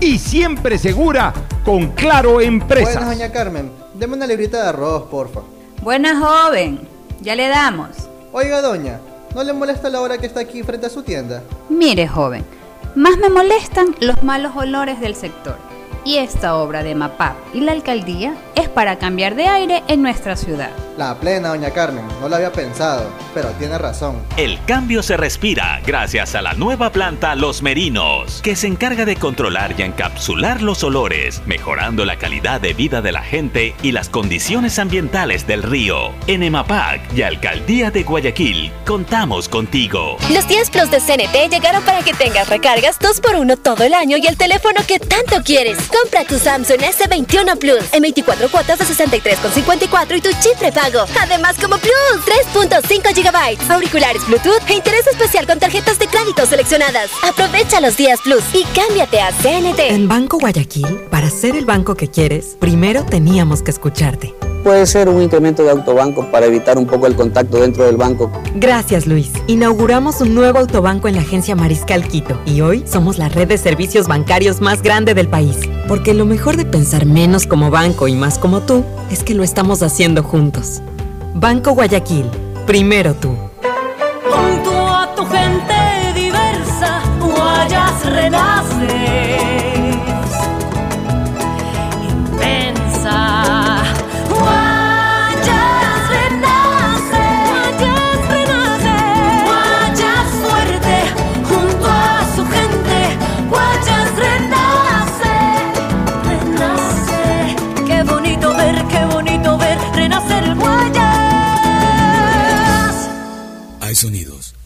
[0.00, 1.32] y siempre segura
[1.64, 2.94] con Claro Empresas.
[2.94, 3.70] Buenas, doña Carmen.
[3.94, 5.40] Deme una librita de arroz, porfa.
[5.82, 6.86] Buena joven,
[7.20, 7.90] ya le damos.
[8.32, 9.00] Oiga, doña,
[9.34, 11.42] ¿no le molesta la hora que está aquí frente a su tienda?
[11.68, 12.44] Mire, joven,
[12.94, 15.56] más me molestan los malos olores del sector.
[16.06, 20.36] Y esta obra de MAPAP y la alcaldía es para cambiar de aire en nuestra
[20.36, 20.70] ciudad.
[20.96, 22.04] La plena, doña Carmen.
[22.20, 24.22] No lo había pensado, pero tiene razón.
[24.36, 29.16] El cambio se respira gracias a la nueva planta Los Merinos, que se encarga de
[29.16, 34.08] controlar y encapsular los olores, mejorando la calidad de vida de la gente y las
[34.08, 36.12] condiciones ambientales del río.
[36.28, 40.16] En Emapac y Alcaldía de Guayaquil, contamos contigo.
[40.32, 44.26] Los 10 Plus de CNT llegaron para que tengas recargas 2x1 todo el año y
[44.26, 45.76] el teléfono que tanto quieres.
[46.02, 51.06] Compra tu Samsung S21 Plus en 24 cuotas de 63,54 y tu chip prepago.
[51.20, 52.22] Además, como Plus,
[52.54, 57.10] 3.5 GB, auriculares Bluetooth e interés especial con tarjetas de crédito seleccionadas.
[57.22, 59.80] Aprovecha los días Plus y cámbiate a CNT.
[59.90, 64.34] En Banco Guayaquil, para ser el banco que quieres, primero teníamos que escucharte.
[64.66, 68.32] Puede ser un incremento de autobanco para evitar un poco el contacto dentro del banco.
[68.56, 69.30] Gracias, Luis.
[69.46, 73.58] Inauguramos un nuevo autobanco en la agencia Mariscal Quito y hoy somos la red de
[73.58, 75.56] servicios bancarios más grande del país.
[75.86, 79.44] Porque lo mejor de pensar menos como banco y más como tú es que lo
[79.44, 80.82] estamos haciendo juntos.
[81.32, 82.26] Banco Guayaquil,
[82.66, 83.45] primero tú.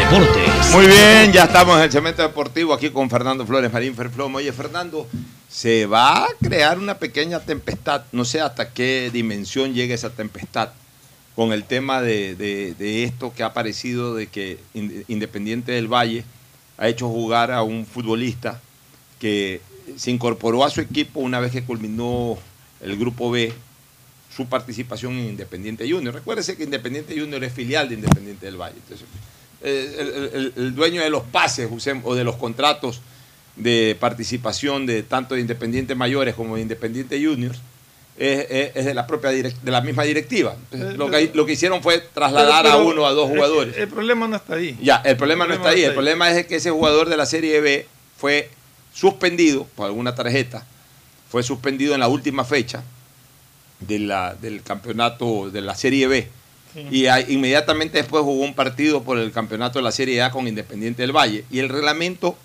[0.00, 0.70] Deportes.
[0.72, 4.38] Muy bien, ya estamos en el cemento deportivo aquí con Fernando Flores Marín Ferflomo.
[4.38, 5.06] Oye, Fernando,
[5.48, 10.70] se va a crear una pequeña tempestad, no sé hasta qué dimensión llega esa tempestad,
[11.36, 12.74] con el tema de,
[13.04, 16.24] esto que ha aparecido de que In- Independiente del Valle
[16.78, 18.58] ha hecho jugar a un futbolista
[19.18, 19.60] que
[19.96, 22.38] se incorporó a su equipo una vez que culminó
[22.80, 23.52] el grupo B
[24.34, 26.14] su participación en Independiente Junior.
[26.14, 28.76] Recuérdese que Independiente Junior es filial de Independiente del Valle.
[28.82, 29.06] Entonces,
[29.62, 31.68] eh, el, el- el- el dueño de los pases
[32.04, 33.00] o de los contratos
[33.56, 37.58] de participación de tanto de Independiente Mayores como de Independiente Juniors
[38.16, 40.54] es, es- es de la propia de la misma directiva.
[40.72, 43.36] Entonces, Eh, lo, que, lo que hicieron fue trasladar Pero- a uno a dos el-
[43.36, 43.76] jugadores.
[43.76, 44.78] El, problema no está ahí.
[44.82, 45.82] Ya, el problema no está ahí.
[45.84, 48.50] El problema es que ese jugador de la Serie B fue
[48.92, 50.64] suspendido por alguna tarjeta,
[51.30, 52.82] fue suspendido en la última fecha
[53.80, 56.28] de la- del campeonato de la Serie B.
[56.90, 61.02] Y inmediatamente después jugó un partido por el campeonato de la Serie A con Independiente
[61.02, 61.44] del Valle.
[61.50, 62.36] Y el reglamento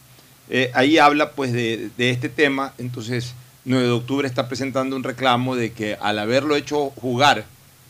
[0.49, 2.73] eh, ahí habla pues de, este tema.
[2.77, 3.33] Entonces,
[3.65, 7.45] 9 de octubre está presentando un reclamo de que al haberlo hecho jugar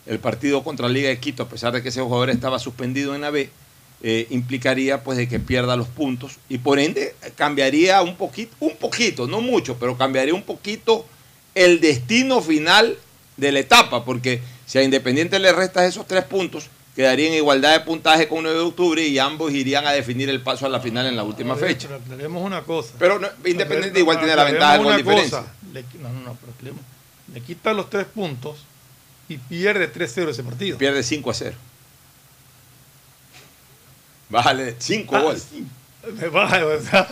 [0.06, 3.22] el partido contra Liga de Quito, a pesar de que ese jugador estaba suspendido en
[3.22, 3.50] la B,
[4.04, 8.76] eh, implicaría pues de que pierda los puntos y por ende cambiaría un poquito, un
[8.76, 11.06] poquito, no mucho, pero cambiaría un poquito
[11.56, 12.98] el destino final
[13.38, 17.74] de la etapa, porque si a Independiente le restas esos tres puntos, quedaría en igualdad
[17.74, 20.80] de puntaje con 9 de octubre y ambos irían a definir el paso a la
[20.80, 21.88] final en la última ver, fecha.
[21.90, 22.94] Pero aclaremos una cosa.
[22.98, 25.44] Pero no- Independiente igual tiene la ventaja con una diferencia.
[25.74, 26.82] Le, no, no, no, pero aclaremos.
[27.34, 28.58] le quita los tres puntos
[29.28, 30.78] y pierde 3-0 ese partido.
[30.78, 31.56] Pierde 5 a 0.
[34.30, 35.48] Bájale 5 Ah, goles.
[35.52, 35.66] sí.
[36.20, 37.08] Me baja, sea,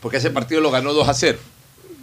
[0.00, 1.38] Porque ese partido lo ganó 2 a 0.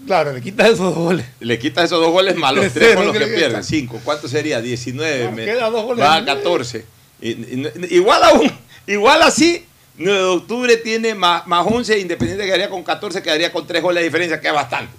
[0.06, 1.26] Claro, le quitas esos dos goles.
[1.40, 3.54] Le quitas esos dos goles más los 3-0, tres con los que creo que pierde.
[3.60, 3.64] está.
[3.64, 4.02] 5.
[4.04, 4.62] ¿Cuánto sería?
[4.62, 5.24] 19.
[5.26, 6.26] No, me- queda dos goles Va a más.
[6.36, 6.86] 14.
[7.22, 8.52] Y- y- igual aún,
[8.88, 9.66] igual así,
[9.98, 14.02] 9 de octubre tiene más, más 11, Independiente quedaría con 14, quedaría con 3 goles
[14.02, 14.92] de diferencia, que es bastante.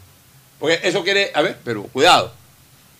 [0.58, 2.32] Porque eso quiere, a ver, pero cuidado.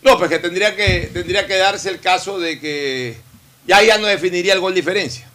[0.03, 3.17] No, pues que tendría que, tendría que darse el caso de que
[3.67, 5.27] ya ya no definiría el gol diferencia.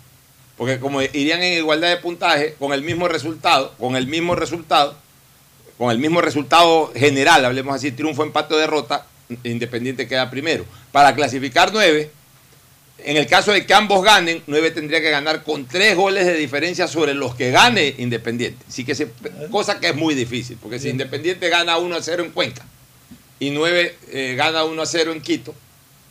[0.55, 4.95] Porque como irían en igualdad de puntaje, con el mismo resultado, con el mismo resultado,
[5.81, 9.07] con el mismo resultado general, hablemos así, triunfo, empate o derrota,
[9.43, 10.63] Independiente queda primero.
[10.91, 12.11] Para clasificar nueve,
[12.99, 16.35] en el caso de que ambos ganen, nueve tendría que ganar con tres goles de
[16.35, 18.63] diferencia sobre los que gane Independiente.
[18.69, 19.07] Así que se-
[19.49, 22.63] cosa que es muy difícil, porque si Independiente gana 1 a 0 en Cuenca
[23.39, 25.55] y 9 eh, gana 1 a 0 en Quito,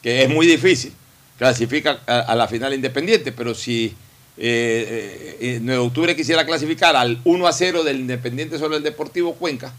[0.02, 0.92] que es muy difícil,
[1.38, 3.94] clasifica a, a la final independiente, pero si
[4.42, 8.82] eh, eh, 9 de octubre quisiera clasificar al 1 a 0 del Independiente sobre el
[8.82, 9.72] Deportivo Cuenca,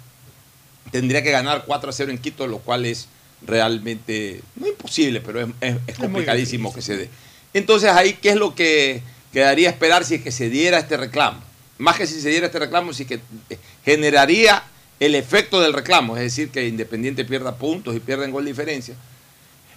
[0.92, 3.08] tendría que ganar 4 a 0 en Quito, lo cual es
[3.46, 7.10] realmente, no imposible, pero es, es- es complicadísimo que se dé.
[7.54, 9.02] Entonces ahí, ¿qué es lo que
[9.34, 11.42] quedaría esperar si es que se diera este reclamo?
[11.78, 13.16] Más que si se diera este reclamo, si que
[13.50, 14.64] eh, generaría
[15.00, 18.94] el efecto del reclamo, es decir, que Independiente pierda puntos y pierda en gol diferencia.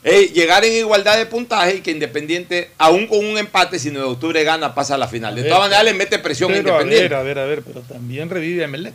[0.07, 4.07] Eh, llegar en igualdad de puntaje y que Independiente, aún con un empate, si 9
[4.07, 5.35] de octubre gana, pasa a la final.
[5.35, 7.07] De todas maneras, le mete presión a Independiente.
[7.07, 8.95] A ver, a ver, a ver, pero también revive a Melec.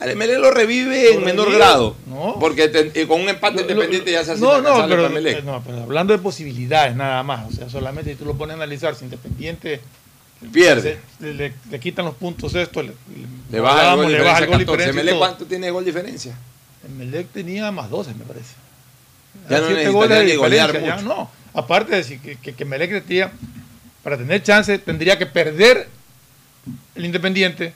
[0.00, 1.58] MLE lo revive en menor revive.
[1.64, 1.96] grado.
[2.06, 2.36] No.
[2.38, 5.42] Porque te- eh, con un empate independiente ya se hace No, no, pero, Emelec.
[5.44, 7.48] no, pero hablando de posibilidades nada más.
[7.50, 9.80] O sea, solamente si tú lo pones a analizar, si Independiente
[10.52, 10.98] Pierde.
[11.20, 12.92] se- le, le quitan los puntos esto, le,
[13.50, 14.66] Le baja el gol le diferencia baja el gol 14.
[14.66, 15.18] diferencia y Emelec, todo.
[15.20, 16.38] ¿cuánto tiene de gol diferencia?
[16.86, 18.54] Emelec tenía más 12, me parece.
[19.48, 21.14] Ya no necesitaría ni golear diferencia, ya mucho.
[21.16, 21.30] no.
[21.60, 23.32] Aparte de decir que, que, que Emelec tendría,
[24.02, 25.88] para tener chance, tendría que perder
[26.94, 27.72] el Independiente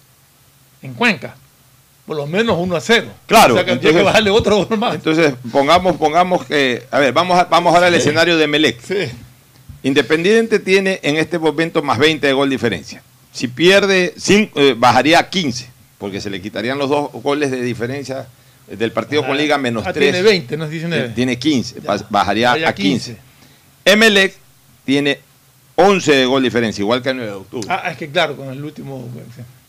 [0.83, 1.37] en Cuenca.
[2.07, 3.07] Por lo menos 1 a 0.
[3.27, 3.55] Claro.
[3.55, 4.95] O sea, que tendría que entonces- bajarle otro gol más.
[4.95, 6.87] Entonces, pongamos, pongamos que.
[6.91, 7.99] A ver, vamos, a, vamos ahora al Sí.
[8.01, 8.81] escenario de Melec.
[8.81, 9.11] Sí.
[9.83, 13.03] Independiente tiene en este momento más 20 de gol diferencia.
[13.31, 15.69] Si pierde, eh, bajaría a 15,
[15.99, 18.27] porque se le quitarían los dos goles de diferencia
[18.71, 20.11] del partido con Liga menos Ah, 3.
[20.13, 21.09] tiene 20, no es 19.
[21.11, 23.17] Tiene 15, ba- bajaría Vaya a 15.
[23.85, 24.35] Emelec
[24.85, 25.19] tiene
[25.77, 27.67] 11 de gol diferencia, igual que el 9 de octubre.
[27.71, 29.09] Ah, es que claro, con el último.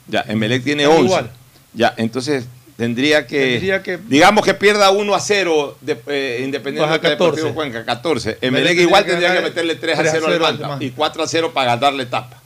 [0.08, 1.08] Ya, Emelec tiene Están 11.
[1.08, 1.32] igual.
[1.74, 2.46] Ya, entonces
[2.78, 7.12] tendría que, Tendría que- digamos que pierda 1 a 0 de, eh, Independiente Baja del
[7.12, 7.54] Deportivo 14.
[7.54, 8.38] Cuenca, 14.
[8.42, 10.90] Emelec igual tendría que meterle 3 a 3 a 0 al 0 al Manta y
[10.92, 12.42] 4 a 0 para darle etapa.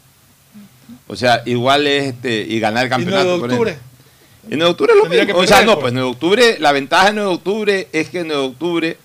[1.07, 3.33] O sea, igual es este y ganar el ¿Y 9 campeonato.
[3.35, 3.71] de por octubre?
[3.71, 3.83] ende.
[4.49, 5.37] Y 9 de octubre lo mismo.
[5.39, 5.81] O sea, no, pues.
[5.83, 8.97] pues 9 de octubre, la ventaja de 9 de octubre es que 9 de octubre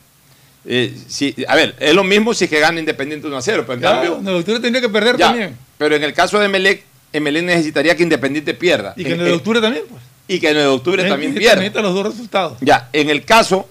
[0.70, 3.64] eh, si, a ver, es lo mismo si es que gana Independiente 1 a 0,
[3.66, 5.56] pero en Ya, cambio 9 de octubre tendría que perder ya, también.
[5.78, 8.92] Pero en el caso de Emelec, Emelec necesitaría que Independiente pierda.
[8.96, 10.02] Y que En- 9 de en- octubre también, pues.
[10.26, 11.60] y que 9 de octubre también Necesita- pierda.
[11.60, 12.58] necesita los dos resultados.
[12.60, 13.66] Ya, en el caso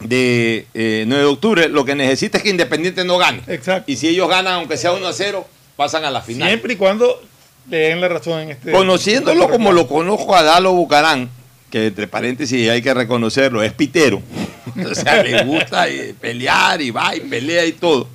[0.00, 3.42] de eh, 9 de octubre, lo que necesita es que Independiente no gane.
[3.46, 3.90] Exacto.
[3.92, 5.46] Y si ellos ganan, aunque sea 1 a 0,
[5.76, 6.48] pasan a la final.
[6.48, 7.22] Siempre y cuando
[7.70, 8.72] le den la razón en este.
[8.72, 11.30] Conociéndolo como lo conozco a Dalo Bucarán,
[11.70, 14.20] que entre paréntesis hay que reconocerlo, es pitero.
[14.90, 18.08] o sea, le gusta eh, pelear y va y pelea y todo.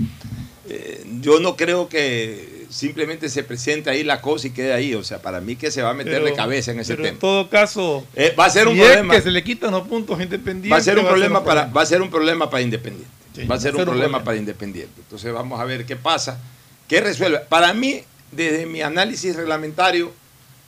[0.69, 4.93] Eh, yo no creo que simplemente se presente ahí la cosa y quede ahí.
[4.95, 7.13] O sea, para mí que se va a meter de cabeza en ese pero tema.
[7.13, 9.15] En todo caso, Eh, va a ser un si es problema.
[9.15, 10.71] que se le quitan los puntos independientes.
[10.71, 13.09] Va a ser un problema para, va a ser un problema para Independiente.
[13.35, 14.93] Sí, va a ser un problema para Independiente.
[14.97, 16.39] Entonces vamos a ver qué pasa,
[16.87, 17.39] qué resuelve.
[17.49, 18.01] Para mí,
[18.35, 20.11] desde mi análisis reglamentario,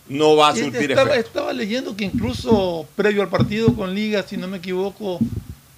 [0.10, 1.28] no va a surtir estaba, efecto.
[1.28, 5.20] estaba leyendo que incluso previo al partido con Liga, si no me equivoco,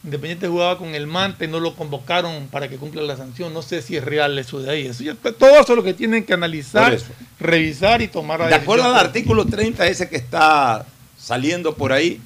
[0.01, 3.53] Independiente jugaba con el Mante, no lo convocaron para que cumpla la sanción.
[3.53, 4.87] No sé si es real eso de ahí.
[4.87, 6.97] Eso ya- todo eso es lo que tienen que analizar,
[7.37, 10.85] revisar y tomar la De acuerdo al artículo 30 ese que está
[11.17, 12.21] saliendo por ahí,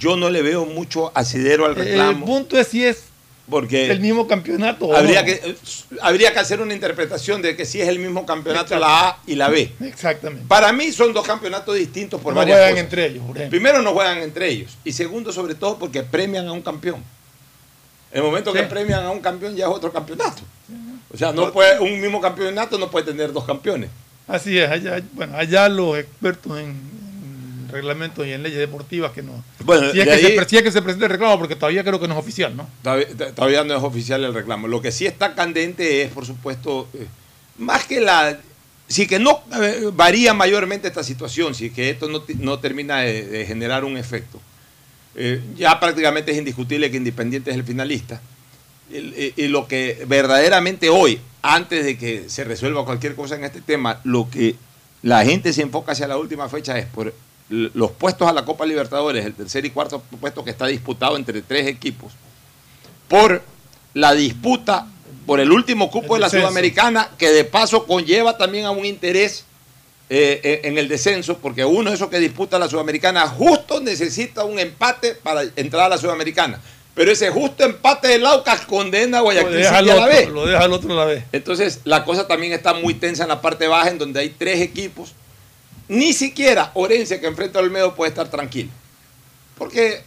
[0.00, 2.26] yo no le veo mucho asidero al El reclamo.
[2.26, 3.04] punto es si es
[3.48, 4.94] porque el mismo campeonato.
[4.96, 5.26] habría no.
[5.26, 5.56] que,
[6.00, 9.34] habría que hacer una interpretación de que si es el mismo campeonato la A y
[9.34, 9.70] la B.
[9.80, 10.46] Exactamente.
[10.48, 12.84] Para mí son dos campeonatos distintos por no varias juegan cosas.
[12.84, 13.48] entre ellos, por.
[13.48, 14.76] Primero, no juegan entre ellos.
[14.84, 17.02] Y segundo, sobre todo, porque premian a un campeón.
[18.10, 20.42] El momento que premian a un campeón ya es otro campeonato.
[21.12, 23.90] O sea, no puede, un mismo campeonato no puede tener dos campeones.
[24.26, 26.80] Así es, allá, bueno, allá los expertos en,
[27.74, 29.42] en reglamentos y en leyes deportivas que no.
[29.64, 31.82] Bueno, si, es que se, ahí- si es que se presenta el reclamo, porque todavía
[31.82, 32.68] creo que no es oficial, ¿no?
[32.82, 34.68] Todavía, todavía no es oficial el reclamo.
[34.68, 37.06] Lo que sí está candente es, por supuesto, eh,
[37.58, 38.38] más que la...
[38.86, 43.26] Si que no eh, varía mayormente esta situación, si que esto no, no termina de,
[43.26, 44.40] de generar un efecto,
[45.16, 48.20] eh, ya prácticamente es indiscutible que Independiente es el finalista.
[48.92, 53.62] Eh, Y, lo que verdaderamente hoy, antes de que se resuelva cualquier cosa en este
[53.62, 54.56] tema, lo que
[55.02, 57.14] la gente se enfoca hacia la última fecha es por
[57.74, 61.42] los puestos a la Copa Libertadores, el tercer y cuarto puesto que está disputado entre
[61.42, 62.12] tres equipos,
[63.08, 63.42] por
[63.94, 64.86] la disputa
[65.26, 66.48] por el último cupo El de la descenso.
[66.48, 69.44] Sudamericana, que de paso conlleva también a un interés
[70.10, 74.44] eh, en en el descenso, porque uno de esos que disputa la Sudamericana justo necesita
[74.44, 76.60] un empate para entrar a la Sudamericana.
[76.94, 80.72] Pero ese justo empate del Aucas condena a Lo Guayaquil a la lo deja al
[80.72, 81.24] otro a la vez.
[81.32, 84.60] Entonces, la cosa también está muy tensa en la parte baja, en donde hay tres
[84.60, 85.12] equipos.
[85.88, 88.70] Ni siquiera Orense, que enfrenta a Olmedo, puede estar tranquilo.
[89.58, 90.02] Porque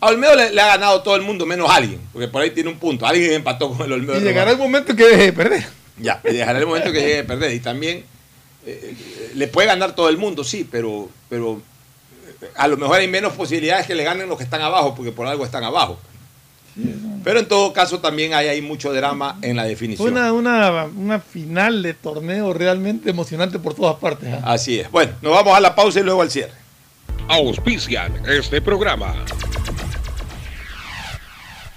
[0.00, 2.00] a Olmedo le, le ha ganado todo el mundo, menos alguien.
[2.12, 3.06] Porque por ahí tiene un punto.
[3.06, 4.16] Alguien empató con el Olmedo.
[4.16, 5.66] Y de llegará el momento que deje de perder.
[5.98, 7.52] Ya, y dejará el momento que llegue a perder.
[7.52, 8.04] Y también
[8.66, 11.60] eh, eh, le puede ganar todo el mundo, sí, pero, pero
[12.40, 15.12] eh, a lo mejor hay menos posibilidades que le ganen los que están abajo, porque
[15.12, 15.98] por algo están abajo.
[17.22, 20.12] Pero en todo caso también hay, hay mucho drama en la definición.
[20.12, 24.32] una, una, una final de torneo realmente emocionante por todas partes.
[24.32, 24.52] ¿ah?
[24.52, 24.90] Así es.
[24.90, 26.54] Bueno, nos vamos a la pausa y luego al cierre.
[27.28, 29.14] Auspician este programa.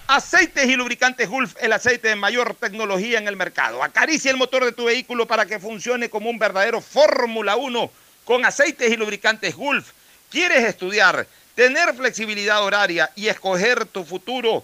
[0.07, 3.81] Aceites y lubricantes Gulf, el aceite de mayor tecnología en el mercado.
[3.83, 7.89] Acaricia el motor de tu vehículo para que funcione como un verdadero Fórmula 1
[8.23, 9.91] con aceites y lubricantes Gulf.
[10.29, 14.63] ¿Quieres estudiar, tener flexibilidad horaria y escoger tu futuro?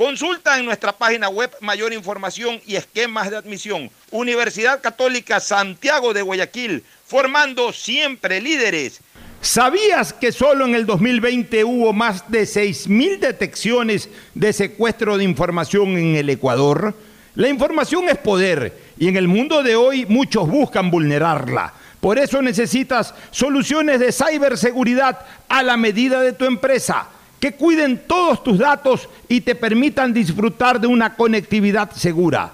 [0.00, 3.90] Consulta en nuestra página web mayor información y esquemas de admisión.
[4.10, 9.02] Universidad Católica Santiago de Guayaquil, formando siempre líderes.
[9.42, 15.90] ¿Sabías que solo en el 2020 hubo más de 6.000 detecciones de secuestro de información
[15.98, 16.94] en el Ecuador?
[17.34, 21.74] La información es poder y en el mundo de hoy muchos buscan vulnerarla.
[22.00, 27.06] Por eso necesitas soluciones de ciberseguridad a la medida de tu empresa,
[27.40, 32.52] que cuiden todos tus datos y te permitan disfrutar de una conectividad segura.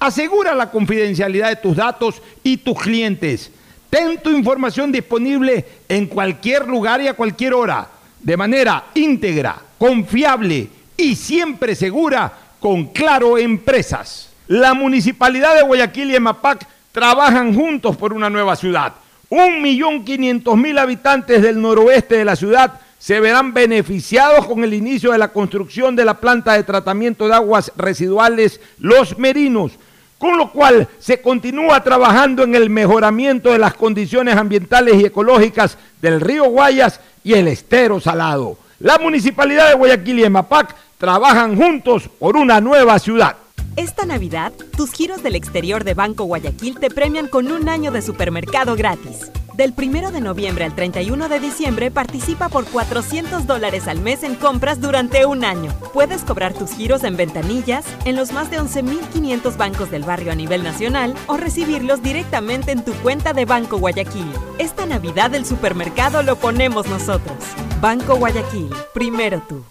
[0.00, 3.52] Asegura la confidencialidad de tus datos y tus clientes.
[3.90, 7.86] Ten tu información disponible en cualquier lugar y a cualquier hora,
[8.20, 14.30] de manera íntegra, confiable y siempre segura con Claro Empresas.
[14.48, 18.94] La Municipalidad de Guayaquil y EMAPAC trabajan juntos por una nueva ciudad.
[19.28, 24.72] Un millón quinientos mil habitantes del noroeste de la ciudad se verán beneficiados con el
[24.72, 29.72] inicio de la construcción de la planta de tratamiento de aguas residuales Los Merinos,
[30.18, 35.78] con lo cual se continúa trabajando en el mejoramiento de las condiciones ambientales y ecológicas
[36.00, 38.56] del río Guayas y el estero salado.
[38.78, 43.34] La Municipalidad de Guayaquil y EMAPAC trabajan juntos por una nueva ciudad.
[43.74, 48.00] Esta Navidad, tus giros del exterior de Banco Guayaquil te premian con un año de
[48.00, 49.32] supermercado gratis.
[49.54, 54.34] Del 1 de noviembre al 31 de diciembre participa por 400 dólares al mes en
[54.34, 55.70] compras durante un año.
[55.92, 60.34] Puedes cobrar tus giros en ventanillas, en los más de 11.500 bancos del barrio a
[60.34, 64.32] nivel nacional o recibirlos directamente en tu cuenta de Banco Guayaquil.
[64.58, 67.36] Esta Navidad el supermercado lo ponemos nosotros.
[67.82, 69.62] Banco Guayaquil, primero tú.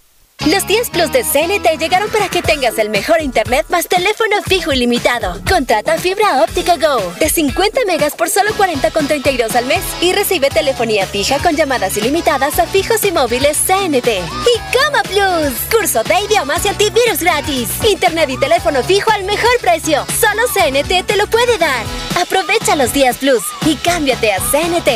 [0.47, 4.73] Los 10 Plus de CNT llegaron para que tengas el mejor internet más teléfono fijo
[4.73, 5.39] ilimitado.
[5.47, 11.05] Contrata fibra óptica Go de 50 megas por solo 40,32 al mes y recibe telefonía
[11.05, 14.07] fija con llamadas ilimitadas a fijos y móviles CNT.
[14.07, 17.69] Y Coma Plus, curso de idiomas y antivirus gratis.
[17.87, 20.07] Internet y teléfono fijo al mejor precio.
[20.19, 21.85] Solo CNT te lo puede dar.
[22.19, 24.89] Aprovecha los 10 Plus y cámbiate a CNT.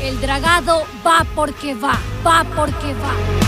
[0.00, 3.47] El dragado va porque va, va porque va.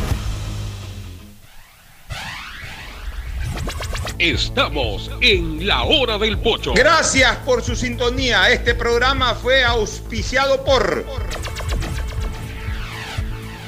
[4.17, 6.73] Estamos en la hora del pocho.
[6.73, 8.49] Gracias por su sintonía.
[8.49, 11.05] Este programa fue auspiciado por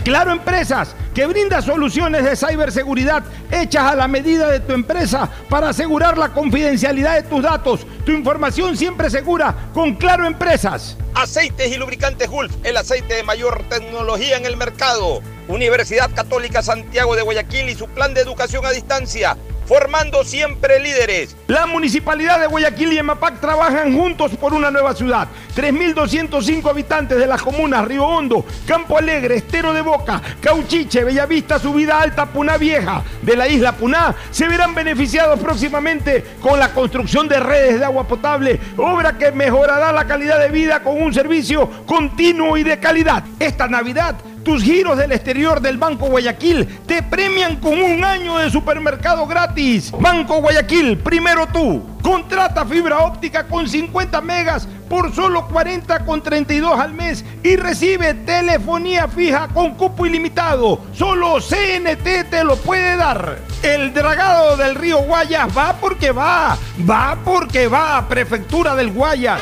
[0.03, 5.69] Claro Empresas, que brinda soluciones de ciberseguridad hechas a la medida de tu empresa para
[5.69, 7.88] asegurar la confidencialidad de tus datos.
[8.05, 10.97] Tu información siempre segura con Claro Empresas.
[11.14, 15.22] Aceites y lubricantes Gulf, el aceite de mayor tecnología en el mercado.
[15.47, 19.38] Universidad Católica Santiago de Guayaquil y su plan de educación a distancia
[19.74, 21.36] formando siempre líderes.
[21.48, 25.28] La Municipalidad de Guayaquil y Emapac trabajan juntos por una nueva ciudad.
[25.56, 32.00] 3.205 habitantes de las comunas Río Hondo, Campo Alegre, Estero de Boca, Cauchiche, Bellavista, Subida
[32.00, 37.40] Alta, Puná Vieja de la isla Puná se verán beneficiados próximamente con la construcción de
[37.40, 42.58] redes de agua potable, obra que mejorará la calidad de vida con un servicio continuo
[42.58, 43.24] y de calidad.
[43.40, 48.52] Esta Navidad tus giros del exterior del Banco Guayaquil te premian con un año de
[48.52, 49.91] supermercado gratis.
[49.91, 51.82] Banco Guayaquil, primero tú.
[52.02, 58.14] Contrata fibra óptica con 50 megas por solo 40 con 32 al mes y recibe
[58.14, 60.82] telefonía fija con cupo ilimitado.
[60.94, 63.38] Solo CNT te lo puede dar.
[63.61, 66.57] El dragado del río Guayas va porque va.
[66.90, 68.06] Va porque va.
[68.10, 69.41] Prefectura del Guayas.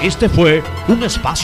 [0.00, 1.38] Este fue un espacio